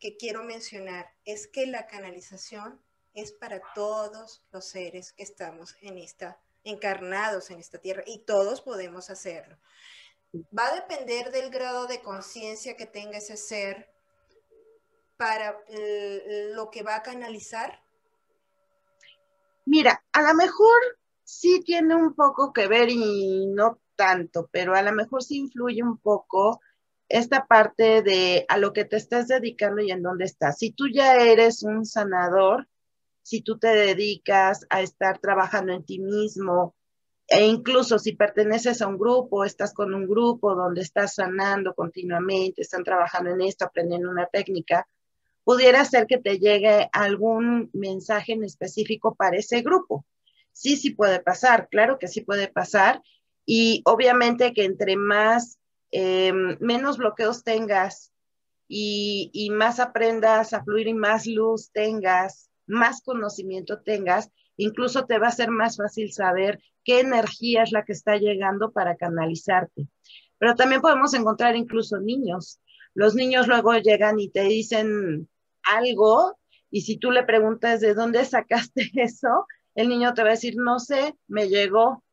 que 0.00 0.16
quiero 0.16 0.42
mencionar 0.42 1.06
es 1.24 1.46
que 1.46 1.66
la 1.66 1.86
canalización 1.86 2.80
es 3.14 3.32
para 3.32 3.60
todos 3.74 4.42
los 4.52 4.64
seres 4.64 5.12
que 5.12 5.22
estamos 5.22 5.76
en 5.80 5.98
esta 5.98 6.40
encarnados 6.68 7.50
en 7.50 7.58
esta 7.58 7.78
tierra 7.78 8.02
y 8.06 8.20
todos 8.20 8.60
podemos 8.60 9.10
hacerlo. 9.10 9.56
Va 10.56 10.68
a 10.68 10.74
depender 10.74 11.30
del 11.30 11.50
grado 11.50 11.86
de 11.86 12.00
conciencia 12.00 12.76
que 12.76 12.86
tenga 12.86 13.18
ese 13.18 13.36
ser 13.36 13.90
para 15.16 15.58
lo 16.54 16.70
que 16.70 16.82
va 16.82 16.96
a 16.96 17.02
canalizar. 17.02 17.82
Mira, 19.64 20.02
a 20.12 20.22
lo 20.22 20.34
mejor 20.34 20.80
sí 21.24 21.62
tiene 21.64 21.94
un 21.94 22.14
poco 22.14 22.52
que 22.52 22.68
ver 22.68 22.88
y 22.88 23.46
no 23.48 23.80
tanto, 23.96 24.48
pero 24.52 24.74
a 24.74 24.82
lo 24.82 24.92
mejor 24.92 25.22
sí 25.22 25.38
influye 25.38 25.82
un 25.82 25.98
poco 25.98 26.60
esta 27.08 27.46
parte 27.46 28.02
de 28.02 28.44
a 28.48 28.58
lo 28.58 28.72
que 28.72 28.84
te 28.84 28.96
estás 28.96 29.28
dedicando 29.28 29.82
y 29.82 29.90
en 29.90 30.02
dónde 30.02 30.24
estás. 30.24 30.58
Si 30.58 30.70
tú 30.70 30.84
ya 30.88 31.16
eres 31.16 31.62
un 31.62 31.84
sanador, 31.84 32.68
si 33.28 33.42
tú 33.42 33.58
te 33.58 33.68
dedicas 33.68 34.66
a 34.70 34.80
estar 34.80 35.18
trabajando 35.18 35.74
en 35.74 35.84
ti 35.84 35.98
mismo, 35.98 36.74
e 37.26 37.44
incluso 37.44 37.98
si 37.98 38.12
perteneces 38.16 38.80
a 38.80 38.86
un 38.86 38.96
grupo, 38.96 39.44
estás 39.44 39.74
con 39.74 39.92
un 39.92 40.08
grupo 40.08 40.54
donde 40.54 40.80
estás 40.80 41.16
sanando 41.16 41.74
continuamente, 41.74 42.62
están 42.62 42.84
trabajando 42.84 43.28
en 43.28 43.42
esto, 43.42 43.66
aprendiendo 43.66 44.08
una 44.08 44.24
técnica, 44.28 44.88
pudiera 45.44 45.84
ser 45.84 46.06
que 46.06 46.16
te 46.16 46.38
llegue 46.38 46.88
algún 46.90 47.68
mensaje 47.74 48.32
en 48.32 48.44
específico 48.44 49.14
para 49.14 49.36
ese 49.36 49.60
grupo. 49.60 50.06
Sí, 50.52 50.78
sí 50.78 50.92
puede 50.94 51.20
pasar, 51.20 51.68
claro 51.70 51.98
que 51.98 52.08
sí 52.08 52.22
puede 52.22 52.48
pasar. 52.48 53.02
Y 53.44 53.82
obviamente 53.84 54.54
que 54.54 54.64
entre 54.64 54.96
más, 54.96 55.58
eh, 55.90 56.32
menos 56.60 56.96
bloqueos 56.96 57.44
tengas 57.44 58.10
y, 58.68 59.28
y 59.34 59.50
más 59.50 59.80
aprendas 59.80 60.54
a 60.54 60.64
fluir 60.64 60.88
y 60.88 60.94
más 60.94 61.26
luz 61.26 61.70
tengas 61.72 62.47
más 62.68 63.02
conocimiento 63.02 63.80
tengas, 63.80 64.30
incluso 64.56 65.06
te 65.06 65.18
va 65.18 65.28
a 65.28 65.32
ser 65.32 65.50
más 65.50 65.76
fácil 65.76 66.12
saber 66.12 66.60
qué 66.84 67.00
energía 67.00 67.62
es 67.62 67.72
la 67.72 67.84
que 67.84 67.92
está 67.92 68.16
llegando 68.16 68.72
para 68.72 68.96
canalizarte. 68.96 69.88
Pero 70.38 70.54
también 70.54 70.80
podemos 70.80 71.14
encontrar 71.14 71.56
incluso 71.56 71.98
niños. 71.98 72.60
Los 72.94 73.14
niños 73.14 73.46
luego 73.46 73.74
llegan 73.74 74.18
y 74.20 74.28
te 74.28 74.42
dicen 74.42 75.28
algo 75.62 76.38
Y 76.70 76.82
si 76.82 76.98
tú 76.98 77.10
le 77.10 77.24
preguntas 77.24 77.80
de 77.80 77.94
dónde 77.94 78.24
sacaste 78.24 78.90
eso, 78.94 79.46
el 79.74 79.88
niño 79.88 80.12
te 80.14 80.22
va 80.22 80.28
a 80.28 80.32
decir, 80.32 80.54
no 80.56 80.78
sé, 80.78 81.14
me 81.26 81.48
llegó. 81.48 82.04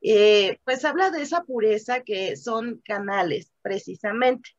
Eh, 0.00 0.58
pues 0.64 0.84
habla 0.84 1.10
de 1.10 1.22
esa 1.22 1.44
pureza 1.44 2.00
que 2.00 2.36
son 2.36 2.82
canales, 2.84 3.52
precisamente, 3.62 4.50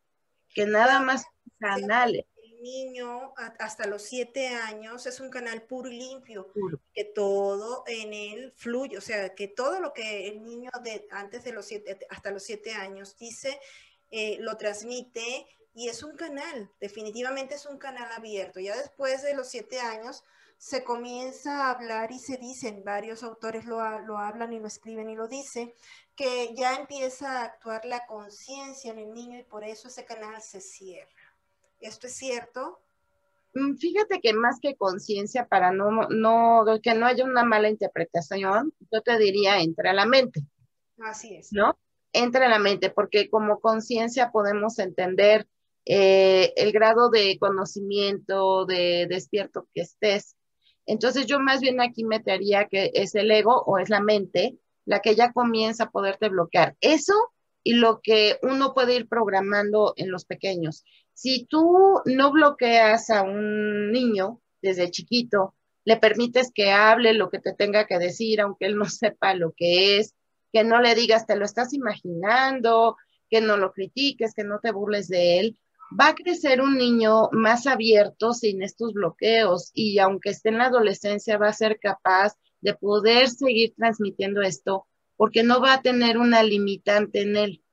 que 0.49 0.65
nada 0.65 0.99
más 1.01 1.25
canales. 1.59 2.25
Niño 2.65 3.35
hasta 3.59 3.85
los 3.85 4.01
siete 4.01 4.47
años 4.47 5.05
es 5.05 5.19
un 5.19 5.29
canal 5.29 5.61
puro 5.61 5.87
y 5.87 5.99
limpio, 5.99 6.51
que 6.95 7.05
todo 7.05 7.83
en 7.85 8.11
él 8.11 8.53
fluye, 8.55 8.97
o 8.97 9.01
sea, 9.01 9.35
que 9.35 9.47
todo 9.47 9.79
lo 9.79 9.93
que 9.93 10.27
el 10.29 10.43
niño 10.43 10.71
de 10.83 11.07
antes 11.11 11.43
de 11.43 11.51
los 11.51 11.67
siete, 11.67 11.99
hasta 12.09 12.31
los 12.31 12.41
siete 12.41 12.73
años 12.73 13.17
dice, 13.19 13.59
eh, 14.09 14.37
lo 14.39 14.57
transmite 14.57 15.45
y 15.75 15.89
es 15.89 16.01
un 16.01 16.15
canal, 16.15 16.71
definitivamente 16.79 17.53
es 17.53 17.67
un 17.67 17.77
canal 17.77 18.11
abierto. 18.11 18.59
Ya 18.59 18.75
después 18.75 19.21
de 19.21 19.35
los 19.35 19.47
siete 19.47 19.79
años 19.79 20.23
se 20.57 20.83
comienza 20.83 21.67
a 21.67 21.71
hablar 21.71 22.11
y 22.11 22.17
se 22.17 22.37
dicen, 22.37 22.83
varios 22.83 23.21
autores 23.21 23.65
lo, 23.65 23.99
lo 23.99 24.17
hablan 24.17 24.53
y 24.53 24.59
lo 24.59 24.67
escriben 24.67 25.09
y 25.11 25.15
lo 25.15 25.27
dicen, 25.27 25.71
que 26.15 26.55
ya 26.55 26.77
empieza 26.77 27.41
a 27.41 27.43
actuar 27.43 27.85
la 27.85 28.07
conciencia 28.07 28.91
en 28.91 28.97
el 28.97 29.13
niño 29.13 29.37
y 29.37 29.43
por 29.43 29.63
eso 29.63 29.87
ese 29.87 30.03
canal 30.03 30.41
se 30.41 30.61
cierra. 30.61 31.24
¿Esto 31.79 32.07
es 32.07 32.15
cierto? 32.15 32.79
Mm, 33.53 33.75
fíjate 33.75 34.19
que 34.21 34.33
más 34.33 34.59
que 34.61 34.75
conciencia, 34.75 35.47
para 35.47 35.71
no, 35.71 36.07
no, 36.09 36.65
que 36.81 36.93
no 36.93 37.05
haya 37.05 37.23
una 37.23 37.43
mala 37.43 37.69
interpretación, 37.69 38.73
yo 38.91 39.01
te 39.01 39.17
diría, 39.17 39.59
entra 39.61 39.91
a 39.91 39.93
la 39.93 40.05
mente. 40.05 40.41
Así 40.99 41.35
es. 41.35 41.51
¿No? 41.51 41.77
Entra 42.13 42.45
a 42.45 42.49
la 42.49 42.59
mente, 42.59 42.89
porque 42.89 43.29
como 43.29 43.59
conciencia 43.59 44.31
podemos 44.31 44.79
entender 44.79 45.47
eh, 45.85 46.53
el 46.55 46.71
grado 46.71 47.09
de 47.09 47.37
conocimiento, 47.39 48.65
de 48.65 49.07
despierto 49.09 49.67
que 49.73 49.81
estés. 49.81 50.35
Entonces 50.85 51.25
yo 51.25 51.39
más 51.39 51.61
bien 51.61 51.81
aquí 51.81 52.03
metería 52.03 52.67
que 52.67 52.91
es 52.93 53.15
el 53.15 53.31
ego 53.31 53.63
o 53.65 53.77
es 53.77 53.89
la 53.89 54.01
mente 54.01 54.57
la 54.85 54.99
que 54.99 55.15
ya 55.15 55.33
comienza 55.33 55.85
a 55.85 55.91
poderte 55.91 56.29
bloquear. 56.29 56.75
Eso 56.79 57.13
y 57.63 57.73
lo 57.73 58.01
que 58.01 58.37
uno 58.43 58.73
puede 58.73 58.95
ir 58.95 59.07
programando 59.07 59.93
en 59.97 60.11
los 60.11 60.25
pequeños. 60.25 60.83
Si 61.15 61.45
tú 61.45 62.01
no 62.05 62.31
bloqueas 62.31 63.09
a 63.09 63.23
un 63.23 63.91
niño 63.91 64.41
desde 64.61 64.91
chiquito, 64.91 65.55
le 65.85 65.97
permites 65.97 66.51
que 66.53 66.71
hable 66.71 67.13
lo 67.13 67.29
que 67.29 67.39
te 67.39 67.53
tenga 67.53 67.87
que 67.87 67.97
decir, 67.97 68.41
aunque 68.41 68.65
él 68.65 68.75
no 68.75 68.85
sepa 68.89 69.33
lo 69.33 69.53
que 69.55 69.97
es, 69.97 70.13
que 70.51 70.63
no 70.63 70.81
le 70.81 70.93
digas, 70.93 71.25
te 71.25 71.35
lo 71.35 71.45
estás 71.45 71.73
imaginando, 71.73 72.97
que 73.29 73.41
no 73.41 73.57
lo 73.57 73.71
critiques, 73.71 74.33
que 74.35 74.43
no 74.43 74.59
te 74.59 74.71
burles 74.71 75.07
de 75.07 75.39
él, 75.39 75.59
va 75.97 76.09
a 76.09 76.15
crecer 76.15 76.61
un 76.61 76.77
niño 76.77 77.29
más 77.31 77.65
abierto 77.65 78.33
sin 78.33 78.61
estos 78.61 78.93
bloqueos 78.93 79.71
y 79.73 79.99
aunque 79.99 80.31
esté 80.31 80.49
en 80.49 80.57
la 80.57 80.65
adolescencia 80.65 81.37
va 81.37 81.47
a 81.47 81.53
ser 81.53 81.79
capaz 81.79 82.35
de 82.61 82.73
poder 82.73 83.29
seguir 83.29 83.73
transmitiendo 83.75 84.41
esto 84.41 84.87
porque 85.15 85.43
no 85.43 85.61
va 85.61 85.75
a 85.75 85.81
tener 85.81 86.17
una 86.17 86.43
limitante 86.43 87.21
en 87.21 87.37
él, 87.37 87.63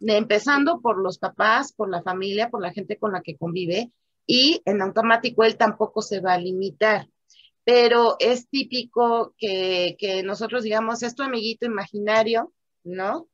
empezando 0.00 0.80
por 0.80 0.98
los 0.98 1.18
papás, 1.18 1.72
por 1.72 1.88
la 1.88 2.02
familia, 2.02 2.50
por 2.50 2.62
la 2.62 2.72
gente 2.72 2.98
con 2.98 3.12
la 3.12 3.22
que 3.22 3.36
convive 3.36 3.92
y 4.26 4.60
en 4.64 4.82
automático 4.82 5.44
él 5.44 5.56
tampoco 5.56 6.02
se 6.02 6.20
va 6.20 6.34
a 6.34 6.38
limitar. 6.38 7.08
Pero 7.64 8.16
es 8.20 8.48
típico 8.48 9.34
que, 9.38 10.22
nosotros 10.24 10.62
digamos, 10.62 11.02
es 11.02 11.14
tu 11.14 11.22
amiguito 11.22 11.66
imaginario, 11.66 12.52
¿no? 12.84 13.28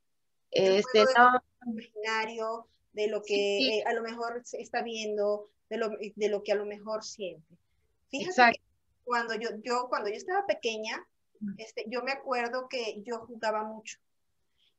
Este, 0.50 1.04
no. 1.16 1.42
Imaginario, 1.66 2.66
de 2.92 3.08
lo 3.08 3.22
que 3.22 3.78
eh, 3.78 3.84
a 3.86 3.92
lo 3.92 4.02
mejor 4.02 4.42
está 4.52 4.82
viendo, 4.82 5.50
de 5.68 5.76
lo, 5.76 5.90
de 5.90 6.28
lo, 6.28 6.42
que 6.42 6.52
a 6.52 6.56
lo 6.56 6.64
mejor 6.64 7.04
siente. 7.04 7.56
Fíjate 8.10 8.60
cuando 9.04 9.34
yo, 9.34 9.50
yo, 9.62 9.86
cuando 9.88 10.08
yo 10.08 10.14
estaba 10.14 10.46
pequeña, 10.46 11.06
este, 11.58 11.84
yo 11.88 12.02
me 12.02 12.12
acuerdo 12.12 12.68
que 12.68 13.02
yo 13.02 13.18
jugaba 13.26 13.64
mucho 13.64 13.98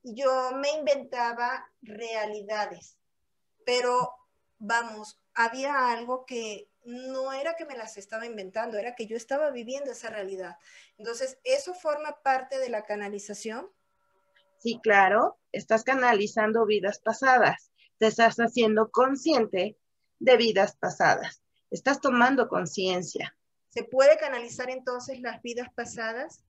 yo 0.04 0.52
me 0.54 0.72
inventaba 0.72 1.72
realidades, 1.82 2.98
pero 3.66 4.12
vamos, 4.60 5.20
había 5.34 5.92
algo 5.92 6.26
que 6.26 6.70
no 6.86 7.32
era 7.34 7.56
que 7.56 7.66
me 7.66 7.78
las 7.78 7.98
estaba 7.98 8.26
inventando, 8.26 8.78
era 8.78 8.96
que 8.96 9.08
yo 9.08 9.16
estaba 9.16 9.52
viviendo 9.52 9.92
esa 9.92 10.10
realidad. 10.10 10.58
Entonces, 10.98 11.40
¿eso 11.44 11.74
forma 11.74 12.22
parte 12.22 12.60
de 12.60 12.70
la 12.70 12.84
canalización? 12.84 13.70
Sí, 14.60 14.80
claro, 14.82 15.38
estás 15.52 15.84
canalizando 15.84 16.66
vidas 16.66 17.00
pasadas 17.00 17.74
te 18.04 18.08
estás 18.08 18.36
haciendo 18.36 18.92
consciente 18.92 19.78
de 20.20 20.38
vidas 20.38 20.76
pasadas. 20.76 21.42
Estás 21.72 22.02
tomando 22.02 22.50
conciencia. 22.50 23.36
¿Se 23.70 23.86
puede 23.86 24.18
canalizar 24.18 24.70
entonces 24.70 25.22
las 25.22 25.42
vidas 25.42 25.70
pasadas? 25.74 26.44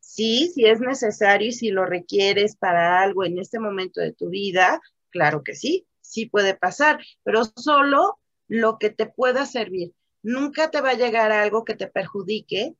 Sí, 0.00 0.50
si 0.54 0.64
es 0.64 0.80
necesario 0.80 1.48
y 1.48 1.52
si 1.52 1.70
lo 1.70 1.84
requieres 1.84 2.56
para 2.56 3.00
algo 3.02 3.24
en 3.24 3.38
este 3.38 3.60
momento 3.60 4.00
de 4.00 4.12
tu 4.12 4.28
vida, 4.28 4.80
claro 5.10 5.42
que 5.44 5.54
sí, 5.54 5.86
sí 6.00 6.26
puede 6.26 6.54
pasar, 6.54 7.00
pero 7.22 7.44
solo 7.44 8.18
lo 8.48 8.78
que 8.78 8.90
te 8.90 9.06
pueda 9.06 9.46
servir. 9.46 9.94
Nunca 10.22 10.70
te 10.70 10.80
va 10.80 10.90
a 10.90 10.94
llegar 10.94 11.32
algo 11.32 11.64
que 11.64 11.76
te 11.76 11.86
perjudique, 11.86 12.74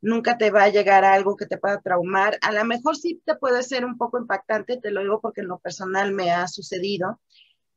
nunca 0.00 0.36
te 0.36 0.50
va 0.50 0.64
a 0.64 0.68
llegar 0.68 1.04
algo 1.04 1.36
que 1.36 1.46
te 1.46 1.56
pueda 1.56 1.80
traumar. 1.80 2.38
A 2.42 2.52
lo 2.52 2.64
mejor 2.64 2.96
sí 2.96 3.22
te 3.24 3.36
puede 3.36 3.62
ser 3.62 3.84
un 3.84 3.96
poco 3.96 4.18
impactante, 4.18 4.76
te 4.76 4.90
lo 4.90 5.00
digo 5.00 5.20
porque 5.20 5.40
en 5.40 5.48
lo 5.48 5.58
personal 5.58 6.12
me 6.12 6.30
ha 6.30 6.46
sucedido, 6.46 7.20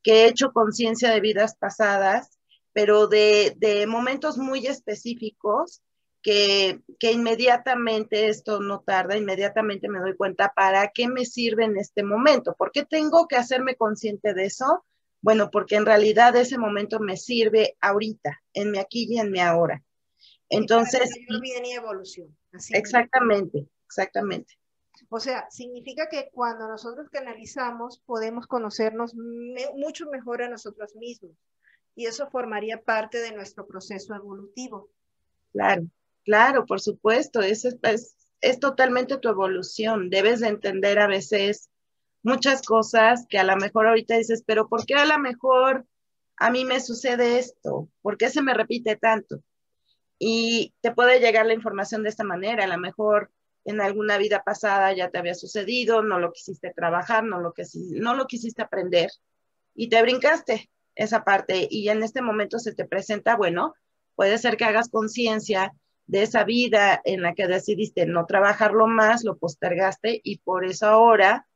que 0.04 0.26
he 0.26 0.28
hecho 0.28 0.52
conciencia 0.52 1.10
de 1.12 1.22
vidas 1.22 1.56
pasadas, 1.58 2.38
pero 2.74 3.08
de, 3.08 3.86
momentos 3.88 4.38
muy 4.38 4.68
específicos 4.68 5.82
que, 6.22 6.82
que, 7.00 7.12
inmediatamente 7.12 8.28
esto 8.28 8.60
no 8.60 8.82
tarda, 8.82 9.18
inmediatamente 9.18 9.88
me 9.90 10.00
doy 10.00 10.16
cuenta 10.16 10.54
para 10.56 10.90
qué 10.90 11.08
me 11.08 11.26
sirve 11.26 11.66
en 11.66 11.78
este 11.78 12.04
momento, 12.04 12.56
por 12.56 12.72
qué 12.72 12.86
tengo 12.86 13.28
que 13.28 13.36
hacerme 13.36 13.76
consciente 13.76 14.34
de 14.34 14.46
eso. 14.46 14.86
Bueno, 15.22 15.50
porque 15.50 15.76
en 15.76 15.86
realidad 15.86 16.36
ese 16.36 16.58
momento 16.58 17.00
me 17.00 17.18
sirve 17.18 17.76
ahorita, 17.82 18.42
en 18.54 18.72
mi 18.72 18.78
aquí 18.78 19.08
y 19.10 19.20
en 19.20 19.32
mi 19.32 19.40
ahora. 19.40 19.84
Entonces. 20.50 21.10
Bien 21.42 21.66
y 21.66 21.74
evolución. 21.74 22.38
exactamente, 22.72 23.68
exactamente. 23.86 24.58
O 25.10 25.20
sea, 25.20 25.50
significa 25.50 26.08
que 26.10 26.30
cuando 26.32 26.68
nosotros 26.68 27.10
canalizamos 27.10 28.00
podemos 28.06 28.48
conocernos 28.48 29.16
mucho 29.76 30.10
mejor 30.10 30.42
a 30.42 30.50
nosotros 30.50 30.96
mismos 30.96 31.32
y 31.96 32.06
eso 32.06 32.30
formaría 32.30 32.82
parte 32.84 33.20
de 33.20 33.32
nuestro 33.32 33.68
proceso 33.68 34.14
evolutivo. 34.14 34.90
Claro, 35.52 35.88
claro, 36.28 36.66
por 36.66 36.82
supuesto, 36.82 37.42
es, 37.42 37.64
es, 37.64 38.16
es 38.42 38.60
totalmente 38.60 39.18
tu 39.18 39.30
evolución. 39.30 40.10
Debes 40.10 40.42
de 40.42 40.50
entender 40.50 41.00
a 41.00 41.08
veces 41.08 41.70
muchas 42.22 42.62
cosas 42.62 43.26
que 43.30 43.40
a 43.40 43.46
lo 43.46 43.56
mejor 43.56 43.88
ahorita 43.88 44.18
dices, 44.18 44.44
pero 44.46 44.68
¿por 44.68 44.86
qué 44.86 44.96
a 44.96 45.06
lo 45.06 45.18
mejor 45.20 45.88
a 46.36 46.52
mí 46.52 46.66
me 46.66 46.82
sucede 46.82 47.40
esto? 47.40 47.88
¿Por 48.02 48.18
qué 48.18 48.30
se 48.30 48.42
me 48.42 48.54
repite 48.54 48.98
tanto? 48.98 49.42
Y 50.20 50.74
te 50.82 50.92
puede 50.92 51.22
llegar 51.22 51.46
la 51.46 51.54
información 51.54 52.04
de 52.04 52.10
esta 52.10 52.26
manera, 52.26 52.66
a 52.66 52.68
lo 52.68 52.78
mejor 52.78 53.32
en 53.64 53.80
alguna 53.80 54.18
vida 54.18 54.44
pasada 54.44 54.92
ya 54.94 55.10
te 55.10 55.20
había 55.20 55.34
sucedido, 55.34 56.04
no 56.04 56.20
lo 56.20 56.34
quisiste 56.34 56.74
trabajar, 56.76 57.24
no 57.24 57.40
lo, 57.40 57.54
que, 57.54 57.64
no 57.92 58.16
lo 58.16 58.28
quisiste 58.28 58.62
aprender 58.62 59.12
y 59.74 59.88
te 59.88 60.02
brincaste 60.02 60.70
esa 60.96 61.24
parte 61.24 61.70
y 61.72 61.88
en 61.88 62.04
este 62.04 62.22
momento 62.22 62.60
se 62.60 62.76
te 62.76 62.84
presenta, 62.84 63.38
bueno, 63.38 63.76
puede 64.16 64.38
ser 64.38 64.58
que 64.58 64.66
hagas 64.66 64.90
conciencia 64.90 65.74
de 66.08 66.24
esa 66.24 66.44
vida 66.44 67.02
en 67.04 67.22
la 67.22 67.36
que 67.36 67.48
decidiste 67.48 68.06
no 68.06 68.26
trabajarlo 68.26 68.88
más, 68.88 69.24
lo 69.24 69.38
postergaste 69.38 70.22
y 70.24 70.40
por 70.40 70.66
eso 70.66 70.88
ahora 70.88 71.48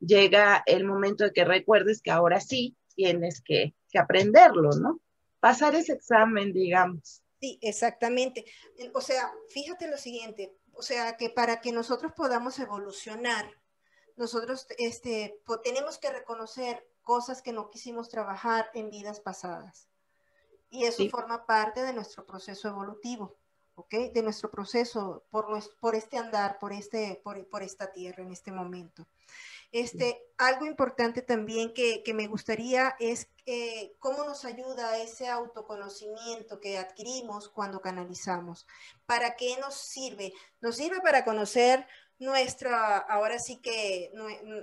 llega 0.00 0.62
el 0.66 0.84
momento 0.84 1.24
de 1.24 1.32
que 1.32 1.44
recuerdes 1.44 2.00
que 2.00 2.10
ahora 2.10 2.40
sí 2.40 2.76
tienes 2.94 3.42
que, 3.42 3.74
que 3.90 3.98
aprenderlo, 3.98 4.70
¿no? 4.70 5.00
Pasar 5.40 5.74
ese 5.74 5.92
examen, 5.92 6.52
digamos. 6.52 7.22
Sí, 7.40 7.58
exactamente. 7.62 8.44
O 8.94 9.00
sea, 9.00 9.30
fíjate 9.50 9.88
lo 9.88 9.96
siguiente, 9.96 10.56
o 10.72 10.82
sea, 10.82 11.16
que 11.16 11.30
para 11.30 11.60
que 11.60 11.72
nosotros 11.72 12.12
podamos 12.16 12.58
evolucionar, 12.58 13.48
nosotros 14.16 14.66
este, 14.78 15.38
tenemos 15.62 15.98
que 15.98 16.10
reconocer 16.10 16.84
cosas 17.02 17.40
que 17.40 17.52
no 17.52 17.70
quisimos 17.70 18.08
trabajar 18.08 18.70
en 18.74 18.90
vidas 18.90 19.20
pasadas. 19.20 19.88
Y 20.70 20.84
eso 20.84 21.08
forma 21.08 21.46
parte 21.46 21.82
de 21.82 21.92
nuestro 21.92 22.26
proceso 22.26 22.68
evolutivo, 22.68 23.38
¿ok? 23.78 24.12
De 24.12 24.22
nuestro 24.22 24.50
proceso 24.50 25.24
por, 25.30 25.46
por 25.80 25.94
este 25.94 26.18
andar, 26.18 26.58
por, 26.58 26.72
este, 26.72 27.20
por, 27.22 27.46
por 27.48 27.62
esta 27.62 27.92
tierra 27.92 28.22
en 28.22 28.32
este 28.32 28.50
momento. 28.50 29.06
Este, 29.70 30.22
algo 30.38 30.64
importante 30.64 31.20
también 31.20 31.74
que, 31.74 32.02
me 32.14 32.26
gustaría 32.26 32.96
es 32.98 33.28
eh, 33.44 33.94
cómo 33.98 34.24
nos 34.24 34.44
ayuda 34.44 34.98
ese 34.98 35.28
autoconocimiento 35.28 36.58
que 36.58 36.78
adquirimos 36.78 37.50
cuando 37.50 37.80
canalizamos. 37.80 38.66
¿Para 39.04 39.36
qué 39.36 39.56
nos 39.60 39.74
sirve? 39.74 40.32
Nos 40.60 40.76
sirve 40.76 41.00
para 41.02 41.24
conocer 41.24 41.86
nuestra, 42.18 42.96
ahora 42.96 43.38
sí 43.38 43.58
que 43.58 44.10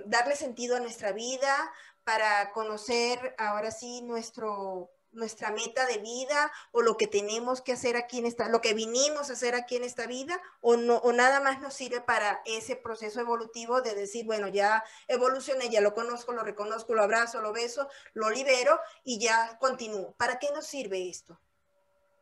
darle 0.06 0.34
sentido 0.34 0.76
a 0.76 0.80
nuestra 0.80 1.12
vida, 1.12 1.72
para 2.02 2.52
conocer 2.52 3.34
ahora 3.38 3.70
sí 3.70 4.02
nuestro, 4.02 4.90
nuestra 5.16 5.50
meta 5.50 5.86
de 5.86 5.98
vida 5.98 6.52
o 6.72 6.82
lo 6.82 6.96
que 6.96 7.06
tenemos 7.06 7.60
que 7.60 7.72
hacer 7.72 7.96
aquí 7.96 8.18
en 8.18 8.26
esta, 8.26 8.48
lo 8.48 8.60
que 8.60 8.74
vinimos 8.74 9.30
a 9.30 9.32
hacer 9.32 9.54
aquí 9.54 9.76
en 9.76 9.84
esta 9.84 10.06
vida 10.06 10.40
o, 10.60 10.76
no, 10.76 10.96
o 10.98 11.12
nada 11.12 11.40
más 11.40 11.60
nos 11.60 11.74
sirve 11.74 12.00
para 12.00 12.40
ese 12.44 12.76
proceso 12.76 13.20
evolutivo 13.20 13.80
de 13.80 13.94
decir, 13.94 14.24
bueno, 14.26 14.48
ya 14.48 14.84
evolucioné, 15.08 15.68
ya 15.70 15.80
lo 15.80 15.94
conozco, 15.94 16.32
lo 16.32 16.42
reconozco, 16.44 16.94
lo 16.94 17.02
abrazo, 17.02 17.40
lo 17.40 17.52
beso, 17.52 17.88
lo 18.14 18.30
libero 18.30 18.78
y 19.02 19.18
ya 19.18 19.58
continúo. 19.58 20.14
¿Para 20.16 20.38
qué 20.38 20.48
nos 20.54 20.66
sirve 20.66 21.08
esto? 21.08 21.40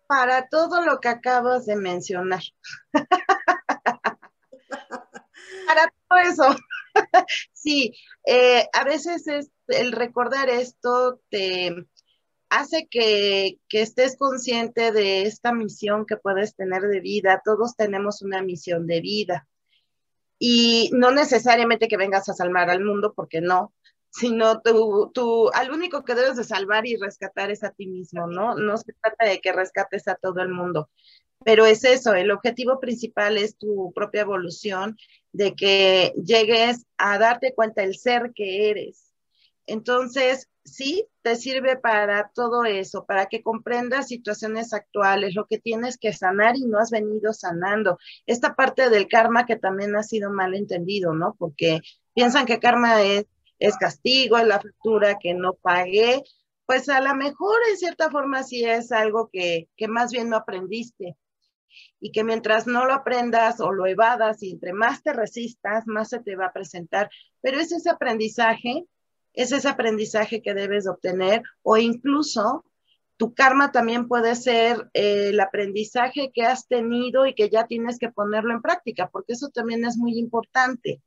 Para 0.06 0.48
todo 0.48 0.82
lo 0.82 1.00
que 1.00 1.08
acabas 1.08 1.66
de 1.66 1.76
mencionar. 1.76 2.42
para 5.66 5.92
todo 6.08 6.18
eso. 6.18 6.56
sí, 7.52 7.94
eh, 8.26 8.68
a 8.72 8.84
veces 8.84 9.26
es, 9.26 9.50
el 9.68 9.92
recordar 9.92 10.48
esto 10.50 11.20
te 11.30 11.86
hace 12.58 12.86
que, 12.90 13.58
estés 13.70 14.16
consciente 14.16 14.92
de 14.92 15.22
esta 15.22 15.52
misión 15.52 16.06
que 16.06 16.16
puedes 16.16 16.54
tener 16.54 16.82
de 16.82 17.00
vida. 17.00 17.42
Todos 17.44 17.76
tenemos 17.76 18.22
una 18.22 18.42
misión 18.42 18.86
de 18.86 19.00
vida. 19.00 19.48
Y 20.38 20.90
no 20.92 21.10
necesariamente 21.10 21.88
que 21.88 21.96
vengas 21.96 22.28
a 22.28 22.34
salvar 22.34 22.70
al 22.70 22.84
mundo, 22.84 23.12
porque 23.14 23.40
no, 23.40 23.72
sino 24.10 24.60
tú, 24.62 25.10
tú, 25.12 25.50
al 25.54 25.70
único 25.70 26.04
que 26.04 26.14
debes 26.14 26.36
de 26.36 26.44
salvar 26.44 26.86
y 26.86 26.96
rescatar 26.96 27.50
es 27.50 27.64
a 27.64 27.70
ti 27.70 27.86
mismo, 27.86 28.26
¿no? 28.26 28.54
No 28.54 28.76
se 28.76 28.92
trata 29.00 29.26
de 29.26 29.40
que 29.40 29.52
rescates 29.52 30.06
a 30.08 30.16
todo 30.16 30.40
el 30.40 30.50
mundo, 30.50 30.90
pero 31.44 31.66
es 31.66 31.84
eso, 31.84 32.14
el 32.14 32.30
objetivo 32.30 32.80
principal 32.80 33.38
es 33.38 33.56
tu 33.56 33.92
propia 33.94 34.22
evolución, 34.22 34.96
de 35.32 35.54
que 35.54 36.12
llegues 36.22 36.86
a 36.96 37.18
darte 37.18 37.54
cuenta 37.54 37.82
del 37.82 37.96
ser 37.96 38.32
que 38.34 38.70
eres. 38.70 39.13
Entonces, 39.66 40.48
sí, 40.64 41.06
te 41.22 41.36
sirve 41.36 41.76
para 41.76 42.30
todo 42.34 42.64
eso, 42.64 43.04
para 43.06 43.26
que 43.26 43.42
comprendas 43.42 44.08
situaciones 44.08 44.72
actuales, 44.72 45.34
lo 45.34 45.46
que 45.46 45.58
tienes 45.58 45.98
que 45.98 46.12
sanar 46.12 46.56
y 46.56 46.66
no 46.66 46.78
has 46.78 46.90
venido 46.90 47.32
sanando. 47.32 47.98
Esta 48.26 48.54
parte 48.54 48.90
del 48.90 49.08
karma 49.08 49.46
que 49.46 49.56
también 49.56 49.96
ha 49.96 50.02
sido 50.02 50.30
mal 50.30 50.54
entendido, 50.54 51.14
¿no? 51.14 51.34
Porque 51.38 51.80
piensan 52.14 52.46
que 52.46 52.60
karma 52.60 53.02
es, 53.02 53.26
es 53.58 53.76
castigo, 53.76 54.38
es 54.38 54.46
la 54.46 54.60
factura 54.60 55.18
que 55.18 55.34
no 55.34 55.54
pagué. 55.54 56.22
Pues 56.66 56.88
a 56.88 57.00
lo 57.00 57.14
mejor 57.14 57.56
en 57.70 57.76
cierta 57.76 58.10
forma 58.10 58.42
sí 58.42 58.64
es 58.64 58.92
algo 58.92 59.28
que, 59.32 59.68
que 59.76 59.88
más 59.88 60.12
bien 60.12 60.30
no 60.30 60.36
aprendiste 60.36 61.16
y 62.00 62.12
que 62.12 62.24
mientras 62.24 62.66
no 62.66 62.86
lo 62.86 62.94
aprendas 62.94 63.60
o 63.60 63.72
lo 63.72 63.86
evadas 63.86 64.42
y 64.42 64.52
entre 64.52 64.72
más 64.72 65.02
te 65.02 65.12
resistas, 65.12 65.86
más 65.86 66.10
se 66.10 66.20
te 66.20 66.36
va 66.36 66.46
a 66.46 66.52
presentar. 66.52 67.10
Pero 67.40 67.58
es 67.58 67.72
ese 67.72 67.90
aprendizaje 67.90 68.86
es 69.34 69.52
ese 69.52 69.68
aprendizaje 69.68 70.40
que 70.40 70.54
debes 70.54 70.86
obtener 70.86 71.42
o 71.62 71.76
incluso 71.76 72.64
tu 73.16 73.34
karma 73.34 73.70
también 73.70 74.08
puede 74.08 74.34
ser 74.34 74.90
eh, 74.92 75.28
el 75.28 75.40
aprendizaje 75.40 76.30
que 76.32 76.42
has 76.42 76.66
tenido 76.66 77.26
y 77.26 77.34
que 77.34 77.48
ya 77.48 77.66
tienes 77.66 77.98
que 77.98 78.10
ponerlo 78.10 78.52
en 78.54 78.62
práctica, 78.62 79.08
porque 79.08 79.34
eso 79.34 79.50
también 79.50 79.84
es 79.84 79.96
muy 79.96 80.18
importante, 80.18 81.00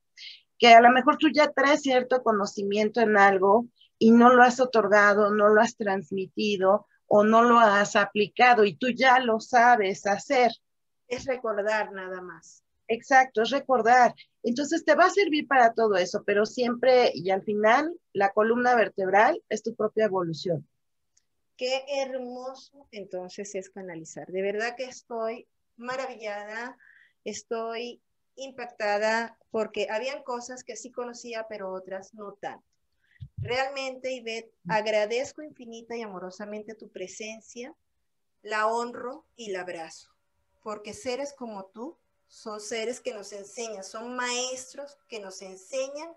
que 0.57 0.73
a 0.73 0.81
lo 0.81 0.89
mejor 0.91 1.17
tú 1.17 1.29
ya 1.33 1.51
traes 1.51 1.81
cierto 1.81 2.23
conocimiento 2.23 3.01
en 3.01 3.17
algo 3.17 3.67
y 3.99 4.11
no 4.11 4.33
lo 4.33 4.43
has 4.43 4.59
otorgado, 4.59 5.31
no 5.33 5.49
lo 5.49 5.61
has 5.61 5.75
transmitido 5.75 6.87
o 7.07 7.23
no 7.23 7.43
lo 7.43 7.59
has 7.59 7.95
aplicado 7.95 8.63
y 8.65 8.75
tú 8.75 8.87
ya 8.89 9.19
lo 9.19 9.39
sabes 9.39 10.05
hacer. 10.05 10.51
Es 11.07 11.25
recordar 11.25 11.91
nada 11.93 12.21
más. 12.21 12.63
Exacto, 12.87 13.41
es 13.41 13.49
recordar. 13.49 14.15
Entonces 14.43 14.85
te 14.85 14.95
va 14.95 15.05
a 15.05 15.09
servir 15.09 15.47
para 15.47 15.73
todo 15.73 15.95
eso, 15.95 16.23
pero 16.25 16.45
siempre 16.45 17.11
y 17.13 17.29
al 17.31 17.43
final 17.43 17.99
la 18.13 18.31
columna 18.31 18.75
vertebral 18.75 19.43
es 19.49 19.61
tu 19.61 19.75
propia 19.75 20.05
evolución. 20.05 20.67
Qué 21.57 21.83
hermoso 22.01 22.87
entonces 22.91 23.55
es 23.55 23.69
canalizar. 23.69 24.27
De 24.27 24.41
verdad 24.41 24.75
que 24.77 24.85
estoy 24.85 25.47
maravillada, 25.75 26.77
estoy 27.25 28.01
impactada 28.35 29.37
porque 29.49 29.87
habían 29.89 30.23
cosas 30.23 30.63
que 30.63 30.75
sí 30.75 30.91
conocía, 30.91 31.47
pero 31.49 31.73
otras 31.73 32.13
no 32.13 32.33
tanto. 32.33 32.65
Realmente, 33.37 34.11
Ivette, 34.11 34.53
agradezco 34.67 35.41
infinita 35.41 35.95
y 35.95 36.03
amorosamente 36.03 36.75
tu 36.75 36.89
presencia, 36.89 37.75
la 38.43 38.67
honro 38.67 39.25
y 39.35 39.51
la 39.51 39.61
abrazo, 39.61 40.11
porque 40.63 40.93
seres 40.93 41.33
como 41.33 41.65
tú 41.65 41.97
son 42.27 42.59
seres 42.59 42.99
que 42.99 43.13
nos 43.13 43.31
enseñan, 43.31 43.83
son 43.83 44.15
maestros 44.15 44.97
que 45.07 45.19
nos 45.19 45.41
enseñan 45.41 46.15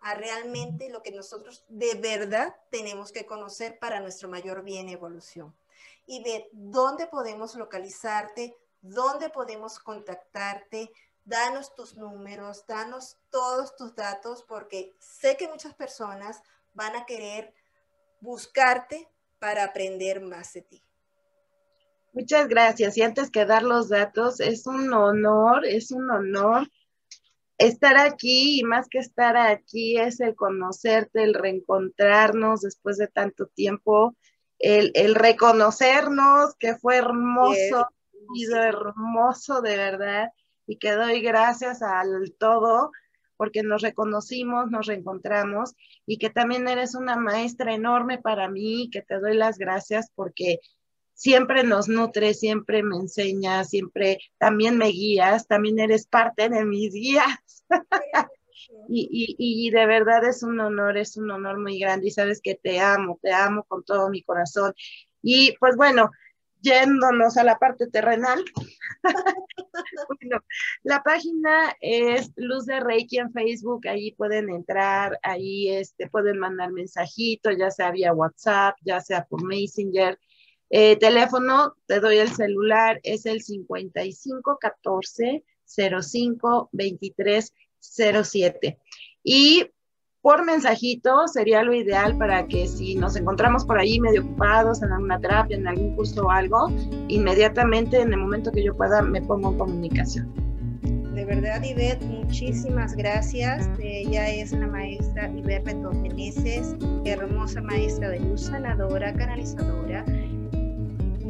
a 0.00 0.14
realmente 0.14 0.88
lo 0.88 1.02
que 1.02 1.10
nosotros 1.10 1.64
de 1.68 1.94
verdad 1.94 2.54
tenemos 2.70 3.12
que 3.12 3.26
conocer 3.26 3.78
para 3.78 4.00
nuestro 4.00 4.28
mayor 4.28 4.62
bien 4.62 4.88
y 4.88 4.92
evolución. 4.92 5.54
Y 6.06 6.22
ver 6.24 6.48
dónde 6.52 7.06
podemos 7.06 7.54
localizarte, 7.54 8.56
dónde 8.80 9.28
podemos 9.28 9.78
contactarte, 9.78 10.90
danos 11.24 11.74
tus 11.74 11.96
números, 11.96 12.64
danos 12.66 13.18
todos 13.30 13.76
tus 13.76 13.94
datos, 13.94 14.42
porque 14.42 14.94
sé 14.98 15.36
que 15.36 15.48
muchas 15.48 15.74
personas 15.74 16.42
van 16.72 16.96
a 16.96 17.04
querer 17.04 17.52
buscarte 18.20 19.08
para 19.38 19.64
aprender 19.64 20.20
más 20.20 20.52
de 20.54 20.62
ti. 20.62 20.82
Muchas 22.12 22.48
gracias. 22.48 22.96
Y 22.96 23.02
antes 23.02 23.30
que 23.30 23.44
dar 23.44 23.62
los 23.62 23.88
datos, 23.88 24.40
es 24.40 24.66
un 24.66 24.92
honor, 24.92 25.64
es 25.64 25.92
un 25.92 26.10
honor 26.10 26.68
estar 27.60 27.98
aquí 27.98 28.58
y 28.58 28.64
más 28.64 28.88
que 28.88 28.98
estar 28.98 29.36
aquí 29.36 29.98
es 29.98 30.18
el 30.20 30.34
conocerte, 30.34 31.22
el 31.22 31.34
reencontrarnos 31.34 32.62
después 32.62 32.96
de 32.96 33.06
tanto 33.06 33.48
tiempo, 33.48 34.16
el, 34.58 35.14
reconocernos 35.14 36.54
que 36.58 36.76
fue 36.76 36.96
hermoso, 36.96 37.88
sido 38.34 38.62
hermoso 38.62 39.60
de 39.60 39.76
verdad 39.76 40.30
y 40.66 40.78
que 40.78 40.92
doy 40.92 41.20
gracias 41.20 41.82
al 41.82 42.34
todo 42.38 42.92
porque 43.36 43.62
nos 43.62 43.82
reconocimos, 43.82 44.70
nos 44.70 44.86
reencontramos 44.86 45.74
y 46.06 46.16
que 46.16 46.30
también 46.30 46.66
eres 46.66 46.94
una 46.94 47.16
maestra 47.16 47.74
enorme 47.74 48.18
para 48.18 48.48
mí, 48.48 48.88
que 48.90 49.02
te 49.02 49.18
doy 49.18 49.36
las 49.36 49.58
gracias 49.58 50.10
porque 50.14 50.60
siempre 51.20 51.64
nos 51.64 51.86
nutre, 51.86 52.32
siempre 52.32 52.82
me 52.82 52.96
enseñas, 52.96 53.68
siempre 53.68 54.20
también 54.38 54.78
me 54.78 54.86
guías, 54.86 55.46
también 55.46 55.78
eres 55.78 56.06
parte 56.06 56.48
de 56.48 56.64
mis 56.64 56.94
guías. 56.94 57.66
y, 58.88 59.36
y, 59.38 59.70
de 59.70 59.84
verdad 59.84 60.24
es 60.26 60.42
un 60.42 60.58
honor, 60.60 60.96
es 60.96 61.18
un 61.18 61.30
honor 61.30 61.60
muy 61.60 61.78
grande 61.78 62.06
y 62.06 62.10
sabes 62.10 62.40
que 62.42 62.54
te 62.54 62.80
amo, 62.80 63.18
te 63.20 63.34
amo 63.34 63.64
con 63.64 63.84
todo 63.84 64.08
mi 64.08 64.22
corazón. 64.22 64.72
Y 65.20 65.54
pues 65.58 65.76
bueno, 65.76 66.10
yéndonos 66.62 67.36
a 67.36 67.44
la 67.44 67.58
parte 67.58 67.88
terrenal. 67.88 68.42
bueno, 70.08 70.42
la 70.84 71.02
página 71.02 71.76
es 71.82 72.32
Luz 72.36 72.64
de 72.64 72.80
Reiki 72.80 73.18
en 73.18 73.30
Facebook, 73.30 73.86
ahí 73.88 74.12
pueden 74.12 74.48
entrar, 74.48 75.18
ahí 75.22 75.68
este, 75.68 76.08
pueden 76.08 76.38
mandar 76.38 76.72
mensajitos, 76.72 77.58
ya 77.58 77.70
sea 77.70 77.90
vía 77.90 78.14
WhatsApp, 78.14 78.76
ya 78.86 79.02
sea 79.02 79.26
por 79.26 79.44
Messenger, 79.44 80.18
eh, 80.70 80.96
teléfono, 80.96 81.74
te 81.86 81.98
doy 81.98 82.18
el 82.18 82.30
celular, 82.30 83.00
es 83.02 83.26
el 83.26 83.42
55 83.42 84.58
14 84.60 85.44
05 85.66 86.68
23 86.72 87.52
07. 87.80 88.78
Y 89.24 89.66
por 90.22 90.44
mensajito 90.44 91.26
sería 91.26 91.62
lo 91.62 91.74
ideal 91.74 92.16
para 92.16 92.46
que 92.46 92.68
si 92.68 92.94
nos 92.94 93.16
encontramos 93.16 93.64
por 93.64 93.78
ahí 93.78 93.98
medio 94.00 94.22
ocupados 94.22 94.82
en 94.82 94.92
alguna 94.92 95.18
terapia, 95.18 95.56
en 95.56 95.66
algún 95.66 95.96
curso 95.96 96.26
o 96.26 96.30
algo, 96.30 96.70
inmediatamente 97.08 98.00
en 98.00 98.12
el 98.12 98.20
momento 98.20 98.52
que 98.52 98.62
yo 98.62 98.76
pueda 98.76 99.02
me 99.02 99.22
pongo 99.22 99.50
en 99.50 99.58
comunicación. 99.58 100.50
De 101.14 101.24
verdad, 101.24 101.62
Ivette, 101.62 102.02
muchísimas 102.02 102.94
gracias. 102.94 103.68
Ella 103.80 104.30
es 104.30 104.52
la 104.52 104.66
maestra 104.66 105.28
Ivette 105.28 105.66
Retogeneses, 105.66 106.76
hermosa 107.04 107.60
maestra 107.60 108.10
de 108.10 108.20
luz 108.20 108.42
sanadora, 108.42 109.12
canalizadora 109.14 110.04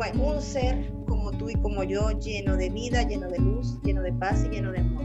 un 0.09 0.41
ser 0.41 0.91
como 1.07 1.31
tú 1.31 1.51
y 1.51 1.55
como 1.57 1.85
yo, 1.85 2.11
lleno 2.13 2.57
de 2.57 2.71
vida, 2.71 3.03
lleno 3.03 3.29
de 3.29 3.39
luz, 3.39 3.79
lleno 3.83 4.01
de 4.03 4.13
paz 4.15 4.47
y 4.47 4.49
lleno 4.49 4.73
de 4.73 4.79
amor. 4.79 5.05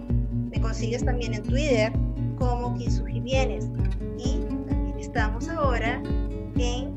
Me 0.51 0.61
consigues 0.61 1.05
también 1.05 1.35
en 1.35 1.43
Twitter 1.45 1.93
como 2.39 2.75
Kinsugi 2.75 3.21
Bienes. 3.21 3.69
Y 4.19 4.41
también 4.69 4.99
estamos 4.99 5.49
ahora 5.49 6.03
en 6.57 6.97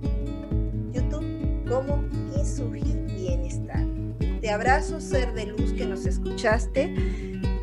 YouTube 0.91 1.24
como 1.68 2.04
Kinsugi 2.34 2.95
Bienestar. 3.16 3.97
Te 4.41 4.49
abrazo, 4.49 4.99
ser 4.99 5.34
de 5.34 5.47
luz 5.47 5.74
que 5.74 5.86
nos 5.86 6.05
escuchaste 6.05 6.93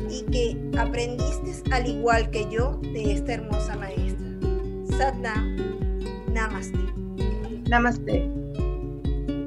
y 0.09 0.23
que 0.31 0.57
aprendiste 0.77 1.35
al 1.71 1.87
igual 1.87 2.29
que 2.29 2.47
yo 2.51 2.79
de 2.93 3.13
esta 3.13 3.33
hermosa 3.33 3.75
maestra. 3.75 4.25
Satnam, 4.97 5.57
Namaste. 6.31 6.79
Namaste. 7.69 8.44